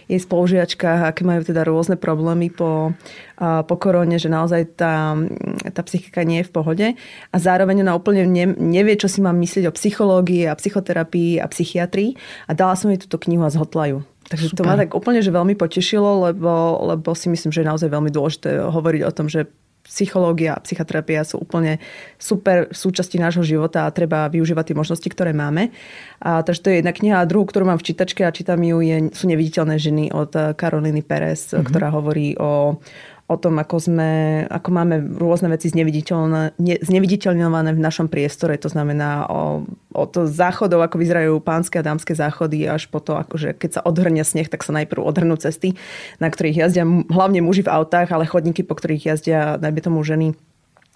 jej 0.06 0.22
spolužiačkách, 0.22 1.10
aké 1.10 1.26
majú 1.26 1.42
teda 1.42 1.66
rôzne 1.66 1.98
problémy 1.98 2.54
po, 2.54 2.94
po 3.42 3.74
korone, 3.74 4.22
že 4.22 4.30
naozaj 4.30 4.78
tá, 4.78 5.18
tá 5.74 5.82
psychika 5.82 6.22
nie 6.22 6.46
je 6.46 6.48
v 6.48 6.54
pohode. 6.54 6.86
A 7.34 7.36
zároveň 7.42 7.82
ona 7.82 7.98
úplne 7.98 8.22
nevie, 8.54 8.94
čo 8.94 9.10
si 9.10 9.18
mám 9.18 9.34
myslieť 9.42 9.66
o 9.66 9.74
psychológii 9.74 10.46
a 10.46 10.54
psychoterapii 10.54 11.42
a 11.42 11.50
psychiatrii. 11.50 12.14
A 12.46 12.54
dala 12.54 12.78
som 12.78 12.86
jej 12.94 13.02
túto 13.02 13.18
knihu 13.18 13.42
a 13.42 13.50
zhotla 13.50 13.90
ju. 13.90 13.98
Takže 14.32 14.56
Super. 14.56 14.56
to 14.56 14.62
ma 14.64 14.80
tak 14.80 14.96
úplne, 14.96 15.20
že 15.20 15.28
veľmi 15.28 15.52
potešilo, 15.60 16.32
lebo, 16.32 16.80
lebo 16.88 17.12
si 17.12 17.28
myslím, 17.28 17.52
že 17.52 17.60
je 17.60 17.68
naozaj 17.68 17.92
veľmi 17.92 18.08
dôležité 18.08 18.64
hovoriť 18.64 19.02
o 19.04 19.12
tom, 19.12 19.28
že 19.28 19.44
psychológia 19.84 20.54
a 20.54 20.62
psychoterapia 20.62 21.26
sú 21.26 21.42
úplne 21.42 21.82
super 22.16 22.70
súčasti 22.70 23.18
nášho 23.18 23.42
života 23.42 23.84
a 23.84 23.92
treba 23.92 24.30
využívať 24.30 24.72
tie 24.72 24.78
možnosti, 24.78 25.08
ktoré 25.10 25.34
máme. 25.34 25.74
A, 26.22 26.40
takže 26.40 26.62
to 26.64 26.70
je 26.70 26.76
jedna 26.80 26.94
kniha. 26.94 27.16
A 27.20 27.28
druhú, 27.28 27.44
ktorú 27.44 27.66
mám 27.66 27.82
v 27.82 27.92
čítačke 27.92 28.22
a 28.24 28.32
čítam 28.32 28.62
ju, 28.62 28.78
je, 28.80 29.10
sú 29.12 29.26
Neviditeľné 29.28 29.76
ženy 29.76 30.04
od 30.14 30.32
Karoliny 30.54 31.02
Perez, 31.02 31.50
mm-hmm. 31.50 31.66
ktorá 31.66 31.92
hovorí 31.92 32.38
o, 32.38 32.78
o 33.30 33.36
tom, 33.40 33.56
ako, 33.56 33.76
sme, 33.80 34.10
ako 34.50 34.68
máme 34.74 35.00
rôzne 35.16 35.48
veci 35.48 35.72
zneviditeľňované 35.72 37.70
v 37.72 37.80
našom 37.80 38.12
priestore. 38.12 38.60
To 38.60 38.68
znamená 38.68 39.24
o, 39.30 39.64
o 39.94 40.04
to 40.04 40.28
záchodov, 40.28 40.84
ako 40.84 41.00
vyzerajú 41.00 41.40
pánske 41.40 41.80
a 41.80 41.86
dámske 41.86 42.12
záchody, 42.12 42.68
až 42.68 42.92
po 42.92 43.00
to, 43.00 43.16
akože 43.16 43.56
keď 43.56 43.70
sa 43.80 43.84
odhrňa 43.86 44.24
sneh, 44.26 44.52
tak 44.52 44.66
sa 44.66 44.76
najprv 44.76 45.00
odhrnú 45.00 45.40
cesty, 45.40 45.78
na 46.20 46.28
ktorých 46.28 46.68
jazdia 46.68 46.84
hlavne 46.86 47.40
muži 47.40 47.64
v 47.64 47.72
autách, 47.72 48.12
ale 48.12 48.28
chodníky, 48.28 48.66
po 48.66 48.76
ktorých 48.76 49.16
jazdia, 49.16 49.56
najmä 49.56 49.80
tomu 49.80 50.04
ženy 50.04 50.36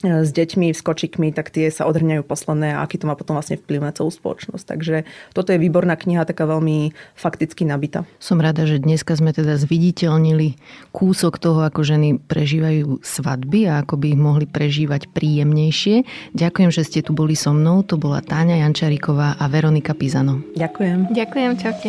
s 0.04 0.28
deťmi, 0.28 0.76
s 0.76 0.84
kočikmi, 0.84 1.32
tak 1.32 1.48
tie 1.48 1.72
sa 1.72 1.88
odhrňajú 1.88 2.20
posledné 2.20 2.76
a 2.76 2.84
aký 2.84 3.00
to 3.00 3.08
má 3.08 3.16
potom 3.16 3.32
vlastne 3.32 3.56
vplyv 3.56 3.80
na 3.80 3.92
celú 3.96 4.12
spoločnosť. 4.12 4.64
Takže 4.68 4.96
toto 5.32 5.56
je 5.56 5.62
výborná 5.62 5.96
kniha, 5.96 6.28
taká 6.28 6.44
veľmi 6.44 6.92
fakticky 7.16 7.64
nabitá. 7.64 8.04
Som 8.20 8.44
rada, 8.44 8.68
že 8.68 8.76
dneska 8.76 9.16
sme 9.16 9.32
teda 9.32 9.56
zviditeľnili 9.56 10.60
kúsok 10.92 11.40
toho, 11.40 11.64
ako 11.64 11.80
ženy 11.80 12.20
prežívajú 12.20 13.00
svadby 13.00 13.72
a 13.72 13.80
ako 13.80 13.96
by 13.96 14.06
ich 14.12 14.20
mohli 14.20 14.44
prežívať 14.44 15.08
príjemnejšie. 15.16 16.04
Ďakujem, 16.36 16.70
že 16.72 16.84
ste 16.84 17.00
tu 17.00 17.16
boli 17.16 17.32
so 17.32 17.56
mnou. 17.56 17.80
To 17.88 17.96
bola 17.96 18.20
Táňa 18.20 18.60
Jančariková 18.68 19.40
a 19.40 19.44
Veronika 19.48 19.96
Pizano. 19.96 20.44
Ďakujem. 20.60 21.16
Ďakujem, 21.16 21.50
čaute. 21.56 21.88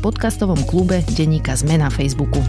podcastovom 0.00 0.64
klube 0.66 1.04
Deníka 1.16 1.56
Zme 1.56 1.78
na 1.78 1.90
Facebooku. 1.92 2.40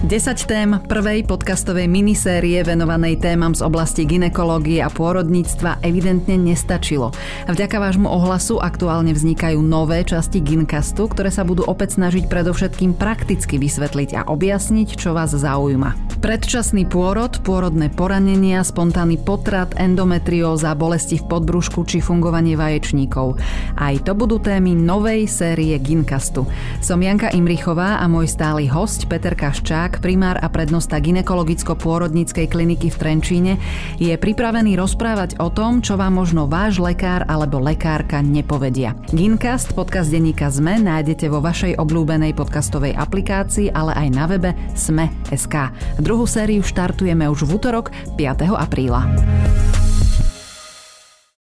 10 0.00 0.48
tém 0.48 0.80
prvej 0.88 1.28
podcastovej 1.28 1.84
minisérie 1.84 2.56
venovanej 2.64 3.20
témam 3.20 3.52
z 3.52 3.60
oblasti 3.60 4.08
ginekológie 4.08 4.80
a 4.80 4.88
pôrodníctva 4.88 5.84
evidentne 5.84 6.40
nestačilo. 6.40 7.12
Vďaka 7.44 7.76
vášmu 7.76 8.08
ohlasu 8.08 8.56
aktuálne 8.64 9.12
vznikajú 9.12 9.60
nové 9.60 10.00
časti 10.00 10.40
Gincastu, 10.40 11.04
ktoré 11.04 11.28
sa 11.28 11.44
budú 11.44 11.68
opäť 11.68 12.00
snažiť 12.00 12.32
predovšetkým 12.32 12.96
prakticky 12.96 13.60
vysvetliť 13.60 14.16
a 14.16 14.24
objasniť, 14.24 14.96
čo 14.96 15.12
vás 15.12 15.36
zaujíma. 15.36 16.16
Predčasný 16.24 16.88
pôrod, 16.88 17.36
pôrodné 17.44 17.92
poranenia, 17.92 18.64
spontánny 18.64 19.20
potrat, 19.20 19.76
endometrióza, 19.76 20.76
bolesti 20.76 21.20
v 21.20 21.28
podbrušku 21.28 21.84
či 21.84 22.00
fungovanie 22.00 22.56
vaječníkov. 22.56 23.36
Aj 23.76 23.96
to 24.00 24.16
budú 24.16 24.40
témy 24.40 24.72
novej 24.72 25.28
série 25.28 25.76
Gincastu. 25.80 26.48
Som 26.80 27.04
Janka 27.04 27.32
Imrichová 27.36 28.00
a 28.00 28.08
môj 28.08 28.32
stály 28.32 28.64
host 28.68 29.08
Peter 29.08 29.32
Kaščák 29.32 29.89
primár 29.98 30.38
a 30.38 30.46
prednosta 30.46 31.02
ginekologicko-pôrodníckej 31.02 32.46
kliniky 32.46 32.94
v 32.94 32.96
Trenčíne, 32.96 33.52
je 33.98 34.14
pripravený 34.14 34.78
rozprávať 34.78 35.42
o 35.42 35.50
tom, 35.50 35.82
čo 35.82 35.98
vám 35.98 36.22
možno 36.22 36.46
váš 36.46 36.78
lekár 36.78 37.26
alebo 37.26 37.58
lekárka 37.58 38.22
nepovedia. 38.22 38.94
Gincast, 39.10 39.74
podcast 39.74 40.14
denníka 40.14 40.46
ZME, 40.54 40.86
nájdete 40.86 41.26
vo 41.26 41.42
vašej 41.42 41.82
obľúbenej 41.82 42.38
podcastovej 42.38 42.94
aplikácii, 42.94 43.74
ale 43.74 43.90
aj 43.98 44.08
na 44.14 44.24
webe 44.30 44.54
sme.sk. 44.78 45.74
Druhú 45.98 46.30
sériu 46.30 46.62
štartujeme 46.62 47.26
už 47.26 47.50
v 47.50 47.58
útorok 47.58 47.90
5. 48.14 48.54
apríla. 48.54 49.08